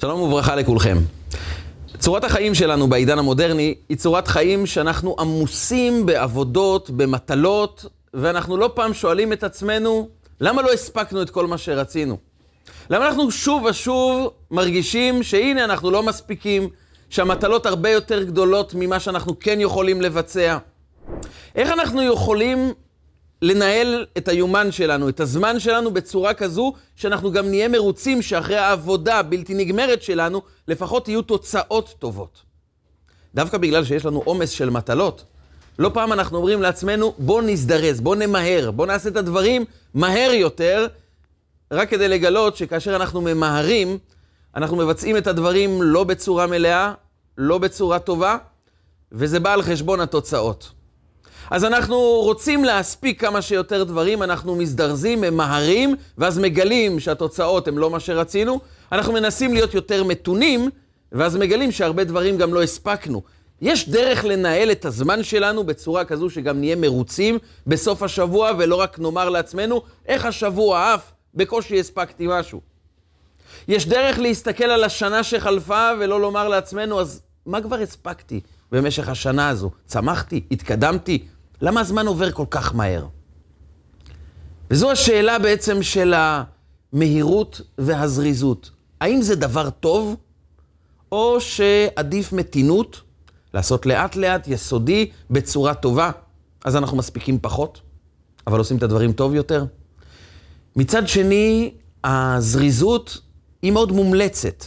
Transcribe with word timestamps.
שלום 0.00 0.20
וברכה 0.20 0.56
לכולכם. 0.56 0.96
צורת 1.98 2.24
החיים 2.24 2.54
שלנו 2.54 2.86
בעידן 2.86 3.18
המודרני 3.18 3.74
היא 3.88 3.96
צורת 3.96 4.28
חיים 4.28 4.66
שאנחנו 4.66 5.16
עמוסים 5.18 6.06
בעבודות, 6.06 6.90
במטלות, 6.90 7.86
ואנחנו 8.14 8.56
לא 8.56 8.70
פעם 8.74 8.94
שואלים 8.94 9.32
את 9.32 9.44
עצמנו, 9.44 10.08
למה 10.40 10.62
לא 10.62 10.72
הספקנו 10.72 11.22
את 11.22 11.30
כל 11.30 11.46
מה 11.46 11.58
שרצינו? 11.58 12.16
למה 12.90 13.06
אנחנו 13.06 13.30
שוב 13.30 13.64
ושוב 13.64 14.30
מרגישים 14.50 15.22
שהנה 15.22 15.64
אנחנו 15.64 15.90
לא 15.90 16.02
מספיקים, 16.02 16.68
שהמטלות 17.10 17.66
הרבה 17.66 17.90
יותר 17.90 18.22
גדולות 18.22 18.74
ממה 18.74 19.00
שאנחנו 19.00 19.38
כן 19.40 19.60
יכולים 19.60 20.02
לבצע? 20.02 20.58
איך 21.54 21.70
אנחנו 21.70 22.02
יכולים 22.02 22.72
לנהל 23.42 24.06
את 24.18 24.28
היומן 24.28 24.72
שלנו, 24.72 25.08
את 25.08 25.20
הזמן 25.20 25.60
שלנו 25.60 25.90
בצורה 25.90 26.34
כזו 26.34 26.72
שאנחנו 26.96 27.32
גם 27.32 27.48
נהיה 27.48 27.68
מרוצים 27.68 28.22
שאחרי 28.22 28.56
העבודה 28.56 29.18
הבלתי 29.18 29.54
נגמרת 29.54 30.02
שלנו, 30.02 30.42
לפחות 30.68 31.08
יהיו 31.08 31.22
תוצאות 31.22 31.94
טובות. 31.98 32.42
דווקא 33.34 33.58
בגלל 33.58 33.84
שיש 33.84 34.04
לנו 34.04 34.22
עומס 34.24 34.50
של 34.50 34.70
מטלות, 34.70 35.24
לא 35.78 35.90
פעם 35.94 36.12
אנחנו 36.12 36.36
אומרים 36.36 36.62
לעצמנו, 36.62 37.14
בוא 37.18 37.42
נזדרז, 37.42 38.00
בוא 38.00 38.16
נמהר, 38.16 38.70
בוא 38.70 38.86
נעשה 38.86 39.08
את 39.08 39.16
הדברים 39.16 39.64
מהר 39.94 40.30
יותר, 40.32 40.86
רק 41.70 41.90
כדי 41.90 42.08
לגלות 42.08 42.56
שכאשר 42.56 42.96
אנחנו 42.96 43.20
ממהרים, 43.20 43.98
אנחנו 44.56 44.76
מבצעים 44.76 45.16
את 45.16 45.26
הדברים 45.26 45.82
לא 45.82 46.04
בצורה 46.04 46.46
מלאה, 46.46 46.92
לא 47.38 47.58
בצורה 47.58 47.98
טובה, 47.98 48.36
וזה 49.12 49.40
בא 49.40 49.52
על 49.52 49.62
חשבון 49.62 50.00
התוצאות. 50.00 50.70
אז 51.50 51.64
אנחנו 51.64 51.96
רוצים 51.98 52.64
להספיק 52.64 53.20
כמה 53.20 53.42
שיותר 53.42 53.84
דברים, 53.84 54.22
אנחנו 54.22 54.56
מזדרזים, 54.56 55.20
ממהרים, 55.20 55.94
ואז 56.18 56.38
מגלים 56.38 57.00
שהתוצאות 57.00 57.68
הן 57.68 57.74
לא 57.74 57.90
מה 57.90 58.00
שרצינו. 58.00 58.60
אנחנו 58.92 59.12
מנסים 59.12 59.54
להיות 59.54 59.74
יותר 59.74 60.04
מתונים, 60.04 60.70
ואז 61.12 61.36
מגלים 61.36 61.72
שהרבה 61.72 62.04
דברים 62.04 62.36
גם 62.36 62.54
לא 62.54 62.62
הספקנו. 62.62 63.22
יש 63.60 63.88
דרך 63.88 64.24
לנהל 64.24 64.72
את 64.72 64.84
הזמן 64.84 65.22
שלנו 65.22 65.64
בצורה 65.64 66.04
כזו 66.04 66.30
שגם 66.30 66.60
נהיה 66.60 66.76
מרוצים 66.76 67.38
בסוף 67.66 68.02
השבוע, 68.02 68.50
ולא 68.58 68.76
רק 68.76 68.98
נאמר 68.98 69.28
לעצמנו, 69.28 69.82
איך 70.06 70.24
השבוע 70.24 70.94
עף, 70.94 71.12
בקושי 71.34 71.80
הספקתי 71.80 72.26
משהו. 72.28 72.60
יש 73.68 73.86
דרך 73.86 74.18
להסתכל 74.18 74.64
על 74.64 74.84
השנה 74.84 75.22
שחלפה 75.22 75.90
ולא 76.00 76.20
לומר 76.20 76.48
לעצמנו, 76.48 77.00
אז 77.00 77.22
מה 77.46 77.60
כבר 77.60 77.76
הספקתי 77.76 78.40
במשך 78.72 79.08
השנה 79.08 79.48
הזו? 79.48 79.70
צמחתי? 79.86 80.40
התקדמתי? 80.50 81.24
למה 81.60 81.80
הזמן 81.80 82.06
עובר 82.06 82.32
כל 82.32 82.44
כך 82.50 82.74
מהר? 82.74 83.06
וזו 84.70 84.90
השאלה 84.90 85.38
בעצם 85.38 85.82
של 85.82 86.14
המהירות 86.16 87.60
והזריזות. 87.78 88.70
האם 89.00 89.22
זה 89.22 89.36
דבר 89.36 89.70
טוב, 89.70 90.16
או 91.12 91.40
שעדיף 91.40 92.32
מתינות, 92.32 93.00
לעשות 93.54 93.86
לאט-לאט, 93.86 94.48
יסודי, 94.48 95.10
בצורה 95.30 95.74
טובה, 95.74 96.10
אז 96.64 96.76
אנחנו 96.76 96.96
מספיקים 96.96 97.38
פחות, 97.42 97.80
אבל 98.46 98.58
עושים 98.58 98.76
את 98.76 98.82
הדברים 98.82 99.12
טוב 99.12 99.34
יותר? 99.34 99.64
מצד 100.76 101.08
שני, 101.08 101.74
הזריזות 102.04 103.20
היא 103.62 103.72
מאוד 103.72 103.92
מומלצת 103.92 104.64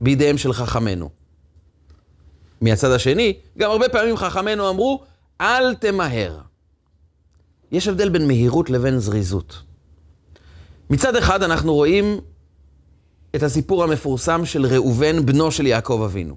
בידיהם 0.00 0.38
של 0.38 0.52
חכמינו. 0.52 1.10
מהצד 2.60 2.90
השני, 2.90 3.36
גם 3.58 3.70
הרבה 3.70 3.88
פעמים 3.88 4.16
חכמינו 4.16 4.70
אמרו, 4.70 5.02
אל 5.40 5.74
תמהר. 5.74 6.40
יש 7.72 7.88
הבדל 7.88 8.08
בין 8.08 8.26
מהירות 8.26 8.70
לבין 8.70 8.98
זריזות. 8.98 9.62
מצד 10.90 11.16
אחד 11.16 11.42
אנחנו 11.42 11.74
רואים 11.74 12.20
את 13.36 13.42
הסיפור 13.42 13.84
המפורסם 13.84 14.46
של 14.46 14.66
ראובן, 14.66 15.26
בנו 15.26 15.50
של 15.50 15.66
יעקב 15.66 16.02
אבינו. 16.04 16.36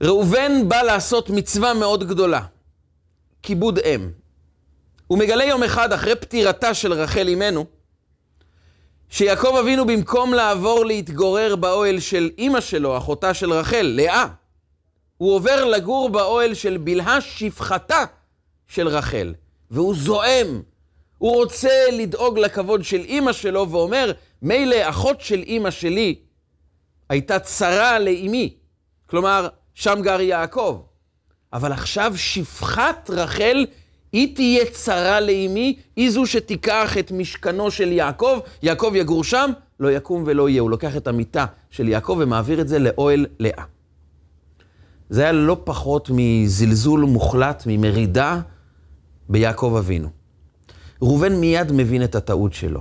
ראובן 0.00 0.68
בא 0.68 0.82
לעשות 0.82 1.30
מצווה 1.30 1.74
מאוד 1.74 2.08
גדולה, 2.08 2.40
כיבוד 3.42 3.78
אם. 3.78 4.10
הוא 5.06 5.18
מגלה 5.18 5.44
יום 5.44 5.62
אחד, 5.62 5.92
אחרי 5.92 6.16
פטירתה 6.16 6.74
של 6.74 6.92
רחל 6.92 7.28
אמנו, 7.28 7.66
שיעקב 9.08 9.56
אבינו 9.60 9.86
במקום 9.86 10.34
לעבור 10.34 10.84
להתגורר 10.84 11.56
באוהל 11.56 12.00
של 12.00 12.30
אימא 12.38 12.60
שלו, 12.60 12.98
אחותה 12.98 13.34
של 13.34 13.52
רחל, 13.52 13.92
לאה, 13.96 14.26
הוא 15.18 15.34
עובר 15.34 15.64
לגור 15.64 16.08
באוהל 16.08 16.54
של 16.54 16.76
בלהה 16.76 17.20
שפחתה 17.20 18.04
של 18.66 18.88
רחל, 18.88 19.34
והוא 19.70 19.94
זועם. 19.94 20.62
הוא 21.18 21.34
רוצה 21.34 21.90
לדאוג 21.92 22.38
לכבוד 22.38 22.84
של 22.84 23.00
אימא 23.00 23.32
שלו 23.32 23.70
ואומר, 23.70 24.12
מילא 24.42 24.76
אחות 24.88 25.20
של 25.20 25.42
אימא 25.42 25.70
שלי 25.70 26.14
הייתה 27.08 27.38
צרה 27.38 27.98
לאימי, 27.98 28.54
כלומר, 29.06 29.48
שם 29.74 29.98
גר 30.02 30.20
יעקב. 30.20 30.82
אבל 31.52 31.72
עכשיו 31.72 32.12
שפחת 32.16 33.10
רחל, 33.10 33.66
היא 34.12 34.34
תהיה 34.34 34.64
צרה 34.70 35.20
לאימי, 35.20 35.76
היא 35.96 36.10
זו 36.10 36.26
שתיקח 36.26 36.98
את 36.98 37.12
משכנו 37.12 37.70
של 37.70 37.92
יעקב, 37.92 38.38
יעקב 38.62 38.92
יגור 38.94 39.24
שם, 39.24 39.50
לא 39.80 39.92
יקום 39.92 40.24
ולא 40.26 40.48
יהיה. 40.48 40.60
הוא 40.60 40.70
לוקח 40.70 40.96
את 40.96 41.06
המיטה 41.06 41.46
של 41.70 41.88
יעקב 41.88 42.16
ומעביר 42.20 42.60
את 42.60 42.68
זה 42.68 42.78
לאוהל 42.78 43.26
לאה. 43.38 43.75
זה 45.10 45.22
היה 45.22 45.32
לא 45.32 45.56
פחות 45.64 46.10
מזלזול 46.12 47.00
מוחלט, 47.00 47.62
ממרידה 47.66 48.40
ביעקב 49.28 49.74
אבינו. 49.78 50.08
ראובן 51.02 51.36
מיד 51.36 51.72
מבין 51.72 52.04
את 52.04 52.14
הטעות 52.14 52.52
שלו. 52.52 52.80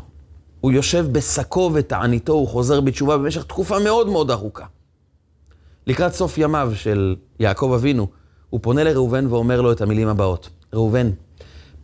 הוא 0.61 0.71
יושב 0.71 1.07
בשקו 1.11 1.71
ותעניתו, 1.73 2.33
הוא 2.33 2.47
חוזר 2.47 2.81
בתשובה 2.81 3.17
במשך 3.17 3.43
תקופה 3.43 3.79
מאוד 3.79 4.09
מאוד 4.09 4.31
ארוכה. 4.31 4.65
לקראת 5.87 6.13
סוף 6.13 6.37
ימיו 6.37 6.71
של 6.75 7.15
יעקב 7.39 7.71
אבינו, 7.75 8.07
הוא 8.49 8.59
פונה 8.63 8.83
לראובן 8.83 9.27
ואומר 9.27 9.61
לו 9.61 9.71
את 9.71 9.81
המילים 9.81 10.07
הבאות: 10.07 10.49
ראובן, 10.73 11.09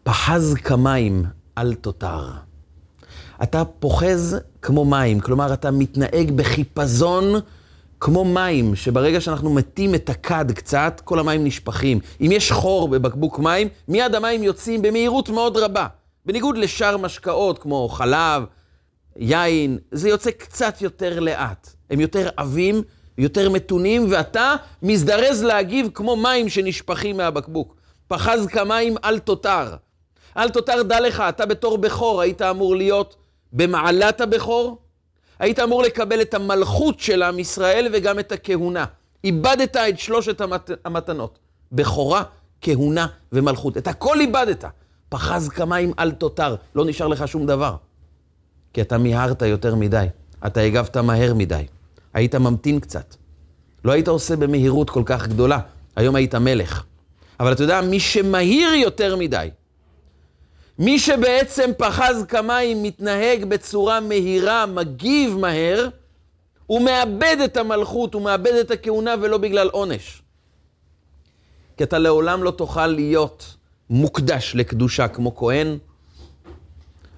פחז 0.04 0.54
כמים 0.54 1.26
אל 1.58 1.74
תותר. 1.74 2.30
אתה 3.44 3.66
פוחז 3.66 4.38
כמו 4.62 4.86
מים, 4.86 5.20
כלומר 5.20 5.54
אתה 5.54 5.72
מתנהג 5.72 6.32
בחיפזון 6.32 7.24
כמו 8.02 8.26
מים, 8.26 8.76
שברגע 8.76 9.22
שאנחנו 9.22 9.50
מתים 9.54 9.96
את 9.96 10.10
הכד 10.10 10.52
קצת, 10.52 11.02
כל 11.04 11.20
המים 11.20 11.44
נשפכים. 11.44 12.00
אם 12.22 12.30
יש 12.32 12.52
חור 12.52 12.88
בבקבוק 12.88 13.40
מים, 13.40 13.68
מיד 13.88 14.16
המים 14.16 14.44
יוצאים 14.44 14.82
במהירות 14.82 15.30
מאוד 15.30 15.58
רבה. 15.58 15.88
בניגוד 16.26 16.58
לשאר 16.58 16.98
משקאות 16.98 17.60
כמו 17.60 17.90
חלב, 17.90 18.44
יין, 19.16 19.78
זה 19.92 20.10
יוצא 20.10 20.32
קצת 20.32 20.82
יותר 20.82 21.20
לאט. 21.20 21.70
הם 21.90 22.00
יותר 22.00 22.30
עבים, 22.38 22.82
יותר 23.18 23.50
מתונים, 23.50 24.06
ואתה 24.10 24.56
מזדרז 24.84 25.44
להגיב 25.44 25.90
כמו 25.94 26.16
מים 26.16 26.50
שנשפכים 26.50 27.18
מהבקבוק. 27.18 27.76
פחז 28.08 28.48
כמים 28.48 28.96
אל 29.04 29.20
תותר. 29.20 29.76
אל 30.38 30.50
תותר, 30.50 30.84
דע 30.84 31.00
לך, 31.00 31.24
אתה 31.30 31.46
בתור 31.46 31.78
בכור 31.78 32.22
היית 32.22 32.42
אמור 32.42 32.76
להיות 32.76 33.16
במעלת 33.54 34.22
הבכור, 34.22 34.78
היית 35.42 35.60
אמור 35.60 35.84
לקבל 35.84 36.22
את 36.22 36.34
המלכות 36.34 37.00
של 37.00 37.24
עם 37.24 37.40
ישראל 37.40 37.88
וגם 37.94 38.20
את 38.20 38.32
הכהונה. 38.32 38.86
איבדת 39.24 39.76
את 39.76 40.00
שלושת 40.00 40.42
המת... 40.42 40.72
המתנות. 40.86 41.40
בכורה, 41.72 42.24
כהונה 42.62 43.08
ומלכות. 43.32 43.78
את 43.78 43.88
הכל 43.88 44.20
איבדת. 44.20 44.66
פחז 45.10 45.50
כמים 45.50 45.94
אל 46.00 46.12
תותר, 46.12 46.56
לא 46.76 46.86
נשאר 46.86 47.08
לך 47.08 47.28
שום 47.28 47.46
דבר. 47.46 47.76
כי 48.74 48.82
אתה 48.82 48.98
מיהרת 48.98 49.42
יותר 49.42 49.76
מדי. 49.76 50.06
אתה 50.46 50.62
הגבת 50.62 50.98
מהר 50.98 51.34
מדי. 51.34 51.66
היית 52.14 52.36
ממתין 52.36 52.80
קצת. 52.80 53.16
לא 53.86 53.92
היית 53.92 54.08
עושה 54.08 54.36
במהירות 54.36 54.90
כל 54.90 55.04
כך 55.06 55.28
גדולה. 55.28 55.60
היום 55.96 56.16
היית 56.16 56.36
מלך. 56.36 56.84
אבל 57.40 57.52
אתה 57.52 57.64
יודע, 57.64 57.82
מי 57.82 58.00
שמהיר 58.00 58.74
יותר 58.74 59.16
מדי, 59.16 59.50
מי 60.80 61.00
שבעצם 61.00 61.70
פחז 61.78 62.26
כמים, 62.28 62.84
מתנהג 62.84 63.46
בצורה 63.46 64.00
מהירה, 64.00 64.66
מגיב 64.66 65.38
מהר, 65.38 65.90
הוא 66.68 66.82
מאבד 66.82 67.38
את 67.46 67.58
המלכות, 67.58 68.14
הוא 68.14 68.22
מאבד 68.22 68.54
את 68.54 68.72
הכהונה 68.72 69.16
ולא 69.22 69.38
בגלל 69.38 69.70
עונש. 69.70 70.22
כי 71.78 71.84
אתה 71.84 72.00
לעולם 72.00 72.44
לא 72.44 72.52
תוכל 72.52 72.88
להיות 72.88 73.56
מוקדש 73.90 74.56
לקדושה 74.56 75.08
כמו 75.08 75.36
כהן. 75.36 75.78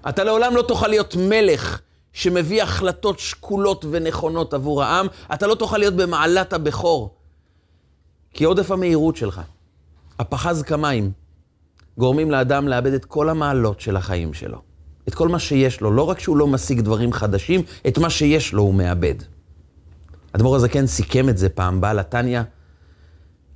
אתה 0.08 0.24
לעולם 0.24 0.56
לא 0.56 0.62
תוכל 0.62 0.88
להיות 0.88 1.16
מלך 1.16 1.80
שמביא 2.12 2.62
החלטות 2.62 3.18
שקולות 3.18 3.84
ונכונות 3.90 4.54
עבור 4.54 4.82
העם. 4.82 5.06
אתה 5.34 5.46
לא 5.46 5.54
תוכל 5.54 5.78
להיות 5.78 5.94
במעלת 5.94 6.52
הבכור. 6.52 7.14
כי 8.34 8.44
עודף 8.44 8.70
המהירות 8.70 9.16
שלך, 9.16 9.40
הפחז 10.18 10.62
כמים, 10.62 11.12
גורמים 11.98 12.30
לאדם 12.30 12.68
לאבד 12.68 12.92
את 12.92 13.04
כל 13.04 13.28
המעלות 13.28 13.80
של 13.80 13.96
החיים 13.96 14.34
שלו. 14.34 14.58
את 15.08 15.14
כל 15.14 15.28
מה 15.28 15.38
שיש 15.38 15.80
לו. 15.80 15.90
לא 15.90 16.02
רק 16.02 16.18
שהוא 16.18 16.36
לא 16.36 16.46
משיג 16.46 16.80
דברים 16.80 17.12
חדשים, 17.12 17.62
את 17.88 17.98
מה 17.98 18.10
שיש 18.10 18.52
לו 18.52 18.62
הוא 18.62 18.74
מאבד. 18.74 19.14
אדמו"ר 20.32 20.56
הזקן 20.56 20.86
סיכם 20.86 21.28
את 21.28 21.38
זה 21.38 21.48
פעם, 21.48 21.80
בעל 21.80 21.98
התניא. 21.98 22.40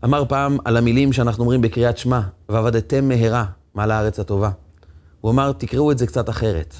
אמר 0.04 0.24
פעם 0.28 0.58
על 0.64 0.76
המילים 0.76 1.12
שאנחנו 1.12 1.42
אומרים 1.42 1.60
בקריאת 1.60 1.98
שמע, 1.98 2.20
ועבדתם 2.48 3.08
מהרה 3.08 3.44
מעל 3.74 3.90
הארץ 3.90 4.20
הטובה. 4.20 4.50
הוא 5.20 5.30
אמר, 5.30 5.52
תקראו 5.52 5.92
את 5.92 5.98
זה 5.98 6.06
קצת 6.06 6.28
אחרת. 6.28 6.74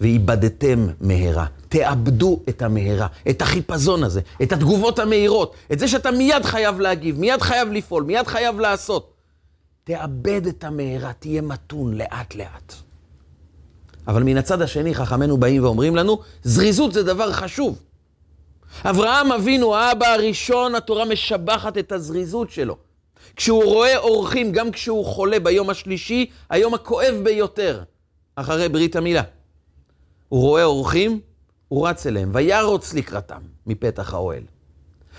ואיבדתם 0.00 0.86
מהרה. 1.00 1.46
תאבדו 1.68 2.40
את 2.48 2.62
המהרה, 2.62 3.06
את 3.30 3.42
החיפזון 3.42 4.04
הזה, 4.04 4.20
את 4.42 4.52
התגובות 4.52 4.98
המהירות, 4.98 5.54
את 5.72 5.78
זה 5.78 5.88
שאתה 5.88 6.10
מיד 6.10 6.44
חייב 6.44 6.80
להגיב, 6.80 7.18
מיד 7.18 7.42
חייב 7.42 7.72
לפעול, 7.72 8.02
מיד 8.02 8.26
חייב 8.26 8.60
לעשות. 8.60 9.17
תאבד 9.88 10.46
את 10.46 10.64
המהרה, 10.64 11.12
תהיה 11.12 11.42
מתון 11.42 11.94
לאט-לאט. 11.94 12.74
אבל 14.08 14.22
מן 14.22 14.36
הצד 14.36 14.62
השני, 14.62 14.94
חכמינו 14.94 15.36
באים 15.36 15.64
ואומרים 15.64 15.96
לנו, 15.96 16.18
זריזות 16.42 16.92
זה 16.92 17.02
דבר 17.02 17.32
חשוב. 17.32 17.78
אברהם 18.84 19.32
אבינו, 19.32 19.74
האבא 19.74 20.06
הראשון, 20.06 20.74
התורה 20.74 21.04
משבחת 21.04 21.78
את 21.78 21.92
הזריזות 21.92 22.50
שלו. 22.50 22.76
כשהוא 23.36 23.64
רואה 23.64 23.98
אורחים, 23.98 24.52
גם 24.52 24.70
כשהוא 24.70 25.04
חולה 25.04 25.40
ביום 25.40 25.70
השלישי, 25.70 26.30
היום 26.50 26.74
הכואב 26.74 27.14
ביותר, 27.22 27.82
אחרי 28.36 28.68
ברית 28.68 28.96
המילה. 28.96 29.22
הוא 30.28 30.40
רואה 30.40 30.64
אורחים, 30.64 31.20
הוא 31.68 31.88
רץ 31.88 32.06
אליהם, 32.06 32.30
וירוץ 32.34 32.94
לקראתם 32.94 33.40
מפתח 33.66 34.14
האוהל. 34.14 34.42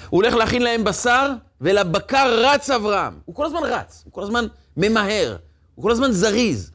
הוא 0.10 0.24
הולך 0.24 0.34
להכין 0.34 0.62
להם 0.62 0.84
בשר, 0.84 1.32
ולבקר 1.62 2.44
רץ 2.44 2.70
אברהם. 2.70 3.14
הוא 3.26 3.36
כל 3.36 3.46
הזמן 3.46 3.60
רץ, 3.64 4.02
הוא 4.06 4.14
כל 4.14 4.24
הזמן 4.24 4.46
ממהר, 4.78 5.36
הוא 5.76 5.84
כל 5.84 5.92
הזמן 5.92 6.12
זריז. 6.12 6.72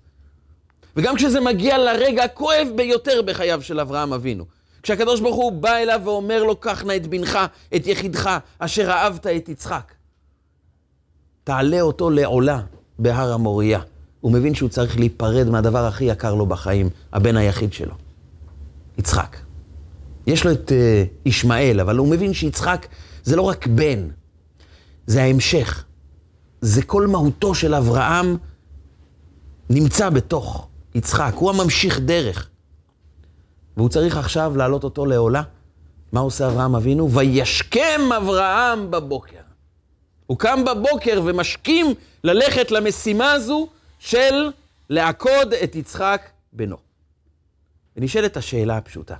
וגם 0.96 1.16
כשזה 1.16 1.40
מגיע 1.40 1.78
לרגע 1.78 2.24
הכואב 2.24 2.68
ביותר 2.76 3.22
בחייו 3.22 3.62
של 3.62 3.80
אברהם 3.80 4.12
אבינו, 4.12 4.44
כשהקדוש 4.82 5.20
ברוך 5.20 5.36
הוא 5.36 5.52
בא 5.52 5.76
אליו 5.76 6.00
ואומר 6.04 6.44
לו, 6.44 6.56
קח 6.56 6.84
נא 6.84 6.96
את 6.96 7.06
בנך, 7.06 7.38
את 7.76 7.86
יחידך, 7.86 8.38
אשר 8.58 8.90
אהבת 8.90 9.26
את 9.26 9.48
יצחק. 9.48 9.92
תעלה 11.44 11.80
אותו 11.80 12.10
לעולה 12.10 12.60
בהר 12.98 13.32
המוריה. 13.32 13.80
הוא 14.20 14.32
מבין 14.32 14.54
שהוא 14.54 14.68
צריך 14.68 14.98
להיפרד 14.98 15.48
מהדבר 15.48 15.86
הכי 15.86 16.04
יקר 16.04 16.34
לו 16.34 16.46
בחיים, 16.46 16.90
הבן 17.12 17.36
היחיד 17.36 17.72
שלו, 17.72 17.94
יצחק. 18.98 19.36
יש 20.26 20.46
לו 20.46 20.52
את 20.52 20.68
uh, 20.72 21.28
ישמעאל, 21.28 21.80
אבל 21.80 21.96
הוא 21.96 22.08
מבין 22.08 22.34
שיצחק 22.34 22.86
זה 23.24 23.36
לא 23.36 23.42
רק 23.42 23.66
בן, 23.66 24.08
זה 25.06 25.22
ההמשך. 25.22 25.84
זה 26.60 26.82
כל 26.82 27.06
מהותו 27.06 27.54
של 27.54 27.74
אברהם 27.74 28.36
נמצא 29.70 30.10
בתוך 30.10 30.68
יצחק, 30.94 31.32
הוא 31.34 31.50
הממשיך 31.50 32.00
דרך. 32.00 32.48
והוא 33.76 33.88
צריך 33.88 34.16
עכשיו 34.16 34.56
להעלות 34.56 34.84
אותו 34.84 35.06
לעולה. 35.06 35.42
מה 36.12 36.20
עושה 36.20 36.46
אברהם 36.48 36.74
אבינו? 36.74 37.10
וישכם 37.10 38.00
אברהם 38.16 38.90
בבוקר. 38.90 39.40
הוא 40.26 40.38
קם 40.38 40.64
בבוקר 40.64 41.20
ומשכים 41.24 41.86
ללכת 42.24 42.70
למשימה 42.70 43.32
הזו 43.32 43.68
של 43.98 44.50
לעקוד 44.90 45.54
את 45.64 45.74
יצחק 45.74 46.30
בנו. 46.52 46.76
ונשאלת 47.96 48.36
השאלה 48.36 48.76
הפשוטה, 48.76 49.14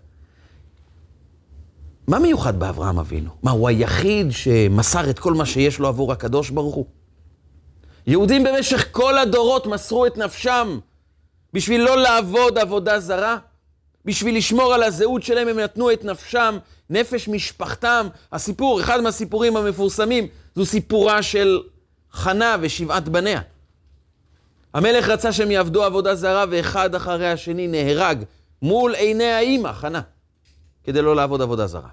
מה 2.07 2.19
מיוחד 2.19 2.61
באברהם 2.61 2.99
אבינו? 2.99 3.31
מה, 3.43 3.51
הוא 3.51 3.69
היחיד 3.69 4.27
שמסר 4.31 5.11
את 5.11 5.19
כל 5.19 5.33
מה 5.33 5.47
שיש 5.47 5.79
לו 5.79 5.89
עבור 5.89 6.13
הקדוש 6.13 6.51
ברוך 6.51 6.75
הוא? 6.75 6.87
יהודים 8.07 8.45
במשך 8.45 8.87
כל 8.93 9.19
הדורות 9.19 9.67
מסרו 9.67 10.07
את 10.07 10.19
נפשם 10.19 10.79
בשביל 11.53 11.81
לא 11.81 11.97
לעבוד 11.97 12.59
עבודה 12.59 13.01
זרה, 13.01 13.39
בשביל 14.05 14.37
לשמור 14.37 14.75
על 14.75 14.83
הזהות 14.83 15.23
שלהם, 15.23 15.49
הם 15.49 15.59
נתנו 15.59 15.93
את 15.93 16.05
נפשם, 16.05 16.59
נפש 16.91 17.29
משפחתם. 17.29 18.09
הסיפור, 18.33 18.81
אחד 18.81 19.01
מהסיפורים 19.01 19.57
המפורסמים, 19.57 20.27
זו 20.55 20.67
סיפורה 20.67 21.23
של 21.23 21.63
חנה 22.13 22.57
ושבעת 22.61 23.09
בניה. 23.09 23.41
המלך 24.75 25.09
רצה 25.09 25.33
שהם 25.33 25.51
יעבדו 25.51 25.85
עבודה 25.85 26.15
זרה, 26.15 26.45
ואחד 26.51 26.95
אחרי 26.95 27.31
השני 27.31 27.67
נהרג 27.67 28.25
מול 28.63 28.95
עיני 28.95 29.33
האימא, 29.33 29.73
חנה, 29.73 30.01
כדי 30.85 31.03
לא 31.03 31.17
לעבוד 31.17 31.43
עבודה 31.43 31.67
זרה. 31.67 31.89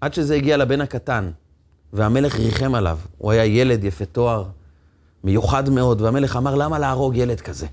עד 0.00 0.14
שזה 0.14 0.34
הגיע 0.34 0.56
לבן 0.56 0.80
הקטן, 0.80 1.30
והמלך 1.92 2.34
ריחם 2.34 2.74
עליו. 2.74 2.98
הוא 3.18 3.32
היה 3.32 3.44
ילד 3.44 3.84
יפה 3.84 4.04
תואר, 4.04 4.44
מיוחד 5.24 5.70
מאוד, 5.70 6.00
והמלך 6.00 6.36
אמר, 6.36 6.54
למה 6.54 6.78
להרוג 6.78 7.16
ילד 7.16 7.40
כזה? 7.40 7.66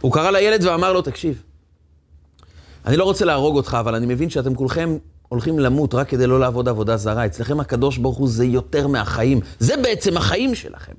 הוא 0.00 0.12
קרא 0.12 0.30
לילד 0.30 0.64
ואמר 0.64 0.92
לו, 0.92 1.02
תקשיב, 1.02 1.42
אני 2.86 2.96
לא 2.96 3.04
רוצה 3.04 3.24
להרוג 3.24 3.56
אותך, 3.56 3.76
אבל 3.80 3.94
אני 3.94 4.06
מבין 4.06 4.30
שאתם 4.30 4.54
כולכם 4.54 4.96
הולכים 5.28 5.58
למות 5.58 5.94
רק 5.94 6.08
כדי 6.08 6.26
לא 6.26 6.40
לעבוד 6.40 6.68
עבודה 6.68 6.96
זרה. 6.96 7.26
אצלכם 7.26 7.60
הקדוש 7.60 7.98
ברוך 7.98 8.16
הוא 8.16 8.28
זה 8.28 8.44
יותר 8.44 8.86
מהחיים. 8.86 9.40
זה 9.58 9.74
בעצם 9.82 10.16
החיים 10.16 10.54
שלכם. 10.54 10.92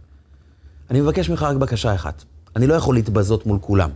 אני 0.89 1.01
מבקש 1.01 1.29
ממך 1.29 1.43
רק 1.43 1.55
בקשה 1.55 1.95
אחת. 1.95 2.23
אני 2.55 2.67
לא 2.67 2.73
יכול 2.73 2.95
להתבזות 2.95 3.45
מול 3.45 3.57
כולם. 3.61 3.89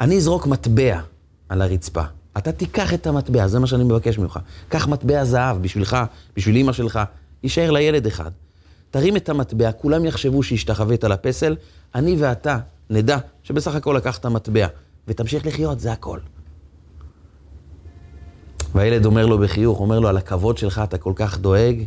אני 0.00 0.16
אזרוק 0.16 0.46
מטבע 0.46 1.00
על 1.48 1.62
הרצפה. 1.62 2.02
אתה 2.38 2.52
תיקח 2.52 2.94
את 2.94 3.06
המטבע, 3.06 3.46
זה 3.46 3.58
מה 3.58 3.66
שאני 3.66 3.84
מבקש 3.84 4.18
ממך. 4.18 4.38
קח 4.68 4.88
מטבע 4.88 5.24
זהב 5.24 5.62
בשבילך, 5.62 5.96
בשביל 6.36 6.56
אמא 6.56 6.72
שלך, 6.72 7.00
יישאר 7.42 7.70
לילד 7.70 8.06
אחד. 8.06 8.30
תרים 8.90 9.16
את 9.16 9.28
המטבע, 9.28 9.72
כולם 9.72 10.04
יחשבו 10.04 10.42
שהשתחווית 10.42 11.04
לפסל, 11.04 11.56
אני 11.94 12.16
ואתה 12.18 12.58
נדע 12.90 13.18
שבסך 13.42 13.74
הכל 13.74 13.94
לקחת 13.96 14.26
מטבע, 14.26 14.66
ותמשיך 15.08 15.46
לחיות, 15.46 15.80
זה 15.80 15.92
הכל. 15.92 16.18
והילד 18.74 19.06
אומר 19.06 19.26
לו 19.26 19.38
בחיוך, 19.38 19.80
אומר 19.80 20.00
לו, 20.00 20.08
על 20.08 20.16
הכבוד 20.16 20.58
שלך 20.58 20.80
אתה 20.84 20.98
כל 20.98 21.12
כך 21.16 21.38
דואג, 21.38 21.84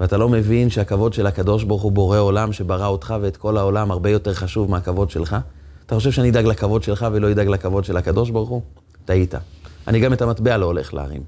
ואתה 0.00 0.16
לא 0.16 0.28
מבין 0.28 0.70
שהכבוד 0.70 1.12
של 1.12 1.26
הקדוש 1.26 1.64
ברוך 1.64 1.82
הוא 1.82 1.92
בורא 1.92 2.18
עולם 2.18 2.52
שברא 2.52 2.86
אותך 2.86 3.14
ואת 3.22 3.36
כל 3.36 3.56
העולם 3.56 3.90
הרבה 3.90 4.10
יותר 4.10 4.34
חשוב 4.34 4.70
מהכבוד 4.70 5.10
שלך? 5.10 5.36
אתה 5.86 5.94
חושב 5.94 6.10
שאני 6.10 6.30
אדאג 6.30 6.46
לכבוד 6.46 6.82
שלך 6.82 7.06
ולא 7.12 7.32
אדאג 7.32 7.48
לכבוד 7.48 7.84
של 7.84 7.96
הקדוש 7.96 8.30
ברוך 8.30 8.48
הוא? 8.48 8.62
טעית. 9.08 9.34
אני 9.86 10.00
גם 10.00 10.12
את 10.12 10.22
המטבע 10.22 10.56
לא 10.56 10.66
הולך 10.66 10.94
להרים. 10.94 11.22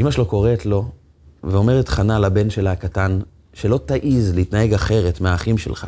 אמא 0.00 0.10
שלו 0.10 0.26
קוראת 0.26 0.66
לו 0.66 0.90
ואומרת 1.44 1.88
חנה 1.88 2.18
לבן 2.18 2.50
שלה 2.50 2.72
הקטן, 2.72 3.20
שלא 3.54 3.80
תעיז 3.86 4.34
להתנהג 4.34 4.74
אחרת 4.74 5.20
מהאחים 5.20 5.58
שלך. 5.58 5.86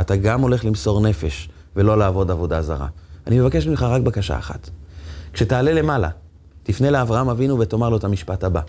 אתה 0.00 0.16
גם 0.16 0.40
הולך 0.40 0.64
למסור 0.64 1.00
נפש 1.00 1.48
ולא 1.76 1.98
לעבוד 1.98 2.30
עבודה 2.30 2.62
זרה. 2.62 2.86
אני 3.26 3.40
מבקש 3.40 3.66
ממך 3.66 3.82
רק 3.82 4.02
בקשה 4.02 4.38
אחת. 4.38 4.70
כשתעלה 5.32 5.72
למעלה, 5.72 6.10
תפנה 6.62 6.90
לאברהם 6.90 7.28
אבינו 7.28 7.58
ותאמר 7.58 7.88
לו 7.88 7.96
את 7.96 8.04
המשפט 8.04 8.44
הבא. 8.44 8.60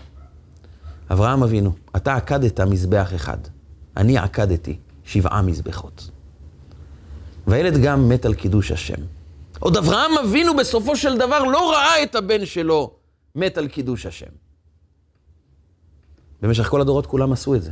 אברהם 1.12 1.44
אבינו, 1.44 1.72
אתה 1.96 2.16
עקדת 2.16 2.60
מזבח 2.60 3.12
אחד, 3.16 3.38
אני 3.98 4.18
עקדתי 4.18 4.78
שבעה 5.04 5.42
מזבחות. 5.42 6.10
והילד 7.48 7.78
גם 7.78 8.10
מת 8.10 8.26
על 8.26 8.34
קידוש 8.34 8.72
השם. 8.72 9.23
עוד 9.64 9.78
אברהם 9.78 10.18
אבינו 10.18 10.56
בסופו 10.56 10.96
של 10.96 11.18
דבר 11.18 11.44
לא 11.44 11.72
ראה 11.72 12.04
את 12.04 12.16
הבן 12.16 12.46
שלו 12.46 12.92
מת 13.36 13.58
על 13.58 13.68
קידוש 13.68 14.06
השם. 14.06 14.32
במשך 16.42 16.68
כל 16.68 16.82
הדורות 16.82 17.06
כולם 17.06 17.32
עשו 17.32 17.56
את 17.56 17.64
זה. 17.64 17.72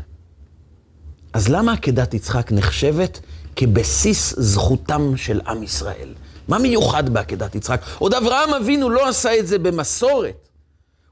אז 1.33 1.49
למה 1.49 1.73
עקדת 1.73 2.13
יצחק 2.13 2.51
נחשבת 2.51 3.19
כבסיס 3.55 4.33
זכותם 4.37 5.17
של 5.17 5.41
עם 5.47 5.63
ישראל? 5.63 6.13
מה 6.47 6.59
מיוחד 6.59 7.09
בעקדת 7.09 7.55
יצחק? 7.55 7.81
עוד 7.99 8.13
אברהם 8.13 8.53
אבינו 8.53 8.89
לא 8.89 9.09
עשה 9.09 9.39
את 9.39 9.47
זה 9.47 9.59
במסורת. 9.59 10.49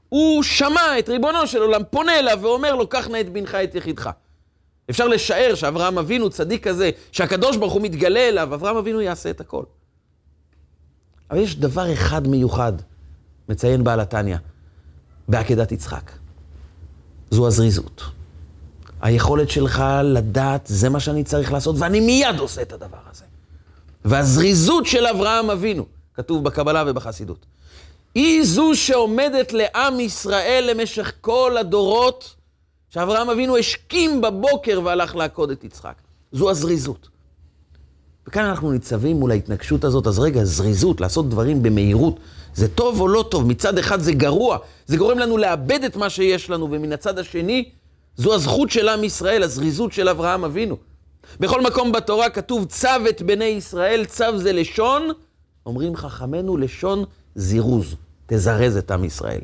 הוא 0.08 0.42
שמע 0.42 0.98
את 0.98 1.08
ריבונו 1.08 1.46
של 1.46 1.62
עולם, 1.62 1.82
פונה 1.90 2.18
אליו 2.18 2.38
ואומר 2.42 2.74
לו, 2.74 2.88
קח 2.88 3.08
נא 3.08 3.20
את 3.20 3.32
בנך 3.32 3.54
את 3.54 3.74
יחידך. 3.74 4.10
אפשר 4.90 5.08
לשער 5.08 5.54
שאברהם 5.54 5.98
אבינו, 5.98 6.30
צדיק 6.30 6.68
כזה, 6.68 6.90
שהקדוש 7.12 7.56
ברוך 7.56 7.72
הוא 7.72 7.82
מתגלה 7.82 8.28
אליו, 8.28 8.54
אברהם 8.54 8.76
אבינו 8.76 9.00
יעשה 9.00 9.30
את 9.30 9.40
הכל. 9.40 9.64
אבל 11.30 11.38
יש 11.38 11.56
דבר 11.56 11.92
אחד 11.92 12.28
מיוחד, 12.28 12.72
מציין 13.48 13.84
בעל 13.84 14.00
התניא, 14.00 14.36
בעקדת 15.28 15.72
יצחק. 15.72 16.10
זו 17.30 17.46
הזריזות. 17.46 18.02
היכולת 19.00 19.50
שלך 19.50 19.82
לדעת, 20.04 20.66
זה 20.66 20.88
מה 20.88 21.00
שאני 21.00 21.24
צריך 21.24 21.52
לעשות, 21.52 21.76
ואני 21.78 22.00
מיד 22.00 22.38
עושה 22.38 22.62
את 22.62 22.72
הדבר 22.72 22.98
הזה. 23.10 23.24
והזריזות 24.04 24.86
של 24.86 25.06
אברהם 25.06 25.50
אבינו, 25.50 25.86
כתוב 26.14 26.44
בקבלה 26.44 26.84
ובחסידות, 26.86 27.46
היא 28.14 28.44
זו 28.44 28.70
שעומדת 28.74 29.52
לעם 29.52 30.00
ישראל 30.00 30.68
למשך 30.70 31.12
כל 31.20 31.56
הדורות, 31.60 32.34
שאברהם 32.88 33.30
אבינו 33.30 33.56
השכים 33.56 34.20
בבוקר 34.20 34.80
והלך 34.84 35.16
לעקוד 35.16 35.50
את 35.50 35.64
יצחק. 35.64 35.94
זו 36.32 36.50
הזריזות. 36.50 37.08
וכאן 38.28 38.44
אנחנו 38.44 38.72
ניצבים 38.72 39.16
מול 39.16 39.30
ההתנגשות 39.30 39.84
הזאת, 39.84 40.06
אז 40.06 40.18
רגע, 40.18 40.44
זריזות, 40.44 41.00
לעשות 41.00 41.28
דברים 41.28 41.62
במהירות, 41.62 42.18
זה 42.54 42.68
טוב 42.68 43.00
או 43.00 43.08
לא 43.08 43.24
טוב? 43.30 43.46
מצד 43.46 43.78
אחד 43.78 44.00
זה 44.00 44.12
גרוע, 44.12 44.58
זה 44.86 44.96
גורם 44.96 45.18
לנו 45.18 45.38
לאבד 45.38 45.84
את 45.84 45.96
מה 45.96 46.10
שיש 46.10 46.50
לנו, 46.50 46.68
ומן 46.70 46.92
הצד 46.92 47.18
השני, 47.18 47.70
זו 48.16 48.34
הזכות 48.34 48.70
של 48.70 48.88
עם 48.88 49.04
ישראל, 49.04 49.42
הזריזות 49.42 49.92
של 49.92 50.08
אברהם 50.08 50.44
אבינו. 50.44 50.76
בכל 51.40 51.62
מקום 51.62 51.92
בתורה 51.92 52.30
כתוב 52.30 52.64
צו 52.64 52.88
את 53.08 53.22
בני 53.22 53.44
ישראל, 53.44 54.04
צו 54.04 54.38
זה 54.38 54.52
לשון, 54.52 55.08
אומרים 55.66 55.96
חכמינו 55.96 56.56
לשון 56.56 57.04
זירוז, 57.34 57.96
תזרז 58.26 58.76
את 58.76 58.90
עם 58.90 59.04
ישראל. 59.04 59.40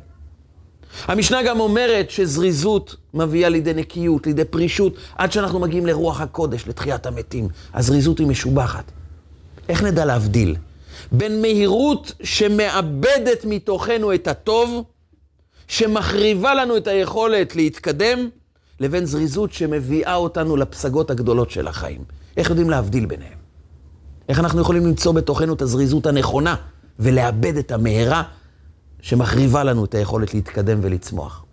המשנה 1.05 1.43
גם 1.43 1.61
אומרת 1.61 2.11
שזריזות 2.11 2.97
מביאה 3.15 3.49
לידי 3.49 3.75
נקיות, 3.75 4.26
לידי 4.26 4.45
פרישות, 4.45 4.95
עד 5.17 5.33
שאנחנו 5.33 5.61
מגיעים 5.61 5.87
לרוח 5.87 6.21
הקודש, 6.21 6.67
לתחיית 6.67 7.07
המתים. 7.07 7.49
הזריזות 7.75 8.19
היא 8.19 8.26
משובחת. 8.26 8.93
איך 9.69 9.83
נדע 9.83 10.05
להבדיל 10.05 10.57
בין 11.12 11.41
מהירות 11.41 12.12
שמאבדת 12.23 13.45
מתוכנו 13.45 14.15
את 14.15 14.29
הטוב, 14.29 14.85
שמחריבה 15.69 16.55
לנו 16.55 16.76
את 16.76 16.87
היכולת 16.87 17.57
להתקדם, 17.57 18.29
לבין 18.81 19.05
זריזות 19.07 19.53
שמביאה 19.53 20.15
אותנו 20.15 20.57
לפסגות 20.57 21.11
הגדולות 21.11 21.50
של 21.50 21.69
החיים. 21.69 22.00
איך 22.37 22.50
יודעים 22.50 22.71
להבדיל 22.71 23.07
ביניהם? 23.07 23.38
איך 24.29 24.38
אנחנו 24.38 24.61
יכולים 24.61 24.87
למצוא 24.87 25.12
בתוכנו 25.12 25.55
את 25.55 25.62
הזריזות 25.62 26.07
הנכונה 26.07 26.55
ולאבד 26.99 27.57
את 27.57 27.73
המהרה 27.73 28.23
שמחריבה 29.00 29.65
לנו 29.65 29.85
את 29.85 29.95
היכולת 29.95 30.35
להתקדם 30.35 30.79
ולצמוח? 30.83 31.45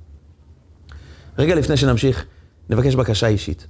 רגע 1.38 1.56
לפני 1.56 1.78
שנמשיך, 1.78 2.26
נבקש 2.70 2.96
בקשה 2.96 3.28
אישית. 3.28 3.68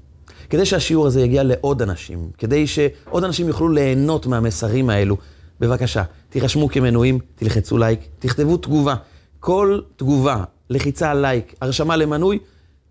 כדי 0.50 0.66
שהשיעור 0.66 1.08
הזה 1.08 1.22
יגיע 1.22 1.44
לעוד 1.44 1.82
אנשים, 1.82 2.30
כדי 2.38 2.68
שעוד 2.68 3.24
אנשים 3.24 3.48
יוכלו 3.48 3.70
ליהנות 3.70 4.26
מהמסרים 4.26 4.90
האלו, 4.90 5.18
בבקשה, 5.60 6.04
תירשמו 6.30 6.70
כמנויים, 6.70 7.20
תלחצו 7.36 7.78
לייק, 7.78 8.00
תכתבו 8.20 8.58
תגובה. 8.58 8.96
כל 9.40 9.80
תגובה, 9.96 10.44
לחיצה 10.70 11.12
על 11.12 11.22
לייק, 11.22 11.54
הרשמה 11.62 11.96
למנוי, 11.96 12.40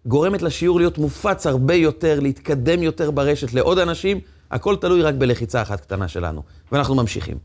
גורמת 0.07 0.43
לשיעור 0.43 0.79
להיות 0.79 0.99
מופץ 0.99 1.47
הרבה 1.47 1.75
יותר, 1.75 2.21
להתקדם 2.21 2.83
יותר 2.83 3.11
ברשת 3.11 3.55
לעוד 3.55 3.79
אנשים, 3.79 4.21
הכל 4.51 4.77
תלוי 4.77 5.03
רק 5.03 5.15
בלחיצה 5.15 5.63
אחת 5.63 5.81
קטנה 5.81 6.09
שלנו. 6.09 6.43
ואנחנו 6.73 6.95
ממשיכים. 6.95 7.39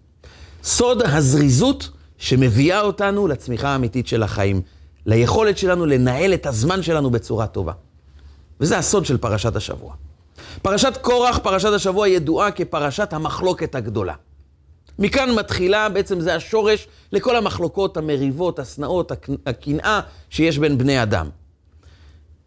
סוד 0.63 1.01
הזריזות 1.01 1.89
שמביאה 2.17 2.81
אותנו 2.81 3.27
לצמיחה 3.27 3.67
האמיתית 3.67 4.07
של 4.07 4.23
החיים, 4.23 4.61
ליכולת 5.05 5.57
שלנו 5.57 5.85
לנהל 5.85 6.33
את 6.33 6.45
הזמן 6.45 6.83
שלנו 6.83 7.09
בצורה 7.09 7.47
טובה. 7.47 7.73
וזה 8.59 8.77
הסוד 8.77 9.05
של 9.05 9.17
פרשת 9.17 9.55
השבוע. 9.55 9.93
פרשת 10.61 10.97
קורח, 11.01 11.37
פרשת 11.37 11.69
השבוע, 11.69 12.07
ידועה 12.07 12.51
כפרשת 12.51 13.13
המחלוקת 13.13 13.75
הגדולה. 13.75 14.13
מכאן 14.99 15.35
מתחילה, 15.35 15.89
בעצם 15.89 16.19
זה 16.19 16.35
השורש 16.35 16.87
לכל 17.11 17.35
המחלוקות, 17.35 17.97
המריבות, 17.97 18.59
השנאות, 18.59 19.11
הקנאה 19.45 19.99
שיש 20.29 20.57
בין 20.57 20.77
בני 20.77 21.03
אדם. 21.03 21.29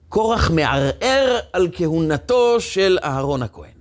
קורח 0.09 0.50
מערער 0.50 1.39
על 1.53 1.69
כהונתו 1.73 2.61
של 2.61 2.99
אהרון 3.05 3.43
הכהן. 3.43 3.80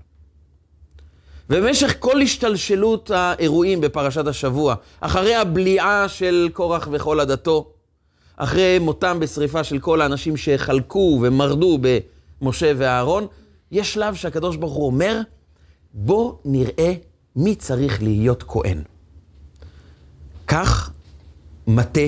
ובמשך 1.49 1.95
כל 1.99 2.21
השתלשלות 2.21 3.11
האירועים 3.11 3.81
בפרשת 3.81 4.27
השבוע, 4.27 4.75
אחרי 5.01 5.35
הבליעה 5.35 6.07
של 6.07 6.49
קורח 6.53 6.87
וכל 6.91 7.19
עדתו, 7.19 7.71
אחרי 8.37 8.79
מותם 8.79 9.19
בשריפה 9.19 9.63
של 9.63 9.79
כל 9.79 10.01
האנשים 10.01 10.37
שחלקו 10.37 11.19
ומרדו 11.21 11.79
במשה 12.41 12.71
ואהרון, 12.77 13.27
יש 13.71 13.93
שלב 13.93 14.15
שהקדוש 14.15 14.55
ברוך 14.55 14.73
הוא 14.73 14.85
אומר, 14.85 15.19
בוא 15.93 16.33
נראה 16.45 16.93
מי 17.35 17.55
צריך 17.55 18.03
להיות 18.03 18.43
כהן. 18.43 18.81
כך 20.47 20.91
מטה 21.67 22.01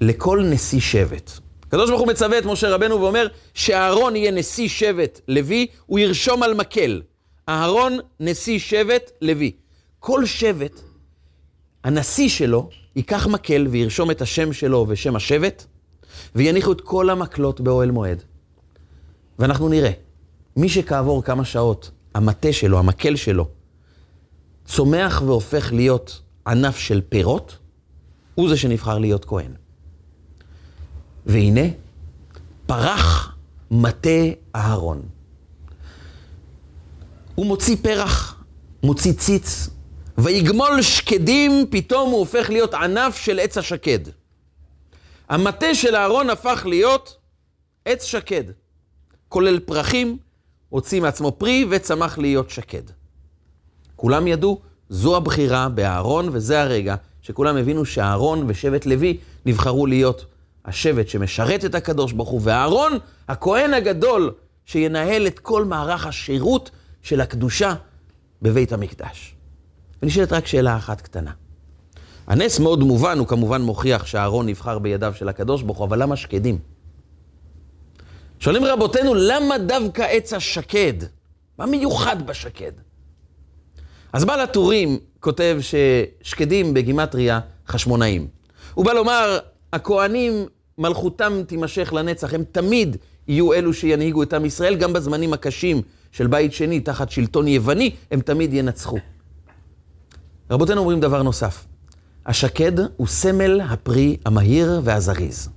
לכל 0.00 0.42
נשיא 0.50 0.80
שבט. 0.80 1.30
הקדוש 1.62 1.90
ברוך 1.90 2.00
הוא 2.00 2.08
מצווה 2.08 2.38
את 2.38 2.44
משה 2.44 2.68
רבנו 2.74 3.00
ואומר 3.00 3.26
שאהרון 3.54 4.16
יהיה 4.16 4.30
נשיא 4.30 4.68
שבט 4.68 5.20
לוי, 5.28 5.66
הוא 5.86 5.98
ירשום 5.98 6.42
על 6.42 6.54
מקל. 6.54 7.02
אהרון 7.48 7.98
נשיא 8.20 8.58
שבט 8.58 9.10
לוי. 9.22 9.52
כל 9.98 10.26
שבט, 10.26 10.80
הנשיא 11.84 12.28
שלו 12.28 12.68
ייקח 12.96 13.26
מקל 13.26 13.66
וירשום 13.70 14.10
את 14.10 14.22
השם 14.22 14.52
שלו 14.52 14.86
ושם 14.88 15.16
השבט, 15.16 15.64
ויניחו 16.34 16.72
את 16.72 16.80
כל 16.80 17.10
המקלות 17.10 17.60
באוהל 17.60 17.90
מועד. 17.90 18.22
ואנחנו 19.38 19.68
נראה, 19.68 19.90
מי 20.56 20.68
שכעבור 20.68 21.22
כמה 21.22 21.44
שעות, 21.44 21.90
המטה 22.14 22.52
שלו, 22.52 22.78
המקל 22.78 23.16
שלו, 23.16 23.48
צומח 24.64 25.22
והופך 25.26 25.72
להיות 25.72 26.22
ענף 26.46 26.76
של 26.76 27.00
פירות, 27.08 27.58
הוא 28.34 28.48
זה 28.48 28.56
שנבחר 28.56 28.98
להיות 28.98 29.24
כהן. 29.24 29.52
והנה, 31.26 31.66
פרח 32.66 33.36
מטה 33.70 34.20
אהרון. 34.56 35.02
הוא 37.36 37.46
מוציא 37.46 37.76
פרח, 37.82 38.44
מוציא 38.82 39.12
ציץ, 39.12 39.68
ויגמול 40.18 40.82
שקדים, 40.82 41.66
פתאום 41.70 42.10
הוא 42.10 42.18
הופך 42.18 42.50
להיות 42.50 42.74
ענף 42.74 43.16
של 43.16 43.38
עץ 43.38 43.58
השקד. 43.58 43.98
המטה 45.28 45.74
של 45.74 45.94
אהרון 45.94 46.30
הפך 46.30 46.62
להיות 46.66 47.16
עץ 47.84 48.04
שקד, 48.04 48.44
כולל 49.28 49.58
פרחים, 49.58 50.18
הוציא 50.68 51.00
מעצמו 51.00 51.32
פרי 51.32 51.66
וצמח 51.70 52.18
להיות 52.18 52.50
שקד. 52.50 52.82
כולם 53.96 54.26
ידעו, 54.26 54.60
זו 54.88 55.16
הבחירה 55.16 55.68
באהרון, 55.68 56.28
וזה 56.32 56.62
הרגע 56.62 56.94
שכולם 57.22 57.56
הבינו 57.56 57.84
שאהרון 57.84 58.44
ושבט 58.46 58.86
לוי 58.86 59.16
נבחרו 59.46 59.86
להיות 59.86 60.24
השבט 60.64 61.08
שמשרת 61.08 61.64
את 61.64 61.74
הקדוש 61.74 62.12
ברוך 62.12 62.28
הוא, 62.28 62.40
ואהרון, 62.44 62.92
הכהן 63.28 63.74
הגדול, 63.74 64.32
שינהל 64.64 65.26
את 65.26 65.38
כל 65.38 65.64
מערך 65.64 66.06
השירות 66.06 66.70
של 67.06 67.20
הקדושה 67.20 67.74
בבית 68.42 68.72
המקדש. 68.72 69.34
ונשאלת 70.02 70.32
רק 70.32 70.46
שאלה 70.46 70.76
אחת 70.76 71.00
קטנה. 71.00 71.30
הנס 72.26 72.60
מאוד 72.60 72.82
מובן, 72.82 73.18
הוא 73.18 73.26
כמובן 73.26 73.62
מוכיח 73.62 74.06
שאהרון 74.06 74.46
נבחר 74.46 74.78
בידיו 74.78 75.12
של 75.16 75.28
הקדוש 75.28 75.62
ברוך 75.62 75.78
הוא, 75.78 75.86
אבל 75.86 76.02
למה 76.02 76.16
שקדים? 76.16 76.58
שואלים 78.38 78.64
רבותינו, 78.64 79.14
למה 79.14 79.58
דווקא 79.58 80.02
עץ 80.02 80.32
השקד? 80.32 80.92
מה 81.58 81.66
מיוחד 81.66 82.26
בשקד? 82.26 82.72
אז 84.12 84.24
בעל 84.24 84.40
הטורים 84.40 84.98
כותב 85.20 85.58
ששקדים 85.60 86.74
בגימטריה 86.74 87.40
חשמונאים. 87.68 88.28
הוא 88.74 88.84
בא 88.84 88.92
לומר, 88.92 89.38
הכהנים, 89.72 90.46
מלכותם 90.78 91.42
תימשך 91.46 91.92
לנצח, 91.92 92.34
הם 92.34 92.44
תמיד 92.52 92.96
יהיו 93.28 93.52
אלו 93.52 93.74
שינהיגו 93.74 94.22
את 94.22 94.32
עם 94.32 94.44
ישראל, 94.44 94.74
גם 94.74 94.92
בזמנים 94.92 95.32
הקשים 95.32 95.82
של 96.16 96.26
בית 96.26 96.52
שני, 96.52 96.80
תחת 96.80 97.10
שלטון 97.10 97.48
יווני, 97.48 97.90
הם 98.10 98.20
תמיד 98.20 98.54
ינצחו. 98.54 98.98
רבותינו 100.50 100.80
אומרים 100.80 101.00
דבר 101.00 101.22
נוסף, 101.22 101.66
השקד 102.26 102.72
הוא 102.96 103.06
סמל 103.06 103.60
הפרי 103.60 104.16
המהיר 104.24 104.80
והזריז. 104.84 105.48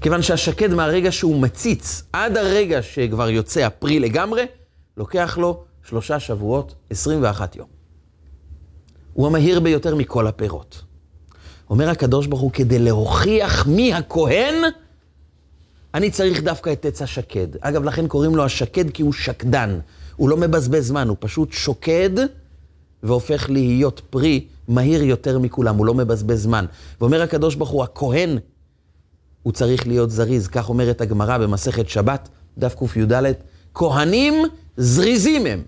כיוון 0.00 0.22
שהשקד 0.22 0.74
מהרגע 0.74 1.12
שהוא 1.12 1.42
מציץ 1.42 2.02
עד 2.12 2.36
הרגע 2.36 2.82
שכבר 2.82 3.30
יוצא 3.30 3.60
הפרי 3.60 4.00
לגמרי, 4.00 4.44
לוקח 4.96 5.38
לו 5.38 5.64
שלושה 5.88 6.20
שבועות, 6.20 6.74
21 6.90 7.56
יום. 7.56 7.68
הוא 9.12 9.26
המהיר 9.26 9.60
ביותר 9.60 9.94
מכל 9.94 10.26
הפירות. 10.26 10.82
אומר 11.70 11.90
הקדוש 11.90 12.26
ברוך 12.26 12.40
הוא, 12.40 12.50
כדי 12.52 12.78
להוכיח 12.78 13.66
מי 13.66 13.94
הכהן, 13.94 14.54
אני 15.94 16.10
צריך 16.10 16.42
דווקא 16.42 16.72
את 16.72 16.84
עץ 16.84 17.02
השקד. 17.02 17.46
אגב, 17.60 17.84
לכן 17.84 18.08
קוראים 18.08 18.36
לו 18.36 18.44
השקד 18.44 18.90
כי 18.90 19.02
הוא 19.02 19.12
שקדן. 19.12 19.78
הוא 20.16 20.28
לא 20.28 20.36
מבזבז 20.36 20.86
זמן, 20.86 21.08
הוא 21.08 21.16
פשוט 21.20 21.52
שוקד 21.52 22.10
והופך 23.02 23.50
להיות 23.50 24.02
פרי 24.10 24.46
מהיר 24.68 25.02
יותר 25.02 25.38
מכולם, 25.38 25.76
הוא 25.76 25.86
לא 25.86 25.94
מבזבז 25.94 26.42
זמן. 26.42 26.66
ואומר 27.00 27.22
הקדוש 27.22 27.54
ברוך 27.54 27.70
הוא, 27.70 27.82
הכהן, 27.82 28.38
הוא 29.42 29.52
צריך 29.52 29.86
להיות 29.86 30.10
זריז. 30.10 30.48
כך 30.48 30.68
אומרת 30.68 31.00
הגמרא 31.00 31.38
במסכת 31.38 31.88
שבת, 31.88 32.28
דף 32.58 32.74
קי"ד, 32.74 33.22
כהנים 33.74 34.34
זריזים 34.76 35.46
הם. 35.46 35.62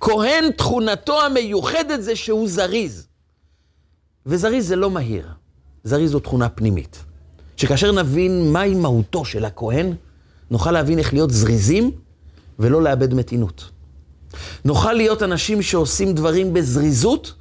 כהן, 0.00 0.50
תכונתו 0.56 1.22
המיוחדת 1.22 2.02
זה 2.02 2.16
שהוא 2.16 2.48
זריז. 2.48 3.06
וזריז 4.26 4.68
זה 4.68 4.76
לא 4.76 4.90
מהיר, 4.90 5.28
זריז 5.84 6.10
זו 6.10 6.20
תכונה 6.20 6.48
פנימית. 6.48 7.04
שכאשר 7.60 7.92
נבין 7.92 8.52
מהי 8.52 8.74
מהותו 8.74 9.24
של 9.24 9.44
הכהן, 9.44 9.92
נוכל 10.50 10.72
להבין 10.72 10.98
איך 10.98 11.12
להיות 11.12 11.30
זריזים 11.30 11.90
ולא 12.58 12.82
לאבד 12.82 13.14
מתינות. 13.14 13.70
נוכל 14.64 14.92
להיות 14.92 15.22
אנשים 15.22 15.62
שעושים 15.62 16.12
דברים 16.12 16.54
בזריזות 16.54 17.34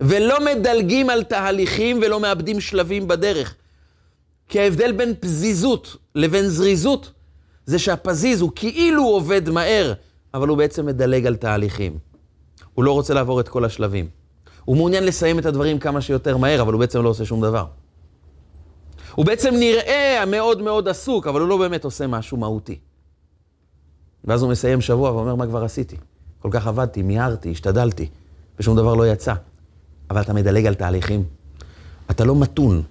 ולא 0.00 0.36
מדלגים 0.44 1.10
על 1.10 1.22
תהליכים 1.22 2.00
ולא 2.02 2.20
מאבדים 2.20 2.60
שלבים 2.60 3.08
בדרך. 3.08 3.54
כי 4.48 4.60
ההבדל 4.60 4.92
בין 4.92 5.14
פזיזות 5.20 5.96
לבין 6.14 6.48
זריזות 6.48 7.12
זה 7.66 7.78
שהפזיז 7.78 8.40
הוא 8.40 8.50
כאילו 8.54 9.04
עובד 9.04 9.48
מהר, 9.50 9.92
אבל 10.34 10.48
הוא 10.48 10.58
בעצם 10.58 10.86
מדלג 10.86 11.26
על 11.26 11.36
תהליכים. 11.36 11.98
הוא 12.74 12.84
לא 12.84 12.92
רוצה 12.92 13.14
לעבור 13.14 13.40
את 13.40 13.48
כל 13.48 13.64
השלבים. 13.64 14.08
הוא 14.64 14.76
מעוניין 14.76 15.04
לסיים 15.04 15.38
את 15.38 15.46
הדברים 15.46 15.78
כמה 15.78 16.00
שיותר 16.00 16.36
מהר, 16.36 16.60
אבל 16.60 16.72
הוא 16.72 16.80
בעצם 16.80 17.02
לא 17.02 17.08
עושה 17.08 17.24
שום 17.24 17.42
דבר. 17.42 17.64
הוא 19.16 19.26
בעצם 19.26 19.54
נראה 19.54 20.24
מאוד 20.26 20.62
מאוד 20.62 20.88
עסוק, 20.88 21.26
אבל 21.26 21.40
הוא 21.40 21.48
לא 21.48 21.56
באמת 21.56 21.84
עושה 21.84 22.06
משהו 22.06 22.36
מהותי. 22.36 22.78
ואז 24.24 24.42
הוא 24.42 24.50
מסיים 24.50 24.80
שבוע 24.80 25.12
ואומר, 25.12 25.34
מה 25.34 25.46
כבר 25.46 25.64
עשיתי? 25.64 25.96
כל 26.38 26.48
כך 26.52 26.66
עבדתי, 26.66 27.02
מיהרתי, 27.02 27.50
השתדלתי, 27.50 28.08
ושום 28.58 28.76
דבר 28.76 28.94
לא 28.94 29.06
יצא. 29.06 29.34
אבל 30.10 30.20
אתה 30.20 30.32
מדלג 30.32 30.66
על 30.66 30.74
תהליכים. 30.74 31.24
אתה 32.10 32.24
לא 32.24 32.36
מתון, 32.36 32.82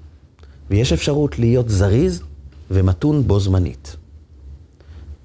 ויש 0.69 0.93
אפשרות 0.93 1.39
להיות 1.39 1.69
זריז 1.69 2.23
ומתון 2.71 3.27
בו 3.27 3.39
זמנית. 3.39 3.95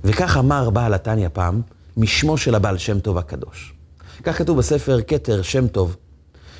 וכך 0.05 0.37
אמר 0.37 0.71
בעל 0.71 0.95
התניא 0.95 1.29
פעם, 1.33 1.61
משמו 1.97 2.39
של 2.39 2.55
הבעל 2.55 2.79
שם 2.79 3.01
טוב 3.01 3.19
הקדוש. 3.19 3.75
כך 4.23 4.39
כתוב 4.39 4.59
בספר 4.59 4.99
כתר 5.07 5.43
שם 5.43 5.69
טוב, 5.69 5.97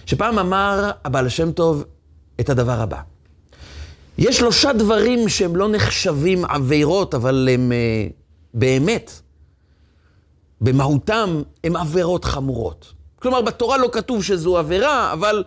שפעם 0.07 0.39
אמר 0.39 0.91
הבעל 1.05 1.27
השם 1.27 1.53
טוב 1.53 1.85
את 2.41 2.51
הדבר 2.51 2.81
הבא. 2.81 3.01
יש 4.21 4.37
שלושה 4.37 4.73
דברים 4.73 5.29
שהם 5.29 5.57
לא 5.57 5.69
נחשבים 5.69 6.45
עבירות, 6.45 7.15
אבל 7.15 7.49
הם 7.53 7.73
uh, 7.73 8.13
באמת, 8.55 9.21
במהותם, 10.61 11.43
הם 11.65 11.77
עבירות 11.77 12.25
חמורות. 12.25 12.93
כלומר, 13.17 13.43
בתורה 13.43 13.79
לא 13.79 13.89
כתוב 13.93 14.25
שזו 14.25 14.59
עבירה, 14.59 15.13
אבל 15.13 15.45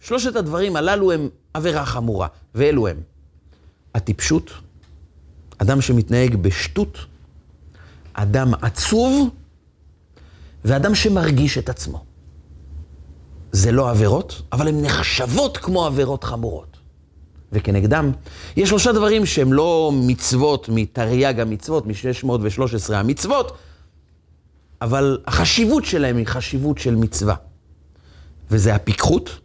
שלושת 0.00 0.36
הדברים 0.36 0.76
הללו 0.76 1.12
הם 1.12 1.28
עבירה 1.54 1.84
חמורה, 1.84 2.28
ואלו 2.54 2.88
הם 2.88 3.00
הטיפשות, 3.94 4.50
אדם 5.58 5.80
שמתנהג 5.80 6.36
בשטות, 6.36 6.98
אדם 8.12 8.54
עצוב 8.62 9.28
ואדם 10.64 10.94
שמרגיש 10.94 11.58
את 11.58 11.68
עצמו. 11.68 12.04
זה 13.52 13.72
לא 13.72 13.90
עבירות, 13.90 14.42
אבל 14.52 14.68
הן 14.68 14.84
נחשבות 14.84 15.56
כמו 15.56 15.86
עבירות 15.86 16.24
חמורות. 16.24 16.73
וכנגדם, 17.54 18.12
יש 18.56 18.68
שלושה 18.68 18.92
דברים 18.92 19.26
שהם 19.26 19.52
לא 19.52 19.92
מצוות 19.94 20.68
מתרי"ג 20.68 21.40
המצוות, 21.40 21.86
מ-613 21.86 22.94
המצוות, 22.94 23.56
אבל 24.82 25.18
החשיבות 25.26 25.84
שלהם 25.84 26.16
היא 26.16 26.26
חשיבות 26.26 26.78
של 26.78 26.94
מצווה. 26.94 27.34
וזה 28.50 28.74
הפיקחות 28.74 29.40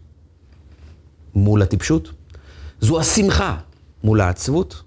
מול 1.36 1.62
הטיפשות, 1.62 2.10
זו 2.82 3.00
השמחה 3.00 3.58
מול 4.04 4.22
העצבות, 4.22 4.84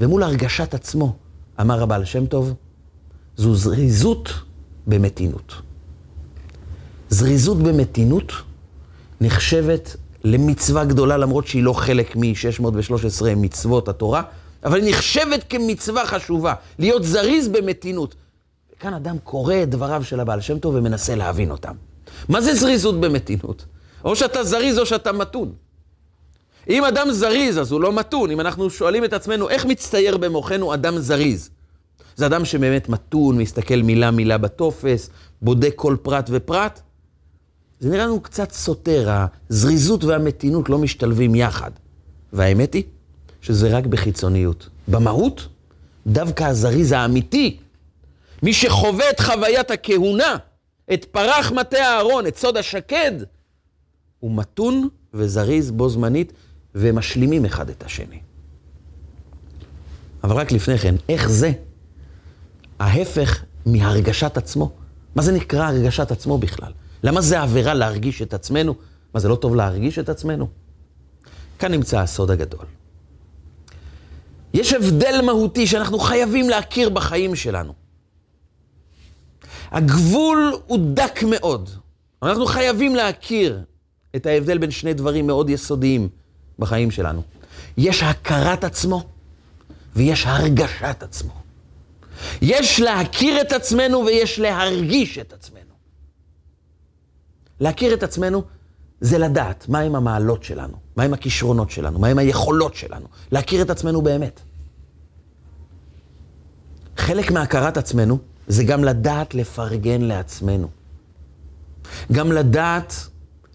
ומול 0.00 0.22
הרגשת 0.22 0.74
עצמו, 0.74 1.16
אמר 1.60 1.82
הבעל 1.82 2.04
שם 2.04 2.26
טוב, 2.26 2.54
זו 3.36 3.54
זריזות 3.54 4.32
במתינות. 4.86 5.54
זריזות 7.08 7.58
במתינות 7.58 8.32
נחשבת 9.20 9.96
למצווה 10.24 10.84
גדולה, 10.84 11.16
למרות 11.16 11.46
שהיא 11.46 11.62
לא 11.62 11.72
חלק 11.72 12.16
מ-613 12.16 13.24
מצוות 13.36 13.88
התורה, 13.88 14.22
אבל 14.64 14.82
היא 14.82 14.90
נחשבת 14.90 15.44
כמצווה 15.48 16.06
חשובה, 16.06 16.54
להיות 16.78 17.04
זריז 17.04 17.48
במתינות. 17.48 18.14
כאן 18.80 18.94
אדם 18.94 19.16
קורא 19.24 19.54
את 19.62 19.70
דבריו 19.70 20.04
של 20.04 20.20
הבעל 20.20 20.40
שם 20.40 20.58
טוב 20.58 20.74
ומנסה 20.74 21.14
להבין 21.14 21.50
אותם. 21.50 21.74
מה 22.28 22.40
זה 22.40 22.54
זריזות 22.54 23.00
במתינות? 23.00 23.64
או 24.04 24.16
שאתה 24.16 24.44
זריז 24.44 24.78
או 24.78 24.86
שאתה 24.86 25.12
מתון. 25.12 25.52
אם 26.68 26.84
אדם 26.84 27.10
זריז, 27.10 27.58
אז 27.58 27.72
הוא 27.72 27.80
לא 27.80 27.92
מתון. 27.92 28.30
אם 28.30 28.40
אנחנו 28.40 28.70
שואלים 28.70 29.04
את 29.04 29.12
עצמנו, 29.12 29.48
איך 29.48 29.64
מצטייר 29.64 30.16
במוחנו 30.16 30.74
אדם 30.74 30.98
זריז? 30.98 31.50
זה 32.16 32.26
אדם 32.26 32.44
שבאמת 32.44 32.88
מתון, 32.88 33.38
מסתכל 33.38 33.82
מילה 33.82 34.10
מילה 34.10 34.38
בטופס, 34.38 35.10
בודק 35.42 35.72
כל 35.76 35.96
פרט 36.02 36.30
ופרט. 36.32 36.80
זה 37.82 37.90
נראה 37.90 38.06
לנו 38.06 38.20
קצת 38.20 38.52
סותר, 38.52 39.10
הזריזות 39.50 40.04
והמתינות 40.04 40.68
לא 40.68 40.78
משתלבים 40.78 41.34
יחד. 41.34 41.70
והאמת 42.32 42.74
היא 42.74 42.82
שזה 43.40 43.76
רק 43.76 43.86
בחיצוניות. 43.86 44.68
במהות, 44.88 45.48
דווקא 46.06 46.44
הזריז 46.44 46.92
האמיתי, 46.92 47.56
מי 48.42 48.52
שחווה 48.52 49.10
את 49.10 49.20
חוויית 49.20 49.70
הכהונה, 49.70 50.36
את 50.92 51.04
פרח 51.04 51.52
מטה 51.52 51.78
הארון, 51.78 52.26
את 52.26 52.36
סוד 52.36 52.56
השקד, 52.56 53.12
הוא 54.20 54.36
מתון 54.36 54.88
וזריז 55.14 55.70
בו 55.70 55.88
זמנית, 55.88 56.32
ומשלימים 56.74 57.44
אחד 57.44 57.70
את 57.70 57.82
השני. 57.82 58.20
אבל 60.24 60.36
רק 60.36 60.52
לפני 60.52 60.78
כן, 60.78 60.94
איך 61.08 61.30
זה 61.30 61.52
ההפך 62.78 63.44
מהרגשת 63.66 64.36
עצמו? 64.36 64.70
מה 65.16 65.22
זה 65.22 65.32
נקרא 65.32 65.66
הרגשת 65.66 66.10
עצמו 66.10 66.38
בכלל? 66.38 66.72
למה 67.02 67.20
זה 67.20 67.40
עבירה 67.42 67.74
להרגיש 67.74 68.22
את 68.22 68.34
עצמנו? 68.34 68.74
מה, 69.14 69.20
זה 69.20 69.28
לא 69.28 69.34
טוב 69.34 69.54
להרגיש 69.54 69.98
את 69.98 70.08
עצמנו? 70.08 70.48
כאן 71.58 71.72
נמצא 71.72 72.00
הסוד 72.00 72.30
הגדול. 72.30 72.66
יש 74.54 74.72
הבדל 74.72 75.20
מהותי 75.24 75.66
שאנחנו 75.66 75.98
חייבים 75.98 76.48
להכיר 76.48 76.88
בחיים 76.88 77.36
שלנו. 77.36 77.72
הגבול 79.70 80.52
הוא 80.66 80.78
דק 80.94 81.20
מאוד. 81.22 81.70
אנחנו 82.22 82.46
חייבים 82.46 82.94
להכיר 82.94 83.60
את 84.16 84.26
ההבדל 84.26 84.58
בין 84.58 84.70
שני 84.70 84.94
דברים 84.94 85.26
מאוד 85.26 85.50
יסודיים 85.50 86.08
בחיים 86.58 86.90
שלנו. 86.90 87.22
יש 87.76 88.02
הכרת 88.02 88.64
עצמו 88.64 89.04
ויש 89.96 90.26
הרגשת 90.26 91.02
עצמו. 91.02 91.42
יש 92.42 92.80
להכיר 92.80 93.40
את 93.40 93.52
עצמנו 93.52 94.04
ויש 94.06 94.38
להרגיש 94.38 95.18
את 95.18 95.32
עצמנו. 95.32 95.71
להכיר 97.62 97.94
את 97.94 98.02
עצמנו 98.02 98.42
זה 99.00 99.18
לדעת 99.18 99.68
מהם 99.68 99.94
המעלות 99.94 100.44
שלנו, 100.44 100.76
מהם 100.96 101.12
הכישרונות 101.14 101.70
שלנו, 101.70 101.98
מהם 101.98 102.18
היכולות 102.18 102.74
שלנו. 102.74 103.06
להכיר 103.32 103.62
את 103.62 103.70
עצמנו 103.70 104.02
באמת. 104.02 104.40
חלק 106.96 107.30
מהכרת 107.30 107.76
עצמנו 107.76 108.18
זה 108.46 108.64
גם 108.64 108.84
לדעת 108.84 109.34
לפרגן 109.34 110.00
לעצמנו. 110.00 110.68
גם 112.12 112.32
לדעת 112.32 112.94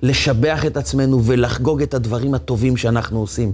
לשבח 0.02 0.66
את 0.66 0.78
עצמנו 0.78 1.24
ולחגוג 1.24 1.82
את 1.82 1.94
הדברים 1.94 2.34
הטובים 2.34 2.78
שאנחנו 2.78 3.20
עושים. 3.20 3.54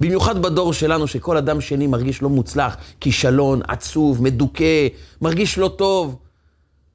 במיוחד 0.00 0.42
בדור 0.42 0.72
שלנו, 0.72 1.06
שכל 1.06 1.36
אדם 1.36 1.60
שני 1.60 1.86
מרגיש 1.86 2.22
לא 2.22 2.28
מוצלח, 2.28 2.76
כישלון, 3.00 3.60
עצוב, 3.68 4.22
מדוכא, 4.22 4.88
מרגיש 5.22 5.58
לא 5.58 5.68
טוב. 5.68 6.16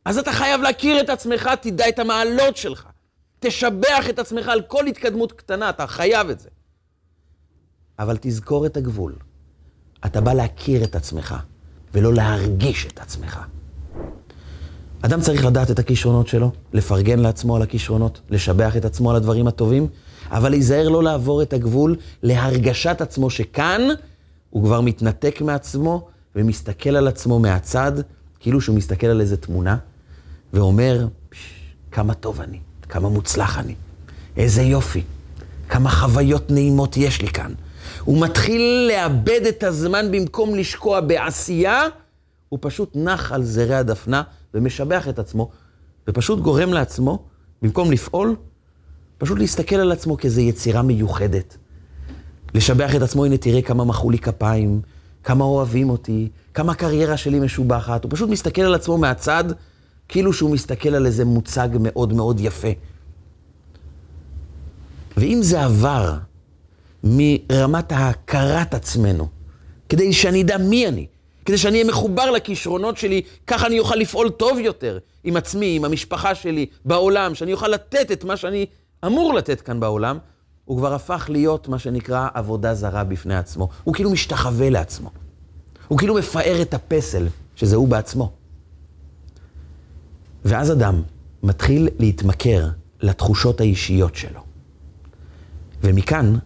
אז 0.05 0.17
אתה 0.17 0.31
חייב 0.31 0.62
להכיר 0.62 1.01
את 1.01 1.09
עצמך, 1.09 1.49
תדע 1.62 1.89
את 1.89 1.99
המעלות 1.99 2.57
שלך. 2.57 2.88
תשבח 3.39 4.10
את 4.10 4.19
עצמך 4.19 4.47
על 4.47 4.62
כל 4.62 4.88
התקדמות 4.88 5.32
קטנה, 5.32 5.69
אתה 5.69 5.88
חייב 5.88 6.30
את 6.30 6.39
זה. 6.39 6.49
אבל 7.99 8.17
תזכור 8.21 8.65
את 8.65 8.78
הגבול. 8.78 9.15
אתה 10.06 10.21
בא 10.21 10.34
להכיר 10.34 10.84
את 10.84 10.95
עצמך, 10.95 11.36
ולא 11.93 12.13
להרגיש 12.13 12.86
את 12.86 12.99
עצמך. 12.99 13.39
אדם 15.02 15.21
צריך 15.21 15.45
לדעת 15.45 15.71
את 15.71 15.80
הכישרונות 15.80 16.28
שלו, 16.28 16.52
לפרגן 16.73 17.19
לעצמו 17.19 17.56
על 17.56 17.62
הכישרונות, 17.62 18.21
לשבח 18.30 18.78
את 18.78 18.86
עצמו 18.86 19.10
על 19.10 19.15
הדברים 19.15 19.47
הטובים, 19.47 19.88
אבל 20.32 20.49
להיזהר 20.49 20.89
לא 20.89 21.04
לעבור 21.04 21.41
את 21.41 21.54
הגבול 21.54 21.95
להרגשת 22.23 23.02
עצמו 23.02 23.30
שכאן 23.30 23.82
הוא 24.49 24.63
כבר 24.63 24.82
מתנתק 24.82 25.41
מעצמו 25.41 26.08
ומסתכל 26.36 26.95
על 26.95 27.08
עצמו 27.08 27.39
מהצד, 27.39 27.91
כאילו 28.39 28.62
שהוא 28.62 28.75
מסתכל 28.75 29.08
על 29.08 29.21
איזה 29.21 29.38
תמונה, 29.38 29.78
ואומר, 30.54 31.08
כמה 31.91 32.13
טוב 32.13 32.41
אני, 32.41 32.60
כמה 32.89 33.10
מוצלח 33.10 33.60
אני, 33.60 33.75
איזה 34.38 34.62
יופי, 34.62 35.04
כמה 35.69 35.89
חוויות 35.89 36.52
נעימות 36.52 36.97
יש 36.97 37.21
לי 37.21 37.28
כאן. 37.28 37.54
הוא 38.04 38.21
מתחיל 38.21 38.91
לאבד 38.91 39.41
את 39.49 39.63
הזמן 39.63 40.12
במקום 40.12 40.56
לשקוע 40.56 41.02
בעשייה, 41.02 41.84
הוא 42.49 42.60
פשוט 42.62 42.91
נח 42.95 43.32
על 43.32 43.43
זרי 43.43 43.75
הדפנה 43.75 44.21
ומשבח 44.54 45.08
את 45.08 45.19
עצמו, 45.19 45.49
ופשוט 46.08 46.39
גורם 46.39 46.73
לעצמו, 46.73 47.23
במקום 47.62 47.91
לפעול, 47.91 48.36
פשוט 49.17 49.39
להסתכל 49.39 49.75
על 49.75 49.91
עצמו 49.91 50.17
כאיזו 50.17 50.41
יצירה 50.41 50.82
מיוחדת. 50.82 51.58
לשבח 52.54 52.95
את 52.95 53.02
עצמו, 53.02 53.25
הנה 53.25 53.38
תראה 53.38 53.62
כמה 53.62 53.86
מחאו 53.86 54.10
לי 54.10 54.19
כפיים, 54.19 54.82
כמה 55.23 55.43
אוהבים 55.43 55.89
אותי, 55.89 56.30
כמה 56.54 56.71
הקריירה 56.71 57.17
שלי 57.17 57.39
משובחת. 57.39 58.04
הוא 58.04 58.12
פשוט 58.12 58.30
מסתכל 58.30 58.62
על 58.62 58.73
עצמו 58.73 58.97
מהצד, 58.97 59.43
כאילו 60.10 60.34
שהוא 60.34 60.50
מסתכל 60.52 60.95
על 60.95 61.06
איזה 61.06 61.26
מוצג 61.26 61.69
מאוד 61.80 62.13
מאוד 62.13 62.39
יפה. 62.39 62.67
ואם 65.17 65.39
זה 65.41 65.63
עבר 65.63 66.13
מרמת 67.04 67.91
ההכרת 67.91 68.74
עצמנו, 68.74 69.28
כדי 69.89 70.13
שאני 70.13 70.41
אדע 70.41 70.58
מי 70.58 70.88
אני, 70.88 71.06
כדי 71.45 71.58
שאני 71.58 71.78
אהיה 71.78 71.89
מחובר 71.89 72.32
לכישרונות 72.32 72.98
שלי, 72.98 73.22
ככה 73.48 73.67
אני 73.67 73.80
אוכל 73.80 73.95
לפעול 73.95 74.30
טוב 74.30 74.58
יותר 74.58 74.98
עם 75.24 75.38
עצמי, 75.38 75.76
עם 75.76 75.86
המשפחה 75.86 76.36
שלי, 76.36 76.65
בעולם, 76.86 77.36
שאני 77.36 77.54
אוכל 77.54 77.67
לתת 77.67 78.12
את 78.12 78.24
מה 78.24 78.38
שאני 78.38 78.65
אמור 79.06 79.34
לתת 79.34 79.62
כאן 79.62 79.80
בעולם, 79.80 80.17
הוא 80.65 80.78
כבר 80.78 80.93
הפך 80.93 81.26
להיות 81.30 81.67
מה 81.67 81.80
שנקרא 81.80 82.28
עבודה 82.34 82.74
זרה 82.74 83.04
בפני 83.04 83.36
עצמו. 83.36 83.69
הוא 83.84 83.93
כאילו 83.93 84.10
משתחווה 84.10 84.69
לעצמו. 84.69 85.10
הוא 85.88 85.98
כאילו 85.98 86.15
מפאר 86.15 86.62
את 86.62 86.74
הפסל, 86.74 87.28
שזה 87.56 87.76
הוא 87.76 87.88
בעצמו. 87.88 88.32
ואז 90.45 90.71
אדם 90.71 91.02
מתחיל 91.43 91.89
להתמכר 91.99 92.67
לתחושות 93.02 93.62
האישיות 93.62 94.15
שלו. 94.15 94.41
ומכאן 95.84 96.38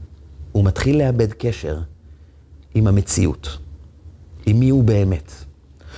הוא 0.52 0.66
מתחיל 0.66 0.98
לאבד 0.98 1.34
קשר 1.34 1.80
עם 2.76 2.88
המציאות. 2.88 3.58
עם 4.46 4.60
מי 4.60 4.70
הוא 4.70 4.84
באמת. 4.84 5.32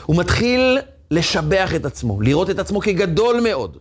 הוא 0.06 0.16
מתחיל 0.16 0.78
לשבח 1.12 1.76
את 1.76 1.86
עצמו, 1.86 2.22
לראות 2.22 2.50
את 2.50 2.60
עצמו 2.60 2.82
כגדול 2.82 3.40
מאוד. 3.44 3.78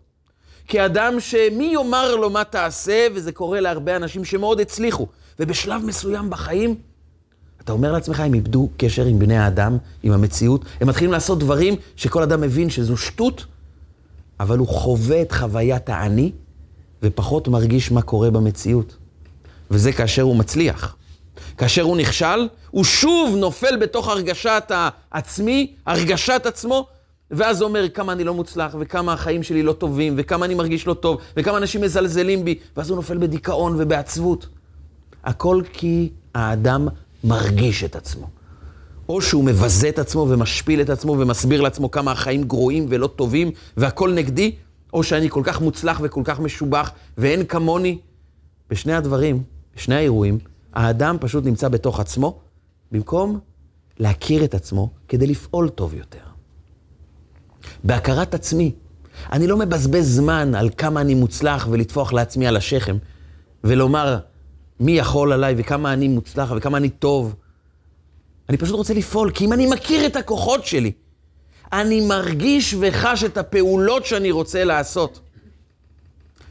כאדם 0.68 1.20
שמי 1.20 1.70
יאמר 1.72 2.16
לו 2.16 2.30
מה 2.30 2.44
תעשה, 2.44 3.06
וזה 3.14 3.32
קורה 3.32 3.60
להרבה 3.60 3.96
אנשים 3.96 4.24
שמאוד 4.24 4.60
הצליחו. 4.60 5.06
ובשלב 5.40 5.84
מסוים 5.84 6.30
בחיים, 6.30 6.74
אתה 7.60 7.72
אומר 7.72 7.92
לעצמך, 7.92 8.20
הם 8.20 8.34
איבדו 8.34 8.68
קשר 8.76 9.04
עם 9.04 9.18
בני 9.18 9.36
האדם, 9.36 9.76
עם 10.02 10.12
המציאות, 10.12 10.64
הם 10.80 10.88
מתחילים 10.88 11.12
לעשות 11.12 11.38
דברים 11.38 11.74
שכל 11.96 12.22
אדם 12.22 12.40
מבין 12.40 12.70
שזו 12.70 12.96
שטות, 12.96 13.44
אבל 14.44 14.58
הוא 14.58 14.68
חווה 14.68 15.22
את 15.22 15.32
חוויית 15.32 15.88
האני, 15.88 16.32
ופחות 17.02 17.48
מרגיש 17.48 17.92
מה 17.92 18.02
קורה 18.02 18.30
במציאות. 18.30 18.96
וזה 19.70 19.92
כאשר 19.92 20.22
הוא 20.22 20.36
מצליח. 20.36 20.96
כאשר 21.58 21.82
הוא 21.82 21.96
נכשל, 21.96 22.48
הוא 22.70 22.84
שוב 22.84 23.36
נופל 23.36 23.76
בתוך 23.76 24.08
הרגשת 24.08 24.70
העצמי, 24.70 25.72
הרגשת 25.86 26.42
עצמו, 26.46 26.86
ואז 27.30 27.62
אומר 27.62 27.88
כמה 27.88 28.12
אני 28.12 28.24
לא 28.24 28.34
מוצלח, 28.34 28.76
וכמה 28.80 29.12
החיים 29.12 29.42
שלי 29.42 29.62
לא 29.62 29.72
טובים, 29.72 30.14
וכמה 30.16 30.44
אני 30.44 30.54
מרגיש 30.54 30.86
לא 30.86 30.94
טוב, 30.94 31.20
וכמה 31.36 31.58
אנשים 31.58 31.80
מזלזלים 31.80 32.44
בי, 32.44 32.58
ואז 32.76 32.90
הוא 32.90 32.96
נופל 32.96 33.18
בדיכאון 33.18 33.74
ובעצבות. 33.78 34.46
הכל 35.24 35.62
כי 35.72 36.10
האדם 36.34 36.88
מרגיש 37.24 37.84
את 37.84 37.96
עצמו. 37.96 38.26
או 39.08 39.22
שהוא 39.22 39.44
מבזה 39.44 39.88
את 39.88 39.98
עצמו 39.98 40.26
ומשפיל 40.30 40.80
את 40.80 40.90
עצמו 40.90 41.12
ומסביר 41.12 41.60
לעצמו 41.60 41.90
כמה 41.90 42.12
החיים 42.12 42.44
גרועים 42.44 42.86
ולא 42.88 43.06
טובים 43.06 43.50
והכל 43.76 44.12
נגדי, 44.12 44.54
או 44.92 45.02
שאני 45.02 45.30
כל 45.30 45.42
כך 45.44 45.60
מוצלח 45.60 46.00
וכל 46.02 46.22
כך 46.24 46.40
משובח 46.40 46.92
ואין 47.18 47.44
כמוני. 47.44 47.98
בשני 48.70 48.92
הדברים, 48.92 49.42
בשני 49.76 49.94
האירועים, 49.94 50.38
האדם 50.72 51.16
פשוט 51.20 51.44
נמצא 51.44 51.68
בתוך 51.68 52.00
עצמו, 52.00 52.38
במקום 52.92 53.38
להכיר 53.98 54.44
את 54.44 54.54
עצמו 54.54 54.90
כדי 55.08 55.26
לפעול 55.26 55.68
טוב 55.68 55.94
יותר. 55.94 56.18
בהכרת 57.84 58.34
עצמי, 58.34 58.72
אני 59.32 59.46
לא 59.46 59.56
מבזבז 59.56 60.16
זמן 60.16 60.54
על 60.54 60.70
כמה 60.76 61.00
אני 61.00 61.14
מוצלח 61.14 61.68
ולטפוח 61.70 62.12
לעצמי 62.12 62.46
על 62.46 62.56
השכם, 62.56 62.96
ולומר 63.64 64.18
מי 64.80 64.92
יכול 64.92 65.32
עליי 65.32 65.54
וכמה 65.58 65.92
אני 65.92 66.08
מוצלח 66.08 66.52
וכמה 66.56 66.76
אני 66.78 66.88
טוב. 66.88 67.34
אני 68.48 68.56
פשוט 68.56 68.76
רוצה 68.76 68.94
לפעול, 68.94 69.30
כי 69.30 69.44
אם 69.44 69.52
אני 69.52 69.66
מכיר 69.66 70.06
את 70.06 70.16
הכוחות 70.16 70.66
שלי, 70.66 70.92
אני 71.72 72.00
מרגיש 72.00 72.74
וחש 72.80 73.24
את 73.24 73.38
הפעולות 73.38 74.06
שאני 74.06 74.30
רוצה 74.30 74.64
לעשות, 74.64 75.20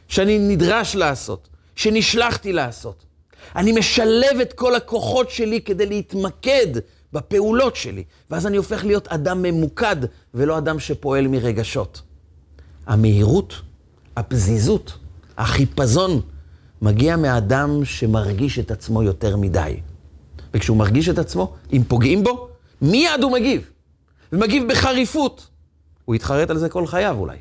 שאני 0.07 0.39
נדרש 0.39 0.95
לעשות, 0.95 1.47
שנשלחתי 1.75 2.53
לעשות. 2.53 3.05
אני 3.55 3.71
משלב 3.71 4.39
את 4.41 4.53
כל 4.53 4.75
הכוחות 4.75 5.29
שלי 5.29 5.61
כדי 5.61 5.85
להתמקד 5.85 6.67
בפעולות 7.13 7.75
שלי, 7.75 8.03
ואז 8.31 8.47
אני 8.47 8.57
הופך 8.57 8.85
להיות 8.85 9.07
אדם 9.07 9.41
ממוקד 9.41 9.95
ולא 10.33 10.57
אדם 10.57 10.79
שפועל 10.79 11.27
מרגשות. 11.27 12.01
המהירות, 12.87 13.53
הפזיזות, 14.17 14.93
החיפזון, 15.37 16.21
מגיע 16.81 17.15
מאדם 17.15 17.85
שמרגיש 17.85 18.59
את 18.59 18.71
עצמו 18.71 19.03
יותר 19.03 19.37
מדי. 19.37 19.75
וכשהוא 20.53 20.77
מרגיש 20.77 21.09
את 21.09 21.17
עצמו, 21.17 21.53
אם 21.73 21.81
פוגעים 21.87 22.23
בו, 22.23 22.47
מיד 22.81 23.23
הוא 23.23 23.31
מגיב. 23.31 23.69
ומגיב 24.33 24.63
בחריפות. 24.71 25.47
הוא 26.05 26.15
יתחרט 26.15 26.49
על 26.49 26.57
זה 26.57 26.69
כל 26.69 26.87
חייו 26.87 27.15
אולי. 27.19 27.37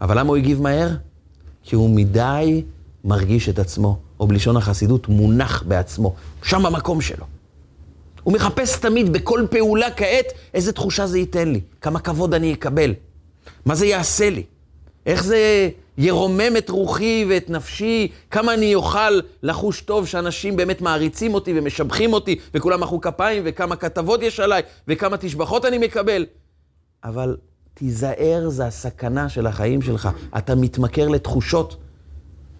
אבל 0.00 0.18
למה 0.18 0.28
הוא 0.28 0.36
הגיב 0.36 0.62
מהר? 0.62 0.90
כי 1.62 1.76
הוא 1.76 1.90
מדי 1.90 2.62
מרגיש 3.04 3.48
את 3.48 3.58
עצמו, 3.58 3.98
או 4.20 4.26
בלשון 4.26 4.56
החסידות, 4.56 5.08
מונח 5.08 5.62
בעצמו, 5.62 6.14
שם 6.42 6.62
במקום 6.62 7.00
שלו. 7.00 7.24
הוא 8.22 8.34
מחפש 8.34 8.76
תמיד 8.76 9.12
בכל 9.12 9.46
פעולה 9.50 9.90
כעת 9.90 10.26
איזה 10.54 10.72
תחושה 10.72 11.06
זה 11.06 11.18
ייתן 11.18 11.48
לי, 11.48 11.60
כמה 11.80 12.00
כבוד 12.00 12.34
אני 12.34 12.52
אקבל, 12.52 12.94
מה 13.66 13.74
זה 13.74 13.86
יעשה 13.86 14.30
לי, 14.30 14.42
איך 15.06 15.24
זה 15.24 15.70
ירומם 15.98 16.56
את 16.58 16.70
רוחי 16.70 17.26
ואת 17.28 17.50
נפשי, 17.50 18.08
כמה 18.30 18.54
אני 18.54 18.74
אוכל 18.74 19.20
לחוש 19.42 19.80
טוב 19.80 20.06
שאנשים 20.06 20.56
באמת 20.56 20.80
מעריצים 20.80 21.34
אותי 21.34 21.58
ומשבחים 21.58 22.12
אותי, 22.12 22.38
וכולם 22.54 22.80
מחאו 22.80 23.00
כפיים, 23.00 23.42
וכמה 23.46 23.76
כתבות 23.76 24.22
יש 24.22 24.40
עליי, 24.40 24.62
וכמה 24.88 25.16
תשבחות 25.16 25.64
אני 25.64 25.78
מקבל. 25.78 26.26
אבל 27.04 27.36
תיזהר, 27.74 28.48
זה 28.48 28.66
הסכנה 28.66 29.28
של 29.28 29.46
החיים 29.46 29.82
שלך. 29.82 30.08
אתה 30.38 30.54
מתמכר 30.54 31.08
לתחושות 31.08 31.76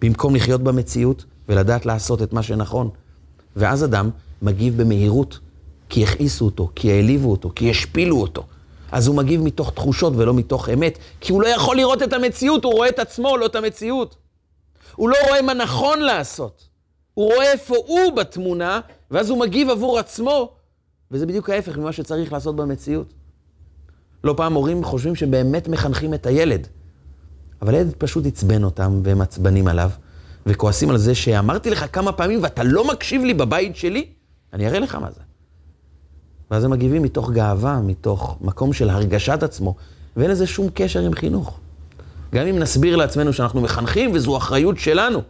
במקום 0.01 0.35
לחיות 0.35 0.61
במציאות 0.61 1.25
ולדעת 1.49 1.85
לעשות 1.85 2.21
את 2.21 2.33
מה 2.33 2.43
שנכון. 2.43 2.89
ואז 3.55 3.83
אדם 3.83 4.09
מגיב 4.41 4.81
במהירות, 4.81 5.39
כי 5.89 6.03
הכעיסו 6.03 6.45
אותו, 6.45 6.69
כי 6.75 6.91
העליבו 6.91 7.31
אותו, 7.31 7.51
כי 7.55 7.69
השפילו 7.69 8.21
אותו. 8.21 8.45
אז 8.91 9.07
הוא 9.07 9.15
מגיב 9.15 9.41
מתוך 9.41 9.71
תחושות 9.71 10.13
ולא 10.15 10.33
מתוך 10.33 10.69
אמת, 10.69 10.97
כי 11.21 11.31
הוא 11.31 11.41
לא 11.41 11.47
יכול 11.47 11.75
לראות 11.77 12.03
את 12.03 12.13
המציאות, 12.13 12.63
הוא 12.63 12.73
רואה 12.73 12.89
את 12.89 12.99
עצמו, 12.99 13.37
לא 13.37 13.45
את 13.45 13.55
המציאות. 13.55 14.15
הוא 14.95 15.09
לא 15.09 15.15
רואה 15.27 15.41
מה 15.41 15.53
נכון 15.53 15.99
לעשות. 15.99 16.67
הוא 17.13 17.33
רואה 17.33 17.51
איפה 17.51 17.75
הוא 17.87 18.15
בתמונה, 18.15 18.79
ואז 19.11 19.29
הוא 19.29 19.39
מגיב 19.39 19.69
עבור 19.69 19.99
עצמו, 19.99 20.53
וזה 21.11 21.25
בדיוק 21.25 21.49
ההפך 21.49 21.77
ממה 21.77 21.91
שצריך 21.91 22.33
לעשות 22.33 22.55
במציאות. 22.55 23.13
לא 24.23 24.33
פעם 24.37 24.53
הורים 24.53 24.83
חושבים 24.83 25.15
שבאמת 25.15 25.67
מחנכים 25.67 26.13
את 26.13 26.25
הילד, 26.25 26.67
אבל 27.61 27.75
הילד 27.75 27.93
פשוט 27.97 28.25
עצבן 28.25 28.63
אותם 28.63 29.01
והם 29.03 29.21
עצבנים 29.21 29.67
עליו, 29.67 29.89
וכועסים 30.45 30.89
על 30.89 30.97
זה 30.97 31.15
שאמרתי 31.15 31.69
לך 31.69 31.85
כמה 31.91 32.11
פעמים 32.11 32.43
ואתה 32.43 32.63
לא 32.63 32.87
מקשיב 32.87 33.23
לי 33.23 33.33
בבית 33.33 33.75
שלי, 33.75 34.07
אני 34.53 34.67
אראה 34.67 34.79
לך 34.79 34.95
מה 34.95 35.11
זה. 35.11 35.21
ואז 36.51 36.63
הם 36.63 36.71
מגיבים 36.71 37.01
מתוך 37.01 37.31
גאווה, 37.31 37.81
מתוך 37.81 38.37
מקום 38.41 38.73
של 38.73 38.89
הרגשת 38.89 39.43
עצמו, 39.43 39.75
ואין 40.17 40.31
לזה 40.31 40.47
שום 40.47 40.67
קשר 40.73 40.99
עם 40.99 41.13
חינוך. 41.13 41.59
גם 42.35 42.47
אם 42.47 42.59
נסביר 42.59 42.95
לעצמנו 42.95 43.33
שאנחנו 43.33 43.61
מחנכים 43.61 44.11
וזו 44.13 44.37
אחריות 44.37 44.77
שלנו, 44.77 45.21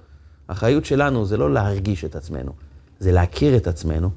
האחריות 0.49 0.85
שלנו 0.85 1.25
זה 1.25 1.37
לא 1.37 1.53
להרגיש 1.53 2.05
את 2.05 2.15
עצמנו, 2.15 2.51
זה 2.99 3.11
להכיר 3.11 3.57
את 3.57 3.67
עצמנו 3.67 4.09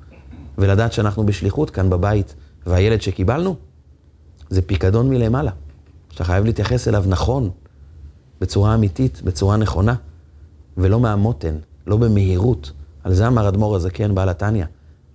ולדעת 0.59 0.93
שאנחנו 0.93 1.27
בשליחות 1.27 1.71
כאן 1.71 1.91
בבית, 1.91 2.35
והילד 2.67 3.03
שקיבלנו 3.03 3.57
זה 4.51 4.63
פיקדון 4.63 5.11
מלמעלה, 5.11 5.51
שאתה 6.11 6.25
חייב 6.25 6.45
להתייחס 6.45 6.89
אליו 6.89 7.05
נכון, 7.07 7.51
בצורה 8.41 8.75
אמיתית, 8.75 9.23
בצורה 9.23 9.57
נכונה, 9.57 9.95
ולא 10.77 11.01
מהמותן, 11.01 11.57
לא 11.87 11.97
במהירות. 11.97 12.73
על 13.05 13.15
זה 13.15 13.27
אמר 13.27 13.49
אדמו"ר 13.49 13.77
הזקן 13.77 14.15
בעל 14.15 14.29
התניא, 14.29 14.65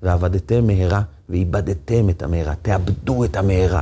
ועבדתם 0.03 0.67
מהרה 0.67 1.01
ואיבדתם 1.29 2.09
את 2.09 2.21
המהרה, 2.23 2.53
תאבדו 2.61 3.23
את 3.23 3.35
המהרה. 3.35 3.81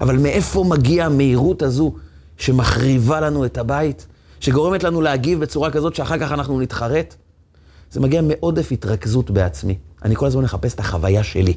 אבל 0.00 0.18
מאיפה 0.18 0.64
מגיעה 0.68 1.06
המהירות 1.06 1.62
הזו 1.62 1.94
שמחריבה 2.36 3.20
לנו 3.20 3.44
את 3.44 3.58
הבית, 3.58 4.06
שגורמת 4.40 4.84
לנו 4.84 5.00
להגיב 5.00 5.40
בצורה 5.40 5.70
כזאת 5.70 5.94
שאחר 5.94 6.18
כך 6.18 6.32
אנחנו 6.32 6.60
נתחרט? 6.60 7.14
זה 7.90 8.00
מגיע 8.00 8.22
מעודף 8.22 8.72
התרכזות 8.72 9.30
בעצמי. 9.30 9.78
אני 10.04 10.16
כל 10.16 10.26
הזמן 10.26 10.42
מחפש 10.42 10.74
את 10.74 10.80
החוויה 10.80 11.24
שלי. 11.24 11.54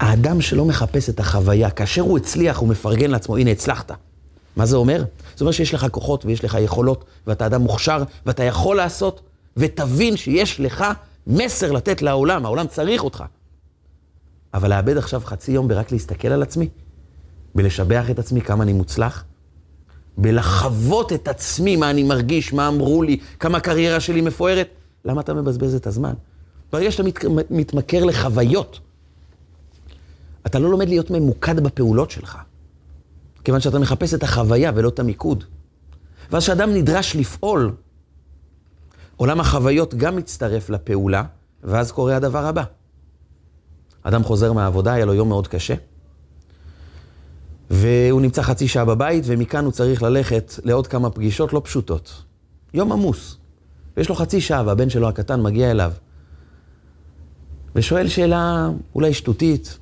האדם 0.00 0.40
שלא 0.40 0.64
מחפש 0.64 1.08
את 1.08 1.20
החוויה, 1.20 1.70
כאשר 1.70 2.02
הוא 2.02 2.18
הצליח, 2.18 2.58
הוא 2.58 2.68
מפרגן 2.68 3.10
לעצמו, 3.10 3.36
הנה, 3.36 3.50
הצלחת. 3.50 3.92
מה 4.56 4.66
זה 4.66 4.76
אומר? 4.76 5.04
זה 5.36 5.44
אומר 5.44 5.52
שיש 5.52 5.74
לך 5.74 5.86
כוחות 5.90 6.24
ויש 6.24 6.44
לך 6.44 6.56
יכולות, 6.60 7.04
ואתה 7.26 7.46
אדם 7.46 7.60
מוכשר, 7.60 8.02
ואתה 8.26 8.44
יכול 8.44 8.76
לעשות, 8.76 9.20
ותבין 9.56 10.16
שיש 10.16 10.60
לך 10.60 10.84
מסר 11.26 11.72
לתת 11.72 12.02
לעולם, 12.02 12.44
העולם 12.44 12.66
צריך 12.66 13.04
אותך. 13.04 13.24
אבל 14.54 14.70
לאבד 14.70 14.96
עכשיו 14.96 15.20
חצי 15.24 15.52
יום 15.52 15.68
ברק 15.68 15.92
להסתכל 15.92 16.28
על 16.28 16.42
עצמי, 16.42 16.68
בלשבח 17.54 18.10
את 18.10 18.18
עצמי 18.18 18.40
כמה 18.40 18.64
אני 18.64 18.72
מוצלח, 18.72 19.24
בלחוות 20.18 21.12
את 21.12 21.28
עצמי, 21.28 21.76
מה 21.76 21.90
אני 21.90 22.02
מרגיש, 22.02 22.52
מה 22.52 22.68
אמרו 22.68 23.02
לי, 23.02 23.18
כמה 23.40 23.58
הקריירה 23.58 24.00
שלי 24.00 24.20
מפוארת, 24.20 24.68
למה 25.04 25.20
אתה 25.20 25.34
מבזבז 25.34 25.74
את 25.74 25.86
הזמן? 25.86 26.12
ברגע 26.72 26.90
שאתה 26.90 27.02
מת, 27.02 27.50
מתמכר 27.50 28.04
לחוויות, 28.04 28.80
אתה 30.46 30.58
לא 30.58 30.70
לומד 30.70 30.88
להיות 30.88 31.10
ממוקד 31.10 31.60
בפעולות 31.60 32.10
שלך, 32.10 32.38
כיוון 33.44 33.60
שאתה 33.60 33.78
מחפש 33.78 34.14
את 34.14 34.22
החוויה 34.22 34.72
ולא 34.74 34.88
את 34.88 34.98
המיקוד. 34.98 35.44
ואז 36.30 36.42
כשאדם 36.42 36.74
נדרש 36.74 37.16
לפעול, 37.16 37.74
עולם 39.16 39.40
החוויות 39.40 39.94
גם 39.94 40.16
מצטרף 40.16 40.70
לפעולה, 40.70 41.22
ואז 41.64 41.92
קורה 41.92 42.16
הדבר 42.16 42.46
הבא. 42.46 42.64
אדם 44.04 44.24
חוזר 44.24 44.52
מהעבודה, 44.52 44.92
היה 44.92 45.04
לו 45.04 45.14
יום 45.14 45.28
מאוד 45.28 45.48
קשה, 45.48 45.74
והוא 47.70 48.20
נמצא 48.20 48.42
חצי 48.42 48.68
שעה 48.68 48.84
בבית, 48.84 49.24
ומכאן 49.26 49.64
הוא 49.64 49.72
צריך 49.72 50.02
ללכת 50.02 50.52
לעוד 50.64 50.86
כמה 50.86 51.10
פגישות 51.10 51.52
לא 51.52 51.60
פשוטות. 51.64 52.22
יום 52.74 52.92
עמוס. 52.92 53.36
ויש 53.96 54.08
לו 54.08 54.14
חצי 54.14 54.40
שעה, 54.40 54.62
והבן 54.66 54.90
שלו 54.90 55.08
הקטן 55.08 55.42
מגיע 55.42 55.70
אליו, 55.70 55.92
ושואל 57.74 58.08
שאלה 58.08 58.68
אולי 58.94 59.14
שטותית, 59.14 59.78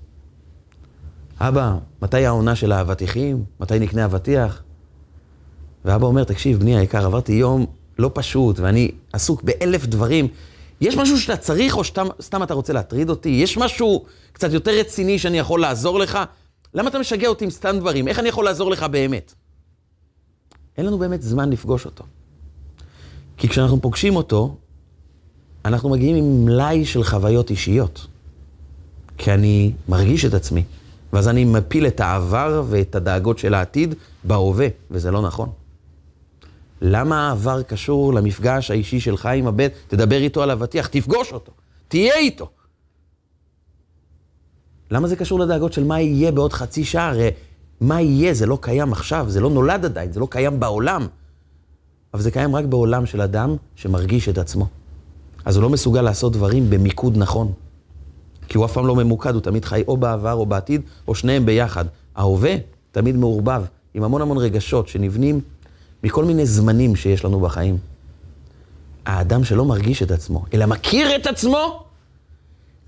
אבא, 1.40 1.74
מתי 2.02 2.26
העונה 2.26 2.54
של 2.54 2.72
האבטיחים? 2.72 3.44
מתי 3.60 3.78
נקנה 3.78 4.04
אבטיח? 4.04 4.62
ואבא 5.84 6.06
אומר, 6.06 6.24
תקשיב, 6.24 6.60
בני 6.60 6.78
היקר, 6.78 7.06
עברתי 7.06 7.32
יום 7.32 7.66
לא 7.98 8.10
פשוט, 8.14 8.60
ואני 8.60 8.90
עסוק 9.12 9.42
באלף 9.42 9.86
דברים. 9.86 10.28
יש 10.82 10.96
משהו 10.96 11.20
שאתה 11.20 11.36
צריך, 11.36 11.76
או 11.76 11.84
שסתם 11.84 12.42
אתה 12.42 12.54
רוצה 12.54 12.72
להטריד 12.72 13.10
אותי? 13.10 13.28
יש 13.28 13.56
משהו 13.56 14.04
קצת 14.32 14.52
יותר 14.52 14.70
רציני 14.70 15.18
שאני 15.18 15.38
יכול 15.38 15.60
לעזור 15.60 15.98
לך? 15.98 16.18
למה 16.74 16.88
אתה 16.88 16.98
משגע 16.98 17.28
אותי 17.28 17.44
עם 17.44 17.50
סתם 17.50 17.76
דברים? 17.80 18.08
איך 18.08 18.18
אני 18.18 18.28
יכול 18.28 18.44
לעזור 18.44 18.70
לך 18.70 18.82
באמת? 18.82 19.34
אין 20.78 20.86
לנו 20.86 20.98
באמת 20.98 21.22
זמן 21.22 21.50
לפגוש 21.50 21.86
אותו. 21.86 22.04
כי 23.36 23.48
כשאנחנו 23.48 23.80
פוגשים 23.80 24.16
אותו, 24.16 24.56
אנחנו 25.64 25.88
מגיעים 25.88 26.16
עם 26.16 26.44
מלאי 26.44 26.84
של 26.84 27.04
חוויות 27.04 27.50
אישיות. 27.50 28.06
כי 29.18 29.32
אני 29.32 29.72
מרגיש 29.88 30.24
את 30.24 30.34
עצמי, 30.34 30.64
ואז 31.12 31.28
אני 31.28 31.44
מפיל 31.44 31.86
את 31.86 32.00
העבר 32.00 32.62
ואת 32.68 32.94
הדאגות 32.94 33.38
של 33.38 33.54
העתיד 33.54 33.94
בהווה, 34.24 34.68
וזה 34.90 35.10
לא 35.10 35.22
נכון. 35.22 35.50
למה 36.84 37.28
העבר 37.28 37.62
קשור 37.62 38.14
למפגש 38.14 38.70
האישי 38.70 39.00
שלך 39.00 39.26
עם 39.26 39.46
הבן? 39.46 39.68
תדבר 39.88 40.16
איתו 40.16 40.42
על 40.42 40.50
אבטיח, 40.50 40.86
תפגוש 40.86 41.32
אותו, 41.32 41.52
תהיה 41.88 42.14
איתו. 42.14 42.48
למה 44.90 45.08
זה 45.08 45.16
קשור 45.16 45.40
לדאגות 45.40 45.72
של 45.72 45.84
מה 45.84 46.00
יהיה 46.00 46.32
בעוד 46.32 46.52
חצי 46.52 46.84
שעה? 46.84 47.08
הרי 47.08 47.30
מה 47.80 48.00
יהיה 48.00 48.34
זה 48.34 48.46
לא 48.46 48.58
קיים 48.60 48.92
עכשיו, 48.92 49.26
זה 49.28 49.40
לא 49.40 49.50
נולד 49.50 49.84
עדיין, 49.84 50.12
זה 50.12 50.20
לא 50.20 50.28
קיים 50.30 50.60
בעולם. 50.60 51.06
אבל 52.14 52.22
זה 52.22 52.30
קיים 52.30 52.56
רק 52.56 52.64
בעולם 52.64 53.06
של 53.06 53.20
אדם 53.20 53.56
שמרגיש 53.76 54.28
את 54.28 54.38
עצמו. 54.38 54.66
אז 55.44 55.56
הוא 55.56 55.62
לא 55.62 55.70
מסוגל 55.70 56.02
לעשות 56.02 56.32
דברים 56.32 56.70
במיקוד 56.70 57.16
נכון. 57.16 57.52
כי 58.48 58.58
הוא 58.58 58.64
אף 58.64 58.72
פעם 58.72 58.86
לא 58.86 58.96
ממוקד, 58.96 59.34
הוא 59.34 59.42
תמיד 59.42 59.64
חי 59.64 59.82
או 59.88 59.96
בעבר 59.96 60.32
או 60.32 60.46
בעתיד, 60.46 60.80
או 61.08 61.14
שניהם 61.14 61.46
ביחד. 61.46 61.84
ההווה 62.16 62.54
תמיד 62.92 63.16
מעורבב, 63.16 63.62
עם 63.94 64.02
המון 64.02 64.22
המון 64.22 64.38
רגשות 64.38 64.88
שנבנים 64.88 65.40
מכל 66.02 66.24
מיני 66.24 66.46
זמנים 66.46 66.96
שיש 66.96 67.24
לנו 67.24 67.40
בחיים. 67.40 67.78
האדם 69.06 69.44
שלא 69.44 69.64
מרגיש 69.64 70.02
את 70.02 70.10
עצמו, 70.10 70.44
אלא 70.54 70.66
מכיר 70.66 71.16
את 71.16 71.26
עצמו, 71.26 71.84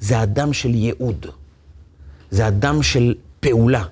זה 0.01 0.23
אדם 0.23 0.53
של 0.53 0.75
ייעוד. 0.75 1.27
זה 2.31 2.49
אדם 2.49 2.83
של 2.83 3.15
פעולה. 3.41 3.85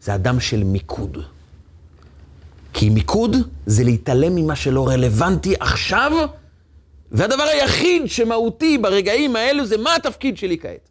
זה 0.00 0.14
אדם 0.14 0.40
של 0.40 0.64
מיקוד. 0.64 1.18
כי 2.72 2.90
מיקוד 2.90 3.36
זה 3.66 3.84
להתעלם 3.84 4.34
ממה 4.34 4.56
שלא 4.56 4.88
רלוונטי 4.88 5.54
עכשיו, 5.60 6.12
והדבר 7.12 7.42
היחיד 7.42 8.06
שמהותי 8.06 8.78
ברגעים 8.78 9.36
האלו 9.36 9.66
זה 9.66 9.76
מה 9.76 9.94
התפקיד 9.96 10.36
שלי 10.36 10.58
כעת. 10.58 10.88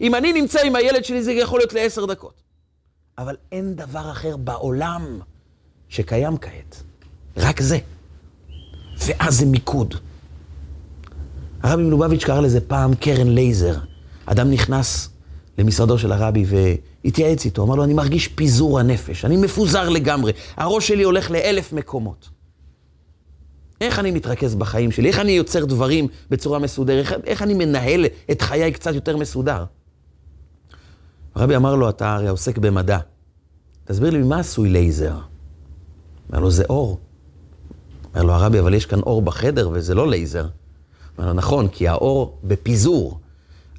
אם 0.00 0.14
אני 0.14 0.32
נמצא 0.32 0.60
עם 0.60 0.76
הילד 0.76 1.04
שלי 1.04 1.22
זה 1.22 1.32
יכול 1.32 1.60
להיות 1.60 1.72
לעשר 1.72 2.06
דקות. 2.06 2.42
אבל 3.18 3.36
אין 3.52 3.74
דבר 3.74 4.10
אחר 4.10 4.36
בעולם 4.36 5.20
שקיים 5.88 6.38
כעת. 6.38 6.82
רק 7.38 7.60
זה. 7.60 7.78
ואז 9.06 9.38
זה 9.38 9.46
מיקוד. 9.46 9.94
הרבי 11.62 11.82
מלובביץ' 11.82 12.24
קרא 12.24 12.40
לזה 12.40 12.60
פעם 12.60 12.94
קרן 12.94 13.28
לייזר. 13.28 13.76
אדם 14.26 14.50
נכנס 14.50 15.08
למשרדו 15.58 15.98
של 15.98 16.12
הרבי 16.12 16.44
והתייעץ 17.04 17.44
איתו, 17.44 17.64
אמר 17.64 17.74
לו, 17.74 17.84
אני 17.84 17.94
מרגיש 17.94 18.28
פיזור 18.28 18.80
הנפש, 18.80 19.24
אני 19.24 19.36
מפוזר 19.36 19.88
לגמרי, 19.88 20.32
הראש 20.56 20.88
שלי 20.88 21.02
הולך 21.02 21.30
לאלף 21.30 21.72
מקומות. 21.72 22.28
איך 23.80 23.98
אני 23.98 24.10
מתרכז 24.10 24.54
בחיים 24.54 24.90
שלי? 24.90 25.08
איך 25.08 25.18
אני 25.18 25.32
יוצר 25.32 25.64
דברים 25.64 26.08
בצורה 26.30 26.58
מסודרת? 26.58 26.98
איך, 26.98 27.14
איך 27.24 27.42
אני 27.42 27.54
מנהל 27.54 28.04
את 28.30 28.42
חיי 28.42 28.72
קצת 28.72 28.94
יותר 28.94 29.16
מסודר? 29.16 29.64
הרבי 31.34 31.56
אמר 31.56 31.76
לו, 31.76 31.88
אתה 31.88 32.14
הרי 32.14 32.28
עוסק 32.28 32.58
במדע. 32.58 32.98
תסביר 33.84 34.10
לי, 34.10 34.18
ממה 34.18 34.38
עשוי 34.38 34.68
לייזר? 34.68 35.18
אמר 36.30 36.40
לו, 36.40 36.50
זה 36.50 36.64
אור. 36.70 36.98
אומר 38.18 38.26
לו, 38.26 38.42
הרבי, 38.42 38.60
אבל 38.60 38.74
יש 38.74 38.86
כאן 38.86 39.00
אור 39.00 39.22
בחדר 39.22 39.70
וזה 39.72 39.94
לא 39.94 40.10
לייזר. 40.10 40.46
אמר 41.18 41.26
לו, 41.26 41.32
נכון, 41.32 41.68
כי 41.68 41.88
האור 41.88 42.38
בפיזור. 42.44 43.18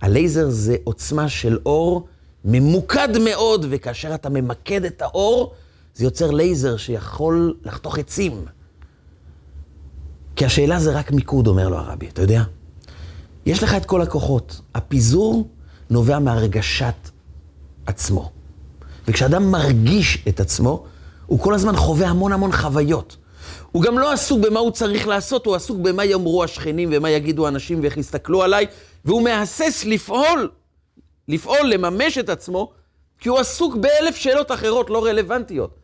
הלייזר 0.02 0.49
זה 0.49 0.75
עוצמה 0.84 1.30
של 1.30 1.58
אור 1.65 2.08
ממוקד 2.45 3.17
מאוד, 3.23 3.65
וכאשר 3.69 4.15
אתה 4.15 4.30
ממקד 4.30 4.86
את 4.86 5.02
האור, 5.02 5.54
זה 5.95 6.04
יוצר 6.04 6.32
לייזר 6.32 6.78
שיכול 6.78 7.54
לחתוך 7.63 7.99
עצים. 7.99 8.45
כי 10.36 10.45
השאלה 10.45 10.80
זה 10.80 10.91
רק 10.91 11.12
מיקוד, 11.12 11.47
אומר 11.47 11.69
לו 11.69 11.78
הרבי, 11.78 12.08
אתה 12.08 12.21
יודע? 12.21 12.43
יש 13.45 13.63
לך 13.63 13.75
את 13.75 13.86
כל 13.86 14.02
הכוחות. 14.02 14.62
הפיזור 14.75 15.47
נובע 15.89 16.19
מהרגשת 16.19 17.10
עצמו. 17.86 18.32
וכשאדם 19.08 19.52
מרגיש 19.52 20.23
את 20.28 20.39
עצמו, 20.39 20.84
הוא 21.25 21.39
כל 21.39 21.54
הזמן 21.54 21.75
חווה 21.75 22.08
המון 22.08 22.32
המון 22.32 22.52
חוויות. 22.52 23.17
הוא 23.71 23.84
גם 23.84 23.99
לא 23.99 24.12
עסוק 24.12 24.39
במה 24.39 24.60
הוא 24.60 24.71
צריך 24.71 25.08
לעשות, 25.08 25.45
הוא 25.45 25.55
עסוק 25.55 25.77
במה 25.77 26.05
יאמרו 26.05 26.43
השכנים 26.43 26.89
ומה 26.91 27.10
יגידו 27.10 27.45
האנשים 27.45 27.82
ואיך 27.82 27.97
יסתכלו 27.97 28.43
עליי, 28.43 28.65
והוא 29.05 29.23
מהסס 29.23 29.86
לפעול, 29.86 30.49
לפעול, 31.27 31.67
לממש 31.67 32.17
את 32.17 32.29
עצמו, 32.29 32.71
כי 33.19 33.29
הוא 33.29 33.39
עסוק 33.39 33.75
באלף 33.75 34.15
שאלות 34.15 34.51
אחרות 34.51 34.89
לא 34.89 35.05
רלוונטיות. 35.05 35.75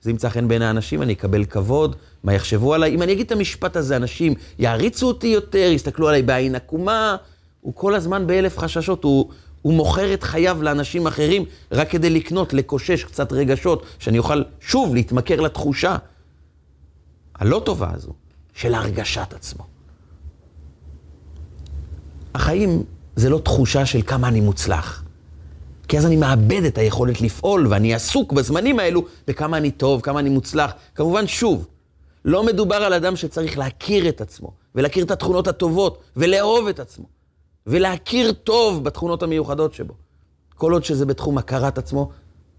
זה 0.00 0.10
ימצא 0.10 0.28
חן 0.28 0.48
בין 0.48 0.62
האנשים, 0.62 1.02
אני 1.02 1.12
אקבל 1.12 1.44
כבוד, 1.44 1.96
מה 2.24 2.34
יחשבו 2.34 2.74
עליי? 2.74 2.94
אם 2.94 3.02
אני 3.02 3.12
אגיד 3.12 3.26
את 3.26 3.32
המשפט 3.32 3.76
הזה, 3.76 3.96
אנשים 3.96 4.34
יעריצו 4.58 5.08
אותי 5.08 5.26
יותר, 5.26 5.70
יסתכלו 5.74 6.08
עליי 6.08 6.22
בעין 6.22 6.54
עקומה. 6.54 7.16
הוא 7.60 7.74
כל 7.74 7.94
הזמן 7.94 8.26
באלף 8.26 8.58
חששות, 8.58 9.04
הוא, 9.04 9.30
הוא 9.62 9.72
מוכר 9.72 10.14
את 10.14 10.22
חייו 10.22 10.62
לאנשים 10.62 11.06
אחרים 11.06 11.44
רק 11.72 11.90
כדי 11.90 12.10
לקנות, 12.10 12.52
לקושש 12.52 13.04
קצת 13.04 13.32
רגשות, 13.32 13.82
שאני 13.98 14.18
אוכל 14.18 14.42
שוב 14.60 14.94
להתמכר 14.94 15.40
לתחושה 15.40 15.96
הלא 17.38 17.62
טובה 17.64 17.90
הזו 17.94 18.12
של 18.54 18.74
הרגשת 18.74 19.32
עצמו. 19.34 19.64
החיים 22.34 22.84
זה 23.16 23.30
לא 23.30 23.38
תחושה 23.38 23.86
של 23.86 24.02
כמה 24.02 24.28
אני 24.28 24.40
מוצלח. 24.40 25.02
כי 25.88 25.98
אז 25.98 26.06
אני 26.06 26.16
מאבד 26.16 26.62
את 26.64 26.78
היכולת 26.78 27.20
לפעול, 27.20 27.66
ואני 27.66 27.94
עסוק 27.94 28.32
בזמנים 28.32 28.78
האלו 28.78 29.04
בכמה 29.26 29.56
אני 29.56 29.70
טוב, 29.70 30.00
כמה 30.00 30.20
אני 30.20 30.28
מוצלח. 30.28 30.72
כמובן, 30.94 31.26
שוב, 31.26 31.66
לא 32.24 32.46
מדובר 32.46 32.76
על 32.76 32.92
אדם 32.92 33.16
שצריך 33.16 33.58
להכיר 33.58 34.08
את 34.08 34.20
עצמו, 34.20 34.52
ולהכיר 34.74 35.04
את 35.04 35.10
התכונות 35.10 35.48
הטובות, 35.48 36.02
ולאהוב 36.16 36.68
את 36.68 36.80
עצמו, 36.80 37.04
ולהכיר 37.66 38.32
טוב 38.32 38.84
בתכונות 38.84 39.22
המיוחדות 39.22 39.74
שבו. 39.74 39.94
כל 40.54 40.72
עוד 40.72 40.84
שזה 40.84 41.06
בתחום 41.06 41.38
הכרת 41.38 41.78
עצמו, 41.78 42.10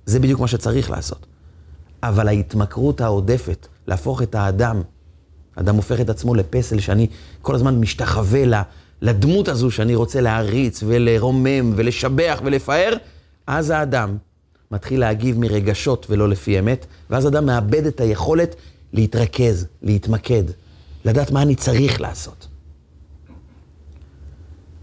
זה 0.06 0.20
בדיוק 0.20 0.40
מה 0.40 0.48
שצריך 0.48 0.92
לעשות. 0.92 1.26
אבל 2.04 2.28
ההתמכרות 2.28 3.02
העודפת, 3.02 3.68
להפוך 3.88 4.22
את 4.22 4.36
האדם, 4.36 4.82
אדם 5.56 5.76
הופך 5.76 6.02
את 6.02 6.10
עצמו 6.10 6.36
לפסל 6.36 6.80
שאני 6.80 7.08
כל 7.42 7.56
הזמן 7.56 7.80
משתחווה 7.80 8.62
לדמות 9.02 9.48
הזו 9.48 9.72
שאני 9.72 9.96
רוצה 9.96 10.22
להעריץ 10.22 10.84
ולרומם 10.88 11.74
ולשבח 11.76 12.42
ולפאר, 12.44 12.94
אז 13.48 13.70
האדם 13.70 14.18
מתחיל 14.72 15.00
להגיב 15.00 15.40
מרגשות 15.40 16.06
ולא 16.10 16.30
לפי 16.30 16.60
אמת, 16.60 16.86
ואז 17.10 17.28
אדם 17.28 17.46
מאבד 17.46 17.86
את 17.86 18.00
היכולת 18.00 18.56
להתרכז, 18.94 19.68
להתמקד, 19.82 20.44
לדעת 21.06 21.32
מה 21.32 21.42
אני 21.42 21.56
צריך 21.56 22.02
לעשות. 22.02 22.48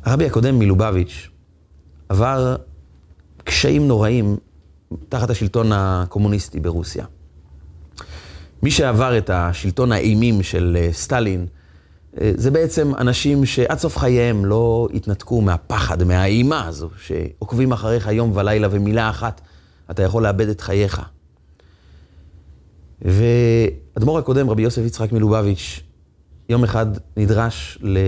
הרבי 0.04 0.26
הקודם 0.26 0.58
מלובביץ' 0.58 1.28
עבר 2.08 2.56
קשיים 3.44 3.88
נוראים 3.88 4.36
תחת 5.08 5.30
השלטון 5.30 5.72
הקומוניסטי 5.72 6.60
ברוסיה. 6.60 7.04
מי 8.64 8.70
שעבר 8.70 9.18
את 9.18 9.30
השלטון 9.30 9.92
האימים 9.92 10.42
של 10.42 10.76
אה, 10.80 10.88
סטלין, 10.92 11.46
אה, 12.20 12.32
זה 12.36 12.50
בעצם 12.50 12.92
אנשים 12.98 13.46
שעד 13.46 13.78
סוף 13.78 13.96
חייהם 13.96 14.44
לא 14.44 14.88
התנתקו 14.94 15.40
מהפחד, 15.40 16.04
מהאימה 16.04 16.66
הזו, 16.66 16.90
שעוקבים 17.02 17.72
אחריך 17.72 18.08
יום 18.12 18.32
ולילה 18.34 18.68
ומילה 18.70 19.10
אחת, 19.10 19.40
אתה 19.90 20.02
יכול 20.02 20.22
לאבד 20.22 20.48
את 20.48 20.60
חייך. 20.60 21.02
ואדמו"ר 23.02 24.18
הקודם, 24.18 24.50
רבי 24.50 24.62
יוסף 24.62 24.82
יצחק 24.82 25.12
מלובביץ', 25.12 25.80
יום 26.48 26.64
אחד 26.64 26.86
נדרש 27.16 27.78
ל... 27.82 27.98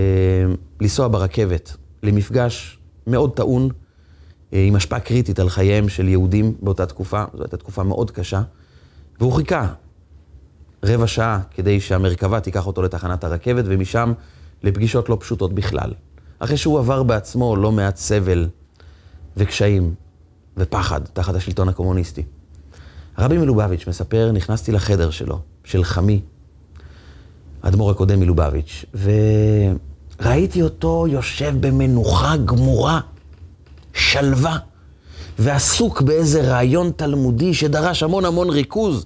לנסוע 0.81 1.07
ברכבת 1.07 1.75
למפגש 2.03 2.79
מאוד 3.07 3.35
טעון, 3.35 3.69
אה, 4.53 4.63
עם 4.67 4.75
השפעה 4.75 4.99
קריטית 4.99 5.39
על 5.39 5.49
חייהם 5.49 5.89
של 5.89 6.07
יהודים 6.07 6.53
באותה 6.61 6.85
תקופה, 6.85 7.23
זו 7.33 7.43
הייתה 7.43 7.57
תקופה 7.57 7.83
מאוד 7.83 8.11
קשה, 8.11 8.41
והוא 9.19 9.33
חיכה 9.33 9.73
רבע 10.83 11.07
שעה 11.07 11.39
כדי 11.55 11.79
שהמרכבה 11.79 12.39
תיקח 12.39 12.67
אותו 12.67 12.81
לתחנת 12.81 13.23
הרכבת, 13.23 13.63
ומשם 13.67 14.13
לפגישות 14.63 15.09
לא 15.09 15.17
פשוטות 15.19 15.53
בכלל. 15.53 15.93
אחרי 16.39 16.57
שהוא 16.57 16.79
עבר 16.79 17.03
בעצמו 17.03 17.55
לא 17.55 17.71
מעט 17.71 17.97
סבל 17.97 18.47
וקשיים 19.37 19.93
ופחד 20.57 21.01
תחת 21.13 21.35
השלטון 21.35 21.69
הקומוניסטי. 21.69 22.23
הרבי 23.17 23.37
מלובביץ' 23.37 23.87
מספר, 23.87 24.31
נכנסתי 24.31 24.71
לחדר 24.71 25.09
שלו, 25.09 25.39
של 25.63 25.83
חמי, 25.83 26.21
האדמו"ר 27.63 27.91
הקודם 27.91 28.19
מלובביץ', 28.19 28.85
וראיתי 30.19 30.61
אותו 30.61 31.05
יושב 31.09 31.53
במנוחה 31.59 32.37
גמורה, 32.37 32.99
שלווה, 33.93 34.57
ועסוק 35.39 36.01
באיזה 36.01 36.41
רעיון 36.41 36.91
תלמודי 36.95 37.53
שדרש 37.53 38.03
המון 38.03 38.25
המון 38.25 38.49
ריכוז. 38.49 39.05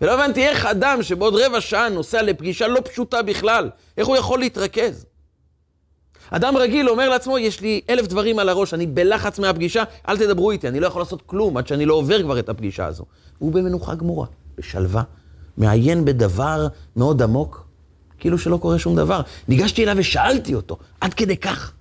ולא 0.00 0.14
הבנתי 0.14 0.48
איך 0.48 0.66
אדם 0.66 1.02
שבעוד 1.02 1.34
רבע 1.34 1.60
שעה 1.60 1.88
נוסע 1.88 2.22
לפגישה 2.22 2.68
לא 2.68 2.80
פשוטה 2.84 3.22
בכלל, 3.22 3.70
איך 3.96 4.06
הוא 4.06 4.16
יכול 4.16 4.38
להתרכז? 4.38 5.06
אדם 6.30 6.56
רגיל 6.56 6.88
אומר 6.88 7.08
לעצמו, 7.08 7.38
יש 7.38 7.60
לי 7.60 7.80
אלף 7.90 8.06
דברים 8.06 8.38
על 8.38 8.48
הראש, 8.48 8.74
אני 8.74 8.86
בלחץ 8.86 9.38
מהפגישה, 9.38 9.82
אל 10.08 10.18
תדברו 10.18 10.50
איתי, 10.50 10.68
אני 10.68 10.80
לא 10.80 10.86
יכול 10.86 11.02
לעשות 11.02 11.22
כלום 11.26 11.56
עד 11.56 11.66
שאני 11.66 11.86
לא 11.86 11.94
עובר 11.94 12.22
כבר 12.22 12.38
את 12.38 12.48
הפגישה 12.48 12.86
הזו. 12.86 13.04
והוא 13.40 13.52
במנוחה 13.52 13.94
גמורה, 13.94 14.26
בשלווה, 14.58 15.02
מעיין 15.56 16.04
בדבר 16.04 16.66
מאוד 16.96 17.22
עמוק, 17.22 17.66
כאילו 18.18 18.38
שלא 18.38 18.56
קורה 18.56 18.78
שום 18.78 18.96
דבר. 18.96 19.20
ניגשתי 19.48 19.82
אליו 19.82 19.94
ושאלתי 19.98 20.54
אותו, 20.54 20.78
עד 21.00 21.14
כדי 21.14 21.36
כך? 21.36 21.72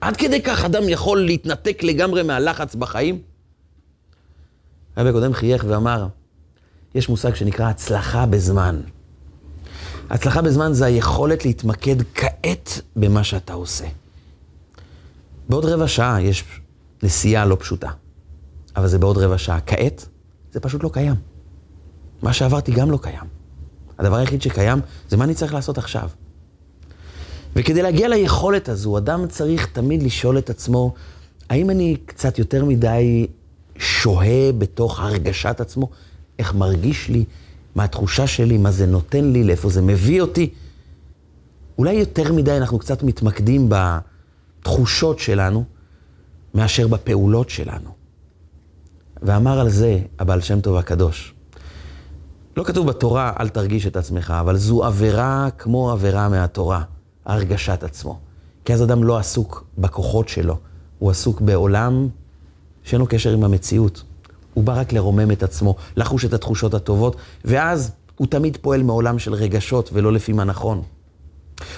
עד 0.00 0.16
כדי 0.16 0.42
כך 0.42 0.64
אדם 0.64 0.88
יכול 0.88 1.20
להתנתק 1.20 1.82
לגמרי 1.82 2.22
מהלחץ 2.22 2.74
בחיים? 2.74 3.22
הרבי 4.96 5.08
הקודם 5.08 5.32
חייך 5.32 5.64
ואמר, 5.68 6.06
יש 6.96 7.08
מושג 7.08 7.34
שנקרא 7.34 7.68
הצלחה 7.68 8.26
בזמן. 8.26 8.80
הצלחה 10.10 10.42
בזמן 10.42 10.72
זה 10.72 10.86
היכולת 10.86 11.44
להתמקד 11.44 11.96
כעת 12.14 12.80
במה 12.96 13.24
שאתה 13.24 13.52
עושה. 13.52 13.86
בעוד 15.48 15.64
רבע 15.64 15.88
שעה 15.88 16.22
יש 16.22 16.44
נסיעה 17.02 17.44
לא 17.44 17.56
פשוטה, 17.60 17.90
אבל 18.76 18.88
זה 18.88 18.98
בעוד 18.98 19.18
רבע 19.18 19.38
שעה. 19.38 19.60
כעת, 19.60 20.08
זה 20.52 20.60
פשוט 20.60 20.84
לא 20.84 20.90
קיים. 20.92 21.14
מה 22.22 22.32
שעברתי 22.32 22.72
גם 22.72 22.90
לא 22.90 22.98
קיים. 23.02 23.24
הדבר 23.98 24.16
היחיד 24.16 24.42
שקיים 24.42 24.80
זה 25.08 25.16
מה 25.16 25.24
אני 25.24 25.34
צריך 25.34 25.54
לעשות 25.54 25.78
עכשיו. 25.78 26.08
וכדי 27.56 27.82
להגיע 27.82 28.08
ליכולת 28.08 28.68
הזו, 28.68 28.98
אדם 28.98 29.26
צריך 29.28 29.66
תמיד 29.66 30.02
לשאול 30.02 30.38
את 30.38 30.50
עצמו, 30.50 30.94
האם 31.50 31.70
אני 31.70 31.96
קצת 32.06 32.38
יותר 32.38 32.64
מדי 32.64 33.26
שוהה 33.78 34.52
בתוך 34.58 35.00
הרגשת 35.00 35.60
עצמו? 35.60 35.90
איך 36.38 36.54
מרגיש 36.54 37.08
לי? 37.08 37.24
מה 37.74 37.84
התחושה 37.84 38.26
שלי? 38.26 38.58
מה 38.58 38.70
זה 38.70 38.86
נותן 38.86 39.24
לי? 39.24 39.44
לאיפה 39.44 39.68
זה 39.68 39.82
מביא 39.82 40.20
אותי? 40.20 40.50
אולי 41.78 41.94
יותר 41.94 42.32
מדי 42.32 42.56
אנחנו 42.56 42.78
קצת 42.78 43.02
מתמקדים 43.02 43.68
בתחושות 43.68 45.18
שלנו, 45.18 45.64
מאשר 46.54 46.88
בפעולות 46.88 47.50
שלנו. 47.50 47.90
ואמר 49.22 49.60
על 49.60 49.68
זה 49.68 49.98
הבעל 50.18 50.40
שם 50.40 50.60
טוב 50.60 50.76
הקדוש. 50.76 51.34
לא 52.56 52.64
כתוב 52.64 52.86
בתורה, 52.86 53.32
אל 53.40 53.48
תרגיש 53.48 53.86
את 53.86 53.96
עצמך, 53.96 54.34
אבל 54.40 54.56
זו 54.56 54.84
עבירה 54.84 55.48
כמו 55.58 55.90
עבירה 55.90 56.28
מהתורה, 56.28 56.82
הרגשת 57.24 57.82
עצמו. 57.82 58.18
כי 58.64 58.74
אז 58.74 58.82
אדם 58.82 59.04
לא 59.04 59.18
עסוק 59.18 59.64
בכוחות 59.78 60.28
שלו, 60.28 60.58
הוא 60.98 61.10
עסוק 61.10 61.40
בעולם 61.40 62.08
שאין 62.82 63.00
לו 63.00 63.06
קשר 63.06 63.32
עם 63.32 63.44
המציאות. 63.44 64.02
הוא 64.56 64.64
בא 64.64 64.80
רק 64.80 64.92
לרומם 64.92 65.30
את 65.30 65.42
עצמו, 65.42 65.74
לחוש 65.96 66.24
את 66.24 66.32
התחושות 66.32 66.74
הטובות, 66.74 67.16
ואז 67.44 67.90
הוא 68.16 68.26
תמיד 68.26 68.56
פועל 68.60 68.82
מעולם 68.82 69.18
של 69.18 69.34
רגשות 69.34 69.90
ולא 69.92 70.12
לפי 70.12 70.32
מה 70.32 70.44
נכון. 70.44 70.82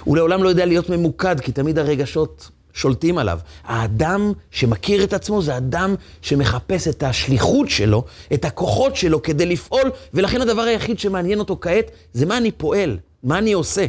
הוא 0.04 0.16
לעולם 0.16 0.42
לא 0.42 0.48
יודע 0.48 0.66
להיות 0.66 0.90
ממוקד, 0.90 1.40
כי 1.40 1.52
תמיד 1.52 1.78
הרגשות 1.78 2.50
שולטים 2.72 3.18
עליו. 3.18 3.38
האדם 3.64 4.32
שמכיר 4.50 5.04
את 5.04 5.12
עצמו 5.12 5.42
זה 5.42 5.56
אדם 5.56 5.94
שמחפש 6.22 6.88
את 6.88 7.02
השליחות 7.02 7.68
שלו, 7.68 8.04
את 8.34 8.44
הכוחות 8.44 8.96
שלו 8.96 9.22
כדי 9.22 9.46
לפעול, 9.46 9.90
ולכן 10.14 10.40
הדבר 10.40 10.62
היחיד 10.62 10.98
שמעניין 10.98 11.38
אותו 11.38 11.58
כעת 11.60 11.90
זה 12.12 12.26
מה 12.26 12.36
אני 12.36 12.50
פועל, 12.50 12.98
מה 13.22 13.38
אני 13.38 13.52
עושה. 13.52 13.86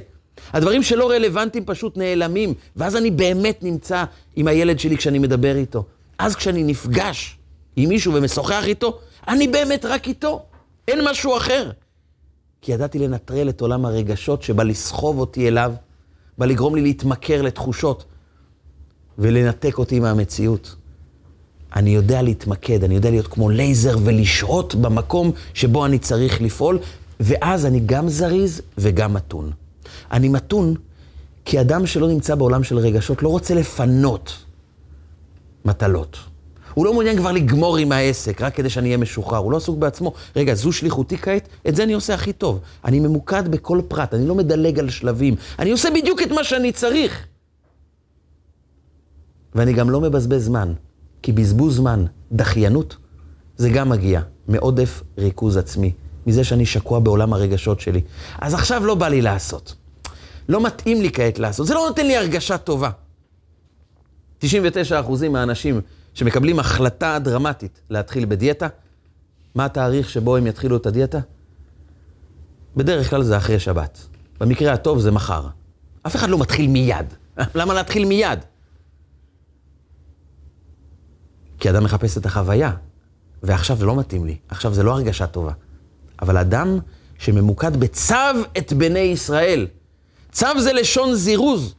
הדברים 0.53 0.83
שלא 0.83 1.09
רלוונטיים 1.09 1.65
פשוט 1.65 1.97
נעלמים, 1.97 2.53
ואז 2.75 2.95
אני 2.95 3.11
באמת 3.11 3.63
נמצא 3.63 4.03
עם 4.35 4.47
הילד 4.47 4.79
שלי 4.79 4.97
כשאני 4.97 5.19
מדבר 5.19 5.55
איתו. 5.55 5.83
אז 6.17 6.35
כשאני 6.35 6.63
נפגש 6.63 7.38
עם 7.79 7.89
מישהו 7.89 8.13
ומשוחח 8.13 8.63
איתו, 8.65 8.99
אני 9.27 9.47
באמת 9.47 9.85
רק 9.85 10.07
איתו, 10.07 10.41
אין 10.87 10.99
משהו 11.09 11.37
אחר. 11.37 11.71
כי 12.61 12.71
ידעתי 12.71 12.99
לנטרל 12.99 13.49
את 13.49 13.61
עולם 13.61 13.85
הרגשות 13.85 14.43
שבא 14.43 14.63
לסחוב 14.63 15.19
אותי 15.19 15.47
אליו, 15.47 15.73
בא 16.37 16.45
לגרום 16.45 16.75
לי 16.75 16.81
להתמכר 16.81 17.41
לתחושות 17.41 18.03
ולנתק 19.17 19.77
אותי 19.77 19.99
מהמציאות. 19.99 20.75
אני 21.75 21.89
יודע 21.89 22.21
להתמקד, 22.21 22.83
אני 22.83 22.95
יודע 22.95 23.09
להיות 23.09 23.27
כמו 23.27 23.49
לייזר 23.49 23.97
ולשהות 24.03 24.75
במקום 24.75 25.31
שבו 25.53 25.85
אני 25.85 25.99
צריך 25.99 26.41
לפעול, 26.41 26.79
ואז 27.19 27.65
אני 27.65 27.79
גם 27.85 28.09
זריז 28.09 28.61
וגם 28.77 29.13
מתון. 29.13 29.51
אני 30.11 30.29
מתון 30.29 30.75
כי 31.45 31.61
אדם 31.61 31.85
שלא 31.85 32.07
נמצא 32.07 32.35
בעולם 32.35 32.63
של 32.63 32.77
רגשות 32.77 33.23
לא 33.23 33.29
רוצה 33.29 33.53
לפנות 33.53 34.37
מטלות. 35.65 36.28
הוא 36.73 36.85
לא 36.85 36.93
מעוניין 36.93 37.17
כבר 37.17 37.31
לגמור 37.31 37.77
עם 37.77 37.91
העסק, 37.91 38.41
רק 38.41 38.55
כדי 38.55 38.69
שאני 38.69 38.87
אהיה 38.87 38.97
משוחרר. 38.97 39.37
הוא 39.37 39.51
לא 39.51 39.57
עסוק 39.57 39.77
בעצמו. 39.77 40.13
רגע, 40.35 40.53
זו 40.53 40.71
שליחותי 40.71 41.17
כעת? 41.17 41.47
את 41.67 41.75
זה 41.75 41.83
אני 41.83 41.93
עושה 41.93 42.13
הכי 42.13 42.33
טוב. 42.33 42.59
אני 42.85 42.99
ממוקד 42.99 43.47
בכל 43.47 43.81
פרט, 43.87 44.13
אני 44.13 44.27
לא 44.27 44.35
מדלג 44.35 44.79
על 44.79 44.89
שלבים. 44.89 45.35
אני 45.59 45.71
עושה 45.71 45.89
בדיוק 45.95 46.21
את 46.21 46.31
מה 46.31 46.43
שאני 46.43 46.71
צריך. 46.71 47.25
ואני 49.55 49.73
גם 49.73 49.89
לא 49.89 50.01
מבזבז 50.01 50.45
זמן, 50.45 50.73
כי 51.21 51.31
בזבוז 51.31 51.75
זמן, 51.75 52.05
דחיינות, 52.31 52.97
זה 53.57 53.69
גם 53.69 53.89
מגיע 53.89 54.21
מעודף 54.47 55.03
ריכוז 55.17 55.57
עצמי, 55.57 55.91
מזה 56.27 56.43
שאני 56.43 56.65
שקוע 56.65 56.99
בעולם 56.99 57.33
הרגשות 57.33 57.79
שלי. 57.79 58.01
אז 58.41 58.53
עכשיו 58.53 58.85
לא 58.85 58.95
בא 58.95 59.07
לי 59.07 59.21
לעשות. 59.21 59.75
לא 60.49 60.63
מתאים 60.63 61.01
לי 61.01 61.11
כעת 61.11 61.39
לעשות, 61.39 61.67
זה 61.67 61.73
לא 61.73 61.85
נותן 61.89 62.05
לי 62.05 62.17
הרגשה 62.17 62.57
טובה. 62.57 62.89
99% 64.43 64.47
מהאנשים 65.29 65.81
שמקבלים 66.19 66.59
החלטה 66.59 67.19
דרמטית 67.19 67.81
להתחיל 67.89 68.25
בדיאטה, 68.25 68.67
מה 69.55 69.65
התאריך 69.65 70.09
שבו 70.09 70.37
הם 70.37 70.47
יתחילו 70.47 70.77
את 70.77 70.85
הדיאטה? 70.85 71.19
בדרך 72.75 73.09
כלל 73.09 73.23
זה 73.23 73.37
אחרי 73.37 73.59
שבת. 73.59 73.99
במקרה 74.39 74.73
הטוב 74.73 74.99
זה 74.99 75.11
מחר. 75.11 75.47
אף 76.07 76.15
אחד 76.15 76.29
לא 76.29 76.37
מתחיל 76.37 76.67
מיד. 76.67 77.05
למה 77.55 77.73
להתחיל 77.73 78.05
מיד? 78.05 78.39
כי 81.59 81.69
אדם 81.69 81.83
מחפש 81.83 82.17
את 82.17 82.25
החוויה, 82.25 82.71
ועכשיו 83.43 83.77
זה 83.77 83.85
לא 83.85 83.95
מתאים 83.95 84.25
לי, 84.25 84.37
עכשיו 84.49 84.73
זה 84.73 84.83
לא 84.83 84.91
הרגשה 84.91 85.27
טובה. 85.27 85.51
אבל 86.21 86.37
אדם 86.37 86.79
שממוקד 87.17 87.77
בצו 87.77 88.15
את 88.57 88.73
בני 88.73 88.99
ישראל, 88.99 89.67
צו 90.31 90.47
זה 90.59 90.73
לשון 90.73 91.15
זירוז. 91.15 91.75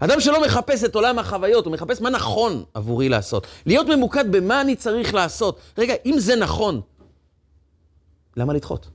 אדם 0.00 0.20
שלא 0.20 0.44
מחפש 0.44 0.84
את 0.84 0.94
עולם 0.94 1.18
החוויות, 1.18 1.64
הוא 1.64 1.72
מחפש 1.72 2.00
מה 2.00 2.10
נכון 2.10 2.64
עבורי 2.74 3.08
לעשות. 3.08 3.46
להיות 3.66 3.86
ממוקד 3.86 4.32
במה 4.32 4.60
אני 4.60 4.76
צריך 4.76 5.14
לעשות. 5.14 5.58
רגע, 5.78 5.94
אם 6.06 6.14
זה 6.18 6.36
נכון, 6.36 6.80
למה 8.36 8.52
לדחות? 8.52 8.88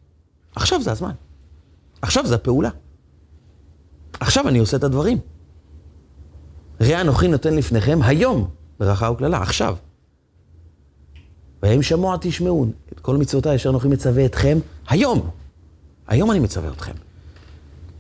עכשיו 0.56 0.82
זה 0.82 0.92
הזמן. 0.92 1.12
עכשיו 2.02 2.26
זה 2.26 2.36
הפעולה. 2.36 2.70
עכשיו 4.20 4.48
אני 4.48 4.60
עושה 4.60 4.78
את 4.78 4.84
הדברים. 4.84 5.18
ראה 6.82 7.02
אנוכי 7.02 7.28
נותן 7.28 7.54
לפניכם 7.54 8.00
היום 8.04 8.50
ברכה 8.80 9.12
וקללה, 9.12 9.42
עכשיו. 9.42 9.76
והם 11.64 11.82
שמוע 11.82 12.18
תשמעון, 12.22 12.72
את 12.94 13.00
כל 13.00 13.18
מצוותיי 13.18 13.56
אשר 13.56 13.70
אנוכי 13.70 13.88
מצווה 13.88 14.26
אתכם 14.26 14.58
היום. 14.88 15.30
היום 16.08 16.32
אני 16.32 16.40
מצווה 16.40 16.70
אתכם. 16.70 16.94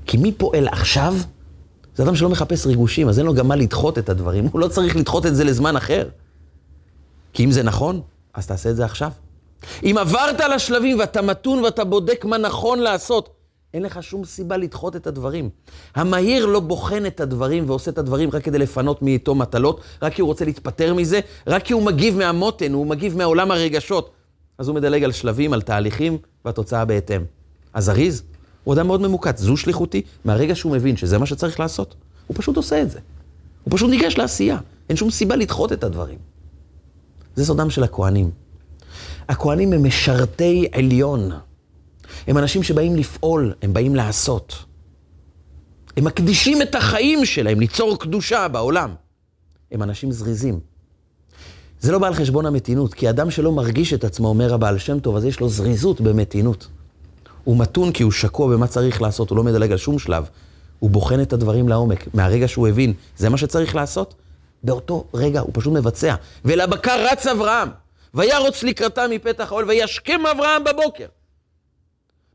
כי 0.05 0.17
מי 0.17 0.31
פועל 0.31 0.67
עכשיו? 0.67 1.15
זה 1.95 2.03
אדם 2.03 2.15
שלא 2.15 2.29
מחפש 2.29 2.65
ריגושים, 2.65 3.09
אז 3.09 3.19
אין 3.19 3.25
לו 3.25 3.33
גם 3.33 3.47
מה 3.47 3.55
לדחות 3.55 3.97
את 3.97 4.09
הדברים, 4.09 4.45
הוא 4.51 4.59
לא 4.59 4.67
צריך 4.67 4.95
לדחות 4.95 5.25
את 5.25 5.35
זה 5.35 5.43
לזמן 5.43 5.75
אחר. 5.75 6.09
כי 7.33 7.45
אם 7.45 7.51
זה 7.51 7.63
נכון, 7.63 8.01
אז 8.33 8.47
תעשה 8.47 8.69
את 8.69 8.75
זה 8.75 8.85
עכשיו. 8.85 9.11
אם 9.83 9.95
עברת 9.99 10.41
על 10.41 10.53
השלבים 10.53 10.99
ואתה 10.99 11.21
מתון 11.21 11.63
ואתה 11.63 11.83
בודק 11.83 12.25
מה 12.25 12.37
נכון 12.37 12.79
לעשות, 12.79 13.29
אין 13.73 13.83
לך 13.83 14.03
שום 14.03 14.25
סיבה 14.25 14.57
לדחות 14.57 14.95
את 14.95 15.07
הדברים. 15.07 15.49
המהיר 15.95 16.45
לא 16.45 16.59
בוחן 16.59 17.05
את 17.05 17.19
הדברים 17.19 17.69
ועושה 17.69 17.91
את 17.91 17.97
הדברים 17.97 18.29
רק 18.33 18.43
כדי 18.43 18.57
לפנות 18.57 19.01
מאיתו 19.01 19.35
מטלות, 19.35 19.81
רק 20.01 20.13
כי 20.13 20.21
הוא 20.21 20.27
רוצה 20.27 20.45
להתפטר 20.45 20.93
מזה, 20.93 21.19
רק 21.47 21.63
כי 21.63 21.73
הוא 21.73 21.83
מגיב 21.83 22.17
מהמותן, 22.17 22.73
הוא 22.73 22.87
מגיב 22.87 23.17
מעולם 23.17 23.51
הרגשות. 23.51 24.09
אז 24.57 24.67
הוא 24.67 24.75
מדלג 24.75 25.03
על 25.03 25.11
שלבים, 25.11 25.53
על 25.53 25.61
תהליכים, 25.61 26.17
והתוצאה 26.45 26.85
בהתאם. 26.85 27.21
הזריז 27.75 28.23
הוא 28.65 28.73
אדם 28.73 28.87
מאוד 28.87 29.01
ממוקד, 29.01 29.37
זו 29.37 29.57
שליחותי, 29.57 30.01
מהרגע 30.25 30.55
שהוא 30.55 30.71
מבין 30.71 30.97
שזה 30.97 31.17
מה 31.17 31.25
שצריך 31.25 31.59
לעשות, 31.59 31.95
הוא 32.27 32.35
פשוט 32.39 32.57
עושה 32.57 32.81
את 32.81 32.91
זה. 32.91 32.99
הוא 33.63 33.77
פשוט 33.77 33.89
ניגש 33.89 34.17
לעשייה, 34.17 34.57
אין 34.89 34.97
שום 34.97 35.11
סיבה 35.11 35.35
לדחות 35.35 35.71
את 35.71 35.83
הדברים. 35.83 36.17
זה 37.35 37.45
סודם 37.45 37.69
של 37.69 37.83
הכוהנים. 37.83 38.31
הכוהנים 39.29 39.73
הם 39.73 39.83
משרתי 39.83 40.67
עליון. 40.71 41.31
הם 42.27 42.37
אנשים 42.37 42.63
שבאים 42.63 42.95
לפעול, 42.95 43.53
הם 43.61 43.73
באים 43.73 43.95
לעשות. 43.95 44.55
הם 45.97 46.03
מקדישים 46.03 46.61
את 46.61 46.75
החיים 46.75 47.25
שלהם 47.25 47.59
ליצור 47.59 47.99
קדושה 47.99 48.47
בעולם. 48.47 48.95
הם 49.71 49.83
אנשים 49.83 50.11
זריזים. 50.11 50.59
זה 51.79 51.91
לא 51.91 51.99
בא 51.99 52.07
על 52.07 52.13
חשבון 52.13 52.45
המתינות, 52.45 52.93
כי 52.93 53.09
אדם 53.09 53.31
שלא 53.31 53.51
מרגיש 53.51 53.93
את 53.93 54.03
עצמו, 54.03 54.27
אומר 54.27 54.53
הבעל 54.53 54.77
שם 54.77 54.99
טוב, 54.99 55.15
אז 55.15 55.25
יש 55.25 55.39
לו 55.39 55.49
זריזות 55.49 56.01
במתינות. 56.01 56.67
הוא 57.45 57.57
מתון 57.57 57.91
כי 57.91 58.03
הוא 58.03 58.11
שקוע 58.11 58.55
במה 58.55 58.67
צריך 58.67 59.01
לעשות, 59.01 59.29
הוא 59.29 59.37
לא 59.37 59.43
מדלג 59.43 59.71
על 59.71 59.77
שום 59.77 59.99
שלב. 59.99 60.29
הוא 60.79 60.89
בוחן 60.89 61.21
את 61.21 61.33
הדברים 61.33 61.69
לעומק. 61.69 62.07
מהרגע 62.13 62.47
שהוא 62.47 62.67
הבין, 62.67 62.93
זה 63.17 63.29
מה 63.29 63.37
שצריך 63.37 63.75
לעשות, 63.75 64.15
באותו 64.63 65.03
רגע 65.13 65.39
הוא 65.39 65.49
פשוט 65.53 65.73
מבצע. 65.73 66.15
ולבקר 66.45 67.05
רץ 67.11 67.27
אברהם, 67.27 67.69
וירוץ 68.13 68.63
לקראתה 68.63 69.05
מפתח 69.09 69.51
האוהל, 69.51 69.65
וישכם 69.69 70.21
אברהם 70.31 70.63
בבוקר. 70.63 71.05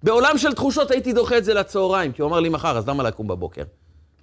בעולם 0.03 0.39
של 0.39 0.53
תחושות 0.53 0.91
הייתי 0.91 1.13
דוחה 1.13 1.39
את 1.39 1.45
זה 1.45 1.55
לצהריים, 1.55 2.13
כי 2.13 2.23
הוא 2.23 2.29
אמר 2.29 2.41
לי 2.41 2.49
מחר, 2.49 2.79
אז 2.79 2.89
למה 2.89 3.03
לקום 3.03 3.29
בבוקר? 3.29 3.63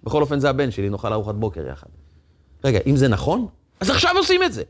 בכל 0.04 0.22
אופן 0.22 0.40
זה 0.40 0.50
הבן 0.50 0.72
שלי, 0.72 0.90
נאכל 0.90 1.14
ארוחת 1.14 1.36
בוקר 1.36 1.68
יחד. 1.68 1.88
רגע, 2.64 2.80
אם 2.88 2.96
זה 2.96 3.08
נכון, 3.08 3.48
אז 3.80 3.90
עכשיו 3.90 4.12
עושים 4.18 4.44
את 4.44 4.54
זה. 4.54 4.64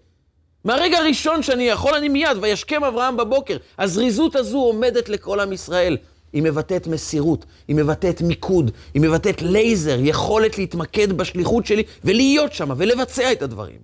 מהרגע 0.67 0.97
הראשון 0.97 1.43
שאני 1.43 1.63
יכול, 1.63 1.95
אני 1.95 2.09
מיד, 2.09 2.37
וישכם 2.41 2.83
אברהם 2.83 3.17
בבוקר. 3.17 3.57
הזריזות 3.79 4.35
הזו 4.35 4.57
עומדת 4.57 5.09
לכל 5.09 5.39
עם 5.39 5.53
ישראל. 5.53 5.97
היא 6.33 6.43
מבטאת 6.43 6.87
מסירות, 6.87 7.45
היא 7.67 7.75
מבטאת 7.75 8.21
מיקוד, 8.21 8.71
היא 8.93 9.01
מבטאת 9.01 9.41
לייזר, 9.41 9.97
יכולת 9.99 10.57
להתמקד 10.57 11.13
בשליחות 11.13 11.65
שלי 11.65 11.83
ולהיות 12.03 12.53
שם 12.53 12.69
ולבצע 12.77 13.31
את 13.31 13.41
הדברים. 13.41 13.79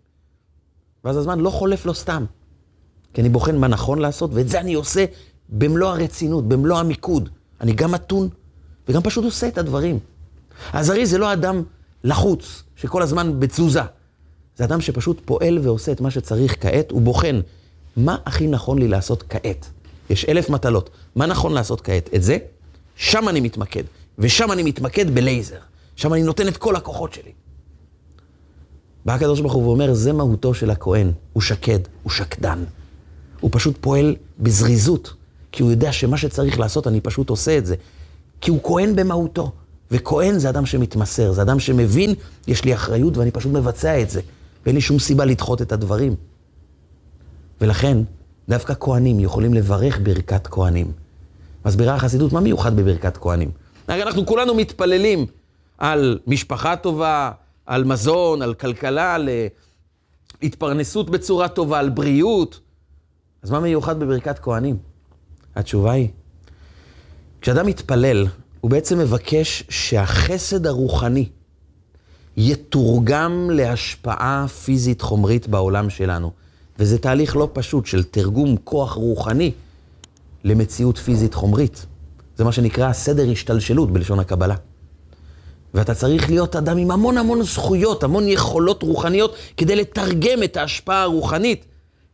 ואז 1.03 1.17
הזמן 1.17 1.39
לא 1.39 1.49
חולף 1.49 1.85
לו 1.85 1.93
סתם. 1.93 2.25
כי 3.13 3.21
אני 3.21 3.29
בוחן 3.29 3.57
מה 3.57 3.67
נכון 3.67 3.99
לעשות, 3.99 4.31
ואת 4.33 4.49
זה 4.49 4.59
אני 4.59 4.73
עושה 4.73 5.05
במלוא 5.49 5.89
הרצינות, 5.89 6.47
במלוא 6.47 6.77
המיקוד. 6.77 7.29
אני 7.61 7.73
גם 7.73 7.91
מתון 7.91 8.29
וגם 8.87 9.01
פשוט 9.01 9.25
עושה 9.25 9.47
את 9.47 9.57
הדברים. 9.57 9.99
הזריז 10.73 11.09
זה 11.09 11.17
לא 11.17 11.33
אדם 11.33 11.63
לחוץ, 12.03 12.63
שכל 12.75 13.01
הזמן 13.01 13.39
בתזוזה. 13.39 13.81
זה 14.57 14.63
אדם 14.63 14.81
שפשוט 14.81 15.21
פועל 15.25 15.59
ועושה 15.63 15.91
את 15.91 16.01
מה 16.01 16.11
שצריך 16.11 16.55
כעת, 16.59 16.91
הוא 16.91 17.01
בוחן 17.01 17.39
מה 17.97 18.17
הכי 18.25 18.47
נכון 18.47 18.79
לי 18.79 18.87
לעשות 18.87 19.23
כעת. 19.29 19.69
יש 20.09 20.25
אלף 20.25 20.49
מטלות, 20.49 20.89
מה 21.15 21.25
נכון 21.25 21.53
לעשות 21.53 21.81
כעת? 21.81 22.09
את 22.15 22.23
זה, 22.23 22.37
שם 22.95 23.29
אני 23.29 23.39
מתמקד, 23.39 23.83
ושם 24.19 24.51
אני 24.51 24.63
מתמקד 24.63 25.15
בלייזר. 25.15 25.59
שם 25.95 26.13
אני 26.13 26.23
נותן 26.23 26.47
את 26.47 26.57
כל 26.57 26.75
הכוחות 26.75 27.13
שלי. 27.13 27.31
בא 29.05 29.13
הקדוש 29.13 29.39
ברוך 29.39 29.53
הוא 29.53 29.63
ואומר, 29.63 29.93
זה 29.93 30.13
מהותו 30.13 30.53
של 30.53 30.69
הכהן, 30.69 31.11
הוא 31.33 31.41
שקד, 31.41 31.79
הוא 32.03 32.11
שקדן. 32.11 32.63
הוא 33.39 33.49
פשוט 33.53 33.77
פועל 33.81 34.15
בזריזות, 34.39 35.13
כי 35.51 35.63
הוא 35.63 35.71
יודע 35.71 35.91
שמה 35.91 36.17
שצריך 36.17 36.59
לעשות, 36.59 36.87
אני 36.87 37.01
פשוט 37.01 37.29
עושה 37.29 37.57
את 37.57 37.65
זה. 37.65 37.75
כי 38.41 38.51
הוא 38.51 38.59
כהן 38.63 38.95
במהותו, 38.95 39.51
וכהן 39.91 40.39
זה 40.39 40.49
אדם 40.49 40.65
שמתמסר, 40.65 41.31
זה 41.31 41.41
אדם 41.41 41.59
שמבין, 41.59 42.13
יש 42.47 42.65
לי 42.65 42.73
אחריות 42.73 43.17
ואני 43.17 43.31
פשוט 43.31 43.51
מבצע 43.51 44.01
את 44.01 44.09
זה, 44.09 44.21
ואין 44.65 44.75
לי 44.75 44.81
שום 44.81 44.99
סיבה 44.99 45.25
לדחות 45.25 45.61
את 45.61 45.71
הדברים. 45.71 46.15
ולכן, 47.61 47.97
דווקא 48.49 48.73
כהנים 48.79 49.19
יכולים 49.19 49.53
לברך 49.53 49.99
ברכת 50.03 50.47
כהנים. 50.47 50.91
מסבירה 51.65 51.95
החסידות, 51.95 52.33
מה 52.33 52.39
מיוחד 52.39 52.75
בברכת 52.75 53.17
כהנים? 53.17 53.51
הרי 53.87 54.03
אנחנו 54.03 54.25
כולנו 54.25 54.55
מתפללים 54.55 55.25
על 55.77 56.19
משפחה 56.27 56.75
טובה, 56.75 57.31
על 57.65 57.83
מזון, 57.83 58.41
על 58.41 58.53
כלכלה, 58.53 59.15
על 59.15 59.29
אה, 59.29 59.47
התפרנסות 60.43 61.09
בצורה 61.09 61.47
טובה, 61.47 61.79
על 61.79 61.89
בריאות. 61.89 62.59
אז 63.41 63.51
מה 63.51 63.59
מיוחד 63.59 63.99
בברכת 63.99 64.39
כהנים? 64.39 64.77
התשובה 65.55 65.91
היא, 65.91 66.07
כשאדם 67.41 67.65
מתפלל, 67.65 68.27
הוא 68.61 68.71
בעצם 68.71 68.99
מבקש 68.99 69.63
שהחסד 69.69 70.67
הרוחני 70.67 71.29
יתורגם 72.37 73.49
להשפעה 73.53 74.45
פיזית 74.47 75.01
חומרית 75.01 75.47
בעולם 75.47 75.89
שלנו. 75.89 76.31
וזה 76.79 76.97
תהליך 76.97 77.35
לא 77.35 77.49
פשוט 77.53 77.85
של 77.85 78.03
תרגום 78.03 78.55
כוח 78.63 78.93
רוחני 78.93 79.51
למציאות 80.43 80.97
פיזית 80.97 81.33
חומרית. 81.33 81.85
זה 82.35 82.43
מה 82.43 82.51
שנקרא 82.51 82.93
סדר 82.93 83.31
השתלשלות 83.31 83.91
בלשון 83.91 84.19
הקבלה. 84.19 84.55
ואתה 85.73 85.95
צריך 85.95 86.29
להיות 86.29 86.55
אדם 86.55 86.77
עם 86.77 86.91
המון 86.91 87.17
המון 87.17 87.43
זכויות, 87.43 88.03
המון 88.03 88.27
יכולות 88.27 88.83
רוחניות, 88.83 89.35
כדי 89.57 89.75
לתרגם 89.75 90.43
את 90.43 90.57
ההשפעה 90.57 91.01
הרוחנית 91.01 91.65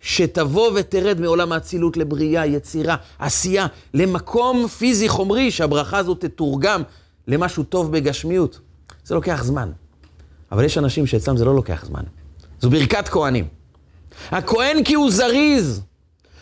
שתבוא 0.01 0.71
ותרד 0.75 1.19
מעולם 1.19 1.51
האצילות 1.51 1.97
לבריאה, 1.97 2.45
יצירה, 2.45 2.95
עשייה, 3.19 3.67
למקום 3.93 4.67
פיזי 4.67 5.09
חומרי, 5.09 5.51
שהברכה 5.51 5.97
הזאת 5.97 6.25
תתורגם 6.25 6.81
למשהו 7.27 7.63
טוב 7.63 7.91
בגשמיות. 7.91 8.59
זה 9.05 9.15
לוקח 9.15 9.43
זמן. 9.43 9.71
אבל 10.51 10.63
יש 10.63 10.77
אנשים 10.77 11.07
שאצלם 11.07 11.37
זה 11.37 11.45
לא 11.45 11.55
לוקח 11.55 11.85
זמן. 11.85 12.03
זו 12.59 12.69
ברכת 12.69 13.07
כהנים. 13.07 13.47
הכהן 14.31 14.83
כי 14.83 14.93
הוא 14.93 15.11
זריז, 15.11 15.81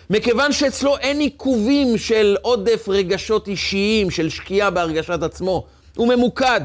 מכיוון 0.10 0.51
שאצלו 0.51 0.97
אין 0.97 1.20
עיכובים 1.20 1.97
של 1.97 2.38
עודף 2.41 2.86
רגשות 2.88 3.47
אישיים, 3.47 4.12
של 4.12 4.30
שקיעה 4.30 4.70
בהרגשת 4.70 5.24
עצמו. 5.24 5.66
הוא 5.97 6.16
ממוקד, 6.16 6.62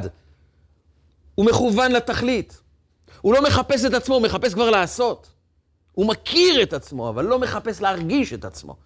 הוא 1.34 1.47
מכוון 1.47 1.93
לתכלית. 1.93 2.61
הוא 3.20 3.34
לא 3.34 3.43
מחפש 3.43 3.84
את 3.84 3.95
עצמו, 3.95 4.14
הוא 4.14 4.22
מחפש 4.22 4.55
כבר 4.55 4.70
לעשות. 4.70 5.28
הוא 5.93 6.07
מכיר 6.07 6.62
את 6.62 6.72
עצמו, 6.72 7.09
אבל 7.09 7.24
לא 7.24 7.38
מחפש 7.38 7.80
להרגיש 7.80 8.32
את 8.32 8.45
עצמו. 8.45 8.76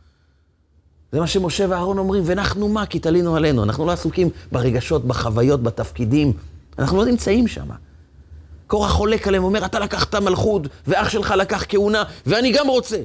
זה 1.13 1.21
מה 1.21 1.27
שמשה 1.27 1.67
ואהרון 1.69 1.99
אומרים, 1.99 2.23
ואנחנו 2.27 2.69
מה? 2.69 2.87
כי 2.87 2.99
תלינו 2.99 3.37
עלינו. 3.37 3.63
אנחנו 3.63 3.87
לא 3.87 3.93
עסוקים 3.93 4.31
ברגשות, 4.53 5.05
בחוויות, 5.05 5.63
בתפקידים. 5.63 6.33
אנחנו 6.79 6.97
לא 6.97 7.05
נמצאים 7.05 7.49
שם. 7.49 7.69
קורח 8.67 8.91
חולק 8.91 9.29
עליהם, 9.29 9.45
אומר, 9.45 9.65
אתה 9.65 9.79
לקחת 9.79 10.15
מלכות, 10.15 10.63
ואח 10.87 11.09
שלך 11.09 11.35
לקח 11.39 11.65
כהונה, 11.69 12.05
ואני 12.27 12.53
גם 12.53 12.69
רוצה. 12.69 12.97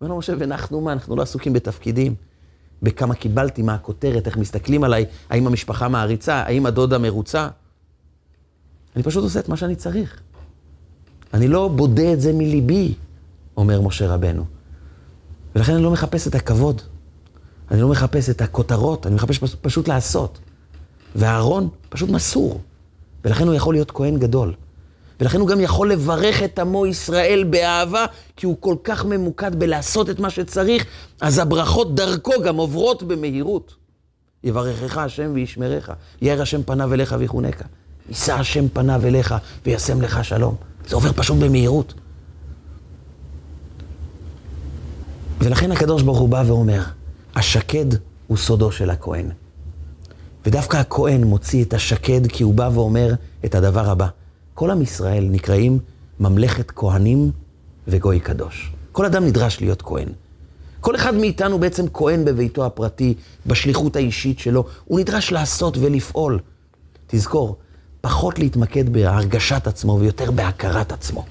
אומר 0.00 0.10
לו 0.10 0.18
משה, 0.18 0.32
ואנחנו 0.38 0.80
מה? 0.80 0.92
אנחנו 0.92 1.16
לא 1.16 1.22
עסוקים 1.22 1.52
בתפקידים. 1.52 2.14
בכמה 2.82 3.14
קיבלתי, 3.14 3.62
מה 3.62 3.74
הכותרת, 3.74 4.26
איך 4.26 4.36
מסתכלים 4.36 4.84
עליי, 4.84 5.04
האם 5.30 5.46
המשפחה 5.46 5.88
מעריצה, 5.88 6.34
האם 6.34 6.66
הדודה 6.66 6.98
מרוצה. 6.98 7.48
אני 8.96 9.02
פשוט 9.02 9.24
עושה 9.24 9.40
את 9.40 9.48
מה 9.48 9.56
שאני 9.56 9.76
צריך. 9.76 10.20
אני 11.34 11.48
לא 11.48 11.68
בודה 11.68 12.12
את 12.12 12.20
זה 12.20 12.32
מליבי, 12.32 12.94
אומר 13.56 13.80
משה 13.80 14.08
רבנו. 14.14 14.44
ולכן 15.54 15.74
אני 15.74 15.82
לא 15.82 15.90
מחפש 15.90 16.28
את 16.28 16.34
הכבוד. 16.34 16.82
אני 17.70 17.80
לא 17.80 17.88
מחפש 17.88 18.30
את 18.30 18.40
הכותרות, 18.40 19.06
אני 19.06 19.14
מחפש 19.14 19.38
פשוט, 19.38 19.58
פשוט 19.62 19.88
לעשות. 19.88 20.38
ואהרון 21.16 21.68
פשוט 21.88 22.10
מסור, 22.10 22.60
ולכן 23.24 23.46
הוא 23.46 23.54
יכול 23.54 23.74
להיות 23.74 23.90
כהן 23.90 24.18
גדול. 24.18 24.54
ולכן 25.20 25.40
הוא 25.40 25.48
גם 25.48 25.60
יכול 25.60 25.92
לברך 25.92 26.42
את 26.42 26.58
עמו 26.58 26.86
ישראל 26.86 27.44
באהבה, 27.50 28.06
כי 28.36 28.46
הוא 28.46 28.56
כל 28.60 28.76
כך 28.84 29.04
ממוקד 29.04 29.54
בלעשות 29.54 30.10
את 30.10 30.20
מה 30.20 30.30
שצריך, 30.30 30.84
אז 31.20 31.38
הברכות 31.38 31.94
דרכו 31.94 32.32
גם 32.44 32.56
עוברות 32.56 33.02
במהירות. 33.02 33.74
יברכך 34.44 34.98
השם 34.98 35.30
וישמרך, 35.34 35.90
יאר 36.22 36.42
השם 36.42 36.62
פניו 36.62 36.94
אליך 36.94 37.14
ויחונקה. 37.18 37.64
יישא 38.08 38.34
השם 38.34 38.68
פניו 38.68 39.06
אליך 39.06 39.34
וישם 39.66 40.00
לך 40.00 40.24
שלום. 40.24 40.54
זה 40.88 40.94
עובר 40.94 41.12
פשוט 41.12 41.36
במהירות. 41.36 41.94
ולכן 45.40 45.72
הקדוש 45.72 46.02
ברוך 46.02 46.18
הוא 46.18 46.28
בא 46.28 46.42
ואומר, 46.46 46.82
השקד 47.34 47.86
הוא 48.26 48.36
סודו 48.36 48.72
של 48.72 48.90
הכהן. 48.90 49.30
ודווקא 50.46 50.76
הכהן 50.76 51.24
מוציא 51.24 51.64
את 51.64 51.74
השקד 51.74 52.26
כי 52.26 52.42
הוא 52.42 52.54
בא 52.54 52.70
ואומר 52.74 53.14
את 53.44 53.54
הדבר 53.54 53.90
הבא. 53.90 54.08
כל 54.58 54.70
עם 54.70 54.82
ישראל 54.82 55.24
נקראים 55.30 55.78
ממלכת 56.20 56.70
כהנים 56.70 57.30
וגוי 57.88 58.20
קדוש. 58.20 58.72
כל 58.92 59.04
אדם 59.04 59.24
נדרש 59.24 59.60
להיות 59.60 59.82
כהן. 59.82 60.08
כל 60.80 60.96
אחד 60.96 61.14
מאיתנו 61.14 61.58
בעצם 61.58 61.84
כהן 61.94 62.24
בביתו 62.24 62.66
הפרטי, 62.66 63.14
בשליחות 63.46 63.96
האישית 63.96 64.38
שלו. 64.38 64.64
הוא 64.84 65.00
נדרש 65.00 65.32
לעשות 65.32 65.78
ולפעול. 65.78 66.38
תזכור, 67.06 67.56
פחות 68.00 68.38
להתמקד 68.38 68.92
בהרגשת 68.92 69.66
עצמו 69.66 69.98
ויותר 70.00 70.30
בהכרת 70.30 70.92
עצמו. 70.92 71.24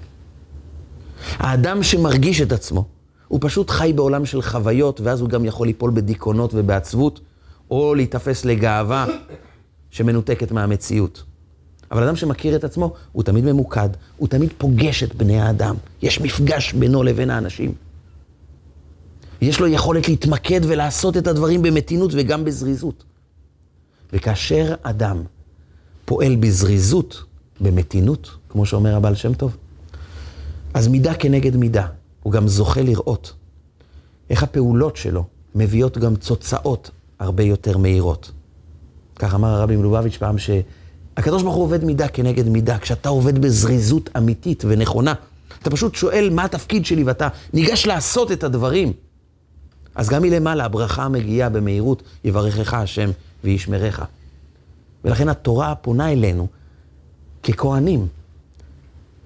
האדם 1.37 1.83
שמרגיש 1.83 2.41
את 2.41 2.51
עצמו, 2.51 2.85
הוא 3.27 3.39
פשוט 3.41 3.69
חי 3.69 3.93
בעולם 3.95 4.25
של 4.25 4.41
חוויות, 4.41 5.01
ואז 5.01 5.21
הוא 5.21 5.29
גם 5.29 5.45
יכול 5.45 5.67
ליפול 5.67 5.91
בדיכאונות 5.91 6.51
ובעצבות, 6.53 7.19
או 7.71 7.95
להיתפס 7.95 8.45
לגאווה 8.45 9.05
שמנותקת 9.91 10.51
מהמציאות. 10.51 11.23
אבל 11.91 12.03
אדם 12.03 12.15
שמכיר 12.15 12.55
את 12.55 12.63
עצמו, 12.63 12.93
הוא 13.11 13.23
תמיד 13.23 13.45
ממוקד, 13.45 13.89
הוא 14.17 14.27
תמיד 14.27 14.49
פוגש 14.57 15.03
את 15.03 15.15
בני 15.15 15.39
האדם. 15.39 15.75
יש 16.01 16.21
מפגש 16.21 16.73
בינו 16.73 17.03
לבין 17.03 17.29
האנשים. 17.29 17.73
יש 19.41 19.59
לו 19.59 19.67
יכולת 19.67 20.07
להתמקד 20.07 20.61
ולעשות 20.63 21.17
את 21.17 21.27
הדברים 21.27 21.61
במתינות 21.61 22.11
וגם 22.13 22.45
בזריזות. 22.45 23.03
וכאשר 24.13 24.75
אדם 24.83 25.23
פועל 26.05 26.35
בזריזות, 26.35 27.23
במתינות, 27.61 28.29
כמו 28.49 28.65
שאומר 28.65 28.95
הבעל 28.95 29.15
שם 29.15 29.33
טוב, 29.33 29.57
אז 30.73 30.87
מידה 30.87 31.13
כנגד 31.13 31.55
מידה, 31.55 31.87
הוא 32.23 32.33
גם 32.33 32.47
זוכה 32.47 32.81
לראות 32.81 33.33
איך 34.29 34.43
הפעולות 34.43 34.97
שלו 34.97 35.23
מביאות 35.55 35.97
גם 35.97 36.15
תוצאות 36.15 36.91
הרבה 37.19 37.43
יותר 37.43 37.77
מהירות. 37.77 38.31
כך 39.15 39.35
אמר 39.35 39.47
הרבי 39.47 39.75
מלובביץ' 39.75 40.17
פעם 40.17 40.35
שהקדוש 41.17 41.43
ברוך 41.43 41.55
הוא 41.55 41.63
עובד 41.63 41.83
מידה 41.83 42.07
כנגד 42.07 42.49
מידה. 42.49 42.77
כשאתה 42.77 43.09
עובד 43.09 43.39
בזריזות 43.39 44.09
אמיתית 44.17 44.63
ונכונה, 44.67 45.13
אתה 45.61 45.69
פשוט 45.69 45.95
שואל 45.95 46.29
מה 46.31 46.43
התפקיד 46.43 46.85
שלי 46.85 47.03
ואתה 47.03 47.27
ניגש 47.53 47.87
לעשות 47.87 48.31
את 48.31 48.43
הדברים. 48.43 48.93
אז 49.95 50.09
גם 50.09 50.21
מלמעלה 50.21 50.65
הברכה 50.65 51.09
מגיעה 51.09 51.49
במהירות, 51.49 52.03
יברכך 52.23 52.73
השם 52.73 53.09
וישמרך. 53.43 54.01
ולכן 55.05 55.29
התורה 55.29 55.75
פונה 55.75 56.11
אלינו 56.11 56.47
ככהנים. 57.43 58.07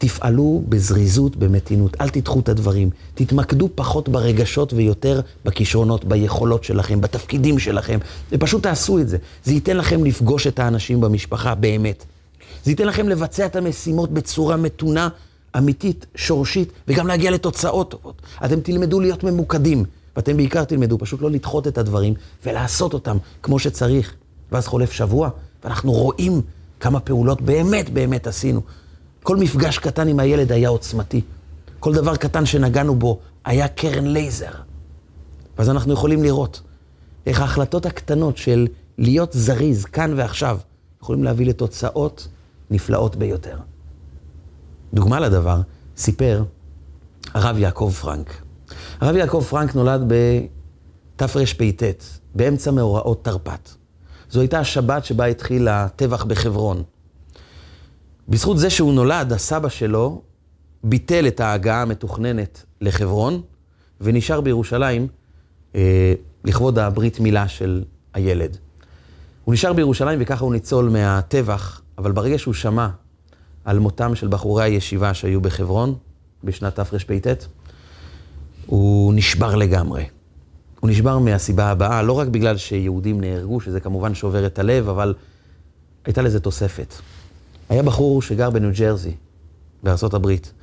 תפעלו 0.02 0.64
בזריזות, 0.70 1.36
במתינות, 1.36 1.97
אל 2.02 2.10
תדחו 2.10 2.39
את 2.39 2.49
הדברים. 2.49 2.89
תתמקדו 3.16 3.70
פחות 3.76 4.10
ברגשות 4.10 4.74
ויותר 4.74 5.22
בכישרונות, 5.45 6.06
ביכולות 6.06 6.64
שלכם, 6.64 7.02
בתפקידים 7.02 7.60
שלכם, 7.60 7.99
ופשוט 8.32 8.64
תעשו 8.64 8.99
את 8.99 9.10
זה. 9.10 9.18
זה 9.43 9.54
ייתן 9.54 9.78
לכם 9.78 10.04
לפגוש 10.04 10.47
את 10.47 10.60
האנשים 10.60 11.02
במשפחה 11.02 11.56
באמת. 11.56 12.06
זה 12.64 12.72
ייתן 12.72 12.88
לכם 12.88 13.10
לבצע 13.10 13.45
את 13.45 13.56
המשימות 13.56 14.12
בצורה 14.12 14.58
מתונה, 14.58 15.10
אמיתית, 15.58 16.06
שורשית, 16.16 16.72
וגם 16.88 17.08
להגיע 17.08 17.32
לתוצאות 17.32 17.91
טובות. 17.91 18.22
אתם 18.45 18.60
תלמדו 18.60 18.99
להיות 18.99 19.24
ממוקדים, 19.24 19.86
ואתם 20.16 20.38
בעיקר 20.38 20.64
תלמדו 20.64 20.97
פשוט 20.97 21.22
לא 21.22 21.32
לדחות 21.32 21.68
את 21.68 21.78
הדברים 21.78 22.14
ולעשות 22.45 22.93
אותם 22.93 23.18
כמו 23.43 23.60
שצריך. 23.60 24.14
ואז 24.52 24.68
חולף 24.68 24.91
שבוע, 24.91 25.30
ואנחנו 25.64 25.91
רואים 25.91 26.41
כמה 26.80 26.99
פעולות 26.99 27.41
באמת 27.41 27.89
באמת 27.89 28.28
עשינו. 28.28 28.62
כל 29.24 29.38
מפגש 29.38 29.78
קטן 29.78 30.07
עם 30.07 30.19
הילד 30.19 30.51
היה 30.51 30.69
עוצמתי. 30.69 31.22
כל 31.80 31.93
דבר 31.93 32.15
קטן 32.15 32.45
שנגענו 32.45 32.95
בו 32.95 33.19
היה 33.45 33.67
קרן 33.67 34.05
לייזר. 34.05 34.51
ואז 35.57 35.69
אנחנו 35.69 35.93
יכולים 35.93 36.24
לראות 36.24 36.61
איך 37.26 37.41
ההחלטות 37.41 37.86
הקטנות 37.86 38.38
של 38.38 38.67
להיות 38.97 39.34
זריז, 39.34 39.86
כאן 39.86 40.13
ועכשיו, 40.17 40.57
יכולים 41.01 41.24
להביא 41.24 41.45
לתוצאות 41.45 42.28
נפלאות 42.72 43.15
ביותר. 43.15 43.57
דוגמה 44.93 45.19
לדבר, 45.19 45.61
סיפר 45.97 46.43
הרב 47.34 47.57
יעקב 47.57 47.93
פרנק. 48.01 48.41
הרב 49.01 49.15
יעקב 49.15 49.45
פרנק 49.49 49.76
נולד 49.76 50.13
בתרפ"ט, 51.17 51.84
באמצע 52.36 52.72
מאורעות 52.72 53.26
תרפ"ט. 53.26 53.69
זו 54.30 54.39
הייתה 54.39 54.59
השבת 54.59 55.05
שבה 55.05 55.26
התחיל 55.26 55.67
הטבח 55.67 56.24
בחברון. 56.24 56.84
בזכות 58.32 58.57
זה 58.57 58.69
שהוא 58.69 58.93
נולד, 58.93 59.34
הסבא 59.34 59.69
שלו 59.69 60.21
ביטל 60.84 61.27
את 61.27 61.39
ההגעה 61.39 61.82
המתוכננת 61.82 62.65
לחברון, 62.82 63.41
ונשאר 64.01 64.41
בירושלים 64.41 65.07
אה, 65.75 66.13
לכבוד 66.43 66.79
הברית 66.79 67.19
מילה 67.19 67.47
של 67.47 67.84
הילד. 68.13 68.57
הוא 69.45 69.53
נשאר 69.53 69.73
בירושלים 69.73 70.19
וככה 70.21 70.45
הוא 70.45 70.53
ניצול 70.53 70.89
מהטבח, 70.89 71.82
אבל 71.97 72.11
ברגע 72.11 72.38
שהוא 72.38 72.53
שמע 72.53 72.88
על 73.65 73.79
מותם 73.79 74.15
של 74.15 74.27
בחורי 74.27 74.63
הישיבה 74.63 75.13
שהיו 75.13 75.41
בחברון 75.41 75.95
בשנת 76.43 76.75
תרפ"ט, 76.75 77.27
הוא 78.65 79.13
נשבר 79.13 79.55
לגמרי. 79.55 80.05
הוא 80.79 80.89
נשבר 80.89 81.19
מהסיבה 81.19 81.71
הבאה, 81.71 82.01
לא 82.01 82.13
רק 82.13 82.27
בגלל 82.27 82.57
שיהודים 82.57 83.21
נהרגו, 83.21 83.61
שזה 83.61 83.79
כמובן 83.79 84.13
שובר 84.13 84.45
את 84.45 84.59
הלב, 84.59 84.89
אבל 84.89 85.13
הייתה 86.05 86.21
לזה 86.21 86.39
תוספת. 86.39 86.93
היה 87.72 87.84
בחור 87.84 88.22
שגר 88.22 88.49
בניו 88.49 88.72
ג'רזי, 88.80 89.15
בארצות 89.84 90.13
הברית, 90.13 90.53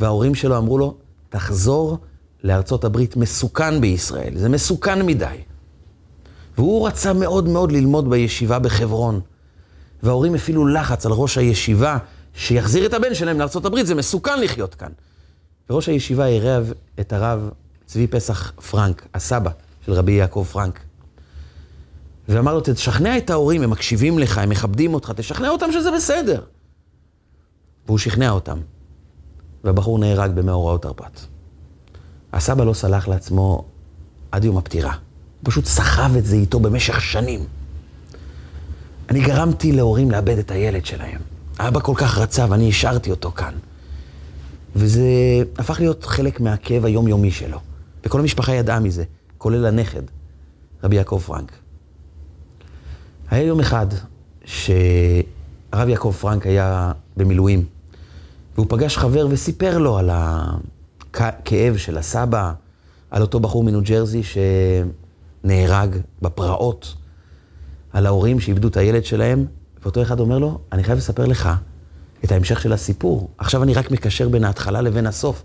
וההורים 0.00 0.34
שלו 0.34 0.58
אמרו 0.58 0.78
לו, 0.78 0.94
תחזור 1.28 1.98
לארצות 2.44 2.84
הברית, 2.84 3.16
מסוכן 3.16 3.80
בישראל, 3.80 4.32
זה 4.36 4.48
מסוכן 4.48 5.06
מדי. 5.06 5.36
והוא 6.56 6.88
רצה 6.88 7.12
מאוד 7.12 7.48
מאוד 7.48 7.72
ללמוד 7.72 8.10
בישיבה 8.10 8.58
בחברון. 8.58 9.20
וההורים 10.02 10.34
הפעילו 10.34 10.66
לחץ 10.66 11.06
על 11.06 11.12
ראש 11.12 11.38
הישיבה 11.38 11.98
שיחזיר 12.34 12.86
את 12.86 12.94
הבן 12.94 13.14
שלהם 13.14 13.38
לארצות 13.38 13.64
הברית, 13.64 13.86
זה 13.86 13.94
מסוכן 13.94 14.40
לחיות 14.40 14.74
כאן. 14.74 14.90
וראש 15.70 15.88
הישיבה 15.88 16.24
עירב 16.24 16.72
את 17.00 17.12
הרב 17.12 17.50
צבי 17.86 18.06
פסח 18.06 18.52
פרנק, 18.70 19.06
הסבא 19.14 19.50
של 19.86 19.92
רבי 19.92 20.12
יעקב 20.12 20.46
פרנק. 20.52 20.80
ואמר 22.28 22.54
לו, 22.54 22.60
תשכנע 22.64 23.18
את 23.18 23.30
ההורים, 23.30 23.62
הם 23.62 23.70
מקשיבים 23.70 24.18
לך, 24.18 24.38
הם 24.38 24.48
מכבדים 24.48 24.94
אותך, 24.94 25.12
תשכנע 25.16 25.48
אותם 25.48 25.72
שזה 25.72 25.90
בסדר. 25.96 26.40
והוא 27.88 27.98
שכנע 27.98 28.30
אותם, 28.30 28.58
והבחור 29.64 29.98
נהרג 29.98 30.30
במאורעות 30.30 30.82
תרפ"ט. 30.82 31.20
הסבא 32.32 32.64
לא 32.64 32.72
סלח 32.72 33.08
לעצמו 33.08 33.64
עד 34.32 34.44
יום 34.44 34.58
הפטירה. 34.58 34.92
הוא 34.92 35.50
פשוט 35.50 35.64
סחב 35.64 36.10
את 36.18 36.24
זה 36.24 36.36
איתו 36.36 36.60
במשך 36.60 37.00
שנים. 37.00 37.40
אני 39.10 39.20
גרמתי 39.20 39.72
להורים 39.72 40.10
לאבד 40.10 40.38
את 40.38 40.50
הילד 40.50 40.86
שלהם. 40.86 41.20
האבא 41.58 41.80
כל 41.80 41.94
כך 41.96 42.18
רצה 42.18 42.46
ואני 42.48 42.68
השארתי 42.68 43.10
אותו 43.10 43.30
כאן. 43.30 43.54
וזה 44.76 45.02
הפך 45.58 45.80
להיות 45.80 46.04
חלק 46.04 46.40
מהכאב 46.40 46.84
היומיומי 46.84 47.30
שלו. 47.30 47.58
וכל 48.04 48.20
המשפחה 48.20 48.54
ידעה 48.54 48.80
מזה, 48.80 49.04
כולל 49.38 49.66
הנכד, 49.66 50.02
רבי 50.84 50.96
יעקב 50.96 51.22
פרנק. 51.26 51.52
היה 53.30 53.42
יום 53.42 53.60
אחד 53.60 53.86
שהרב 54.44 55.88
יעקב 55.88 56.14
פרנק 56.20 56.46
היה 56.46 56.92
במילואים, 57.16 57.64
והוא 58.58 58.66
פגש 58.70 58.96
חבר 58.96 59.26
וסיפר 59.30 59.78
לו 59.78 59.98
על 59.98 60.10
הכאב 61.14 61.76
של 61.76 61.98
הסבא, 61.98 62.52
על 63.10 63.22
אותו 63.22 63.40
בחור 63.40 63.64
מניו 63.64 63.80
ג'רזי 63.82 64.22
שנהרג 65.44 65.96
בפרעות, 66.22 66.94
על 67.92 68.06
ההורים 68.06 68.40
שאיבדו 68.40 68.68
את 68.68 68.76
הילד 68.76 69.04
שלהם, 69.04 69.46
ואותו 69.82 70.02
אחד 70.02 70.20
אומר 70.20 70.38
לו, 70.38 70.58
אני 70.72 70.84
חייב 70.84 70.98
לספר 70.98 71.26
לך 71.26 71.50
את 72.24 72.32
ההמשך 72.32 72.60
של 72.60 72.72
הסיפור. 72.72 73.30
עכשיו 73.38 73.62
אני 73.62 73.74
רק 73.74 73.90
מקשר 73.90 74.28
בין 74.28 74.44
ההתחלה 74.44 74.80
לבין 74.80 75.06
הסוף. 75.06 75.42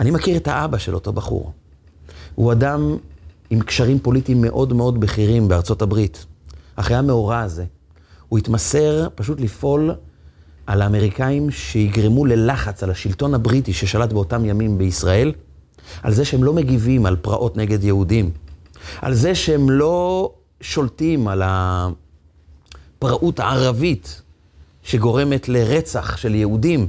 אני 0.00 0.10
מכיר 0.10 0.36
את 0.36 0.48
האבא 0.48 0.78
של 0.78 0.94
אותו 0.94 1.12
בחור. 1.12 1.52
הוא 2.34 2.52
אדם 2.52 2.96
עם 3.50 3.60
קשרים 3.60 3.98
פוליטיים 3.98 4.40
מאוד 4.40 4.72
מאוד 4.72 5.00
בכירים 5.00 5.48
בארצות 5.48 5.82
הברית. 5.82 6.26
אחרי 6.76 6.96
המאורע 6.96 7.40
הזה, 7.40 7.64
הוא 8.28 8.38
התמסר 8.38 9.08
פשוט 9.14 9.40
לפעול 9.40 9.94
על 10.72 10.82
האמריקאים 10.82 11.50
שיגרמו 11.50 12.24
ללחץ 12.26 12.82
על 12.82 12.90
השלטון 12.90 13.34
הבריטי 13.34 13.72
ששלט 13.72 14.12
באותם 14.12 14.44
ימים 14.44 14.78
בישראל, 14.78 15.32
על 16.02 16.12
זה 16.12 16.24
שהם 16.24 16.44
לא 16.44 16.52
מגיבים 16.52 17.06
על 17.06 17.16
פרעות 17.16 17.56
נגד 17.56 17.84
יהודים, 17.84 18.30
על 19.02 19.14
זה 19.14 19.34
שהם 19.34 19.70
לא 19.70 20.30
שולטים 20.60 21.28
על 21.28 21.42
הפראות 21.44 23.40
הערבית 23.40 24.22
שגורמת 24.82 25.48
לרצח 25.48 26.16
של 26.16 26.34
יהודים, 26.34 26.88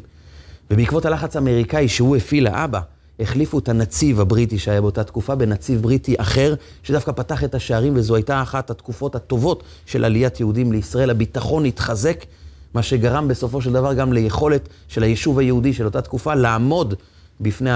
ובעקבות 0.72 1.06
הלחץ 1.06 1.36
האמריקאי 1.36 1.88
שהוא 1.88 2.16
הפעיל 2.16 2.44
לאבא, 2.44 2.80
החליפו 3.20 3.60
את 3.60 3.70
הנציב 3.70 4.22
הבריטי 4.22 4.60
שהיה 4.60 4.82
באותה 4.82 5.04
תקופה 5.04 5.36
בנציב 5.36 5.82
בריטי 5.82 6.16
אחר, 6.18 6.56
שדווקא 6.84 7.12
פתח 7.12 7.44
את 7.44 7.56
השערים, 7.56 7.94
וזו 7.96 8.16
הייתה 8.16 8.42
אחת 8.42 8.70
התקופות 8.70 9.16
הטובות 9.16 9.64
של 9.86 10.06
עליית 10.06 10.40
יהודים 10.40 10.72
לישראל. 10.72 11.10
הביטחון 11.10 11.66
התחזק, 11.66 12.26
מה 12.74 12.84
שגרם 12.84 13.28
בסופו 13.28 13.62
של 13.62 13.74
דבר 13.74 13.94
גם 13.94 14.14
ליכולת 14.14 14.70
של 14.88 15.04
היישוב 15.04 15.40
היהודי 15.40 15.74
של 15.74 15.86
אותה 15.86 16.02
תקופה 16.02 16.36
לעמוד 16.36 16.94
בפני 17.42 17.70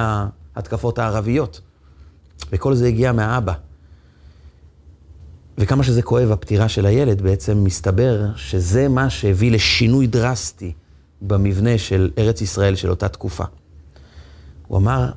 ההתקפות 0.55 0.99
הערביות. 0.99 1.61
וכל 2.51 2.75
זה 2.75 2.87
הגיע 2.87 3.11
מהאבא. 3.11 3.53
וכמה 5.57 5.83
שזה 5.83 6.01
כואב, 6.01 6.31
הפטירה 6.31 6.69
של 6.69 6.85
הילד, 6.85 7.21
בעצם 7.21 7.63
מסתבר 7.63 8.25
שזה 8.35 8.87
מה 8.87 9.09
שהביא 9.09 9.51
לשינוי 9.51 10.07
דרסטי 10.07 10.73
במבנה 11.21 11.77
של 11.77 12.11
ארץ 12.17 12.41
ישראל 12.41 12.75
של 12.75 12.89
אותה 12.89 13.07
תקופה. 13.07 13.43
הוא 14.67 14.77
אמר, 14.77 15.11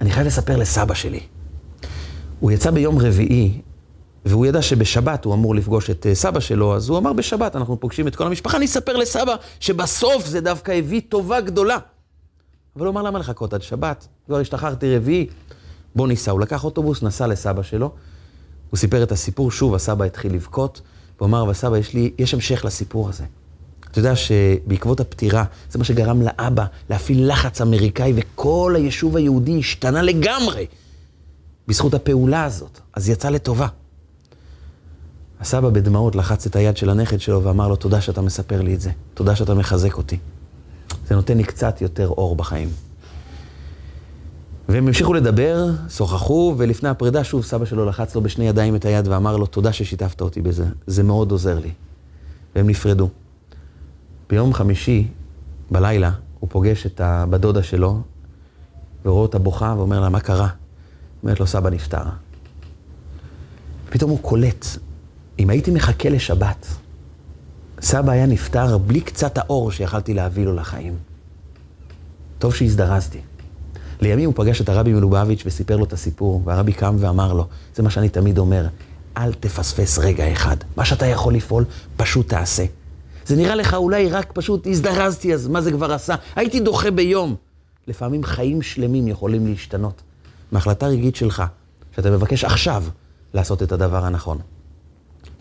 אני 0.00 0.10
חייב 0.10 0.26
לספר 0.26 0.56
לסבא 0.56 0.94
שלי. 0.94 1.20
הוא 2.40 2.50
יצא 2.50 2.70
ביום 2.70 2.98
רביעי, 2.98 3.60
והוא 4.24 4.46
ידע 4.46 4.62
שבשבת 4.62 5.24
הוא 5.24 5.34
אמור 5.34 5.54
לפגוש 5.54 5.90
את 5.90 6.06
אה, 6.06 6.14
סבא 6.14 6.40
שלו, 6.40 6.76
אז 6.76 6.88
הוא 6.88 6.98
אמר, 6.98 7.12
בשבת 7.12 7.56
אנחנו 7.56 7.80
פוגשים 7.80 8.08
את 8.08 8.16
כל 8.16 8.26
המשפחה, 8.26 8.56
אני 8.56 8.64
אספר 8.64 8.96
לסבא 8.96 9.34
שבסוף 9.60 10.26
זה 10.26 10.40
דווקא 10.40 10.72
הביא 10.72 11.00
טובה 11.08 11.40
גדולה. 11.40 11.78
אבל 12.76 12.86
הוא 12.86 12.92
אמר, 12.92 13.02
למה 13.02 13.18
לחכות 13.18 13.54
עד 13.54 13.62
שבת? 13.62 14.08
כבר 14.26 14.38
השתחררתי 14.38 14.96
רביעי, 14.96 15.26
בוא 15.96 16.08
ניסע. 16.08 16.30
הוא 16.30 16.40
לקח 16.40 16.64
אוטובוס, 16.64 17.02
נסע 17.02 17.26
לסבא 17.26 17.62
שלו, 17.62 17.92
הוא 18.70 18.78
סיפר 18.78 19.02
את 19.02 19.12
הסיפור, 19.12 19.50
שוב 19.50 19.74
הסבא 19.74 20.04
התחיל 20.04 20.34
לבכות, 20.34 20.80
והוא 21.18 21.28
אמר, 21.28 21.42
אבל 21.42 21.52
סבא, 21.52 21.78
יש 21.78 21.94
לי, 21.94 22.12
יש 22.18 22.34
המשך 22.34 22.64
לסיפור 22.64 23.08
הזה. 23.08 23.24
אתה 23.90 23.98
יודע 23.98 24.16
שבעקבות 24.16 25.00
הפטירה, 25.00 25.44
זה 25.70 25.78
מה 25.78 25.84
שגרם 25.84 26.22
לאבא 26.22 26.64
להפעיל 26.90 27.32
לחץ 27.32 27.60
אמריקאי, 27.60 28.12
וכל 28.16 28.72
היישוב 28.76 29.16
היהודי 29.16 29.58
השתנה 29.58 30.02
לגמרי 30.02 30.66
בזכות 31.68 31.94
הפעולה 31.94 32.44
הזאת. 32.44 32.80
אז 32.94 33.08
יצא 33.08 33.30
לטובה. 33.30 33.66
הסבא 35.42 35.70
בדמעות 35.70 36.16
לחץ 36.16 36.46
את 36.46 36.56
היד 36.56 36.76
של 36.76 36.90
הנכד 36.90 37.20
שלו 37.20 37.44
ואמר 37.44 37.68
לו, 37.68 37.76
תודה 37.76 38.00
שאתה 38.00 38.20
מספר 38.20 38.62
לי 38.62 38.74
את 38.74 38.80
זה, 38.80 38.90
תודה 39.14 39.36
שאתה 39.36 39.54
מחזק 39.54 39.96
אותי. 39.96 40.18
זה 41.08 41.14
נותן 41.14 41.36
לי 41.36 41.44
קצת 41.44 41.80
יותר 41.80 42.08
אור 42.08 42.36
בחיים. 42.36 42.68
והם 44.68 44.86
המשיכו 44.86 45.14
לדבר, 45.14 45.70
שוחחו, 45.88 46.54
ולפני 46.58 46.88
הפרידה 46.88 47.24
שוב 47.24 47.44
סבא 47.44 47.64
שלו 47.64 47.84
לחץ 47.84 48.14
לו 48.14 48.20
בשני 48.20 48.48
ידיים 48.48 48.76
את 48.76 48.84
היד 48.84 49.08
ואמר 49.08 49.36
לו, 49.36 49.46
תודה 49.46 49.72
ששיתפת 49.72 50.20
אותי 50.20 50.42
בזה, 50.42 50.64
זה 50.86 51.02
מאוד 51.02 51.30
עוזר 51.30 51.58
לי. 51.58 51.70
והם 52.56 52.68
נפרדו. 52.68 53.08
ביום 54.30 54.54
חמישי 54.54 55.08
בלילה 55.70 56.10
הוא 56.40 56.50
פוגש 56.50 56.86
את 56.86 57.00
הבת 57.00 57.64
שלו, 57.64 58.00
ורואה 59.04 59.22
אותה 59.22 59.38
בוכה 59.38 59.74
ואומר 59.76 60.00
לה, 60.00 60.08
מה 60.08 60.20
קרה? 60.20 60.48
אומרת 61.22 61.40
לו, 61.40 61.46
סבא 61.46 61.70
נפטר. 61.70 62.02
פתאום 63.90 64.10
הוא 64.10 64.18
קולט, 64.22 64.66
אם 65.42 65.50
הייתי 65.50 65.70
מחכה 65.70 66.08
לשבת, 66.08 66.66
סבא 67.80 68.12
היה 68.12 68.26
נפטר 68.26 68.78
בלי 68.78 69.00
קצת 69.00 69.38
האור 69.38 69.72
שיכלתי 69.72 70.14
להביא 70.14 70.44
לו 70.44 70.54
לחיים. 70.54 70.96
טוב 72.38 72.54
שהזדרזתי. 72.54 73.20
לימים 74.00 74.26
הוא 74.26 74.34
פגש 74.36 74.60
את 74.60 74.68
הרבי 74.68 74.92
מלובביץ' 74.92 75.42
וסיפר 75.46 75.76
לו 75.76 75.84
את 75.84 75.92
הסיפור, 75.92 76.42
והרבי 76.44 76.72
קם 76.72 76.96
ואמר 76.98 77.32
לו, 77.32 77.46
זה 77.74 77.82
מה 77.82 77.90
שאני 77.90 78.08
תמיד 78.08 78.38
אומר, 78.38 78.66
אל 79.16 79.32
תפספס 79.32 79.98
רגע 79.98 80.32
אחד. 80.32 80.56
מה 80.76 80.84
שאתה 80.84 81.06
יכול 81.06 81.34
לפעול, 81.34 81.64
פשוט 81.96 82.28
תעשה. 82.28 82.64
זה 83.26 83.36
נראה 83.36 83.54
לך 83.54 83.74
אולי 83.74 84.08
רק 84.08 84.32
פשוט 84.32 84.66
הזדרזתי, 84.66 85.34
אז 85.34 85.48
מה 85.48 85.60
זה 85.60 85.72
כבר 85.72 85.92
עשה? 85.92 86.14
הייתי 86.36 86.60
דוחה 86.60 86.90
ביום. 86.90 87.34
לפעמים 87.86 88.24
חיים 88.24 88.62
שלמים 88.62 89.08
יכולים 89.08 89.46
להשתנות. 89.46 90.02
מהחלטה 90.52 90.86
רגעית 90.86 91.16
שלך, 91.16 91.42
שאתה 91.96 92.10
מבקש 92.10 92.44
עכשיו 92.44 92.84
לעשות 93.34 93.62
את 93.62 93.72
הדבר 93.72 94.04
הנכון. 94.04 94.38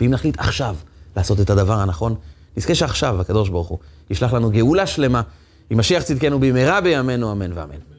ואם 0.01 0.11
נחליט 0.11 0.39
עכשיו 0.39 0.75
לעשות 1.17 1.39
את 1.39 1.49
הדבר 1.49 1.73
הנכון, 1.73 2.15
נזכה 2.57 2.75
שעכשיו 2.75 3.21
הקדוש 3.21 3.49
ברוך 3.49 3.67
הוא 3.67 3.77
ישלח 4.09 4.33
לנו 4.33 4.51
גאולה 4.51 4.87
שלמה, 4.87 5.21
עם 5.69 5.77
משיח 5.77 6.03
צדקנו 6.03 6.39
במהרה 6.39 6.81
בימינו, 6.81 7.31
אמן 7.31 7.51
ואמן. 7.53 7.90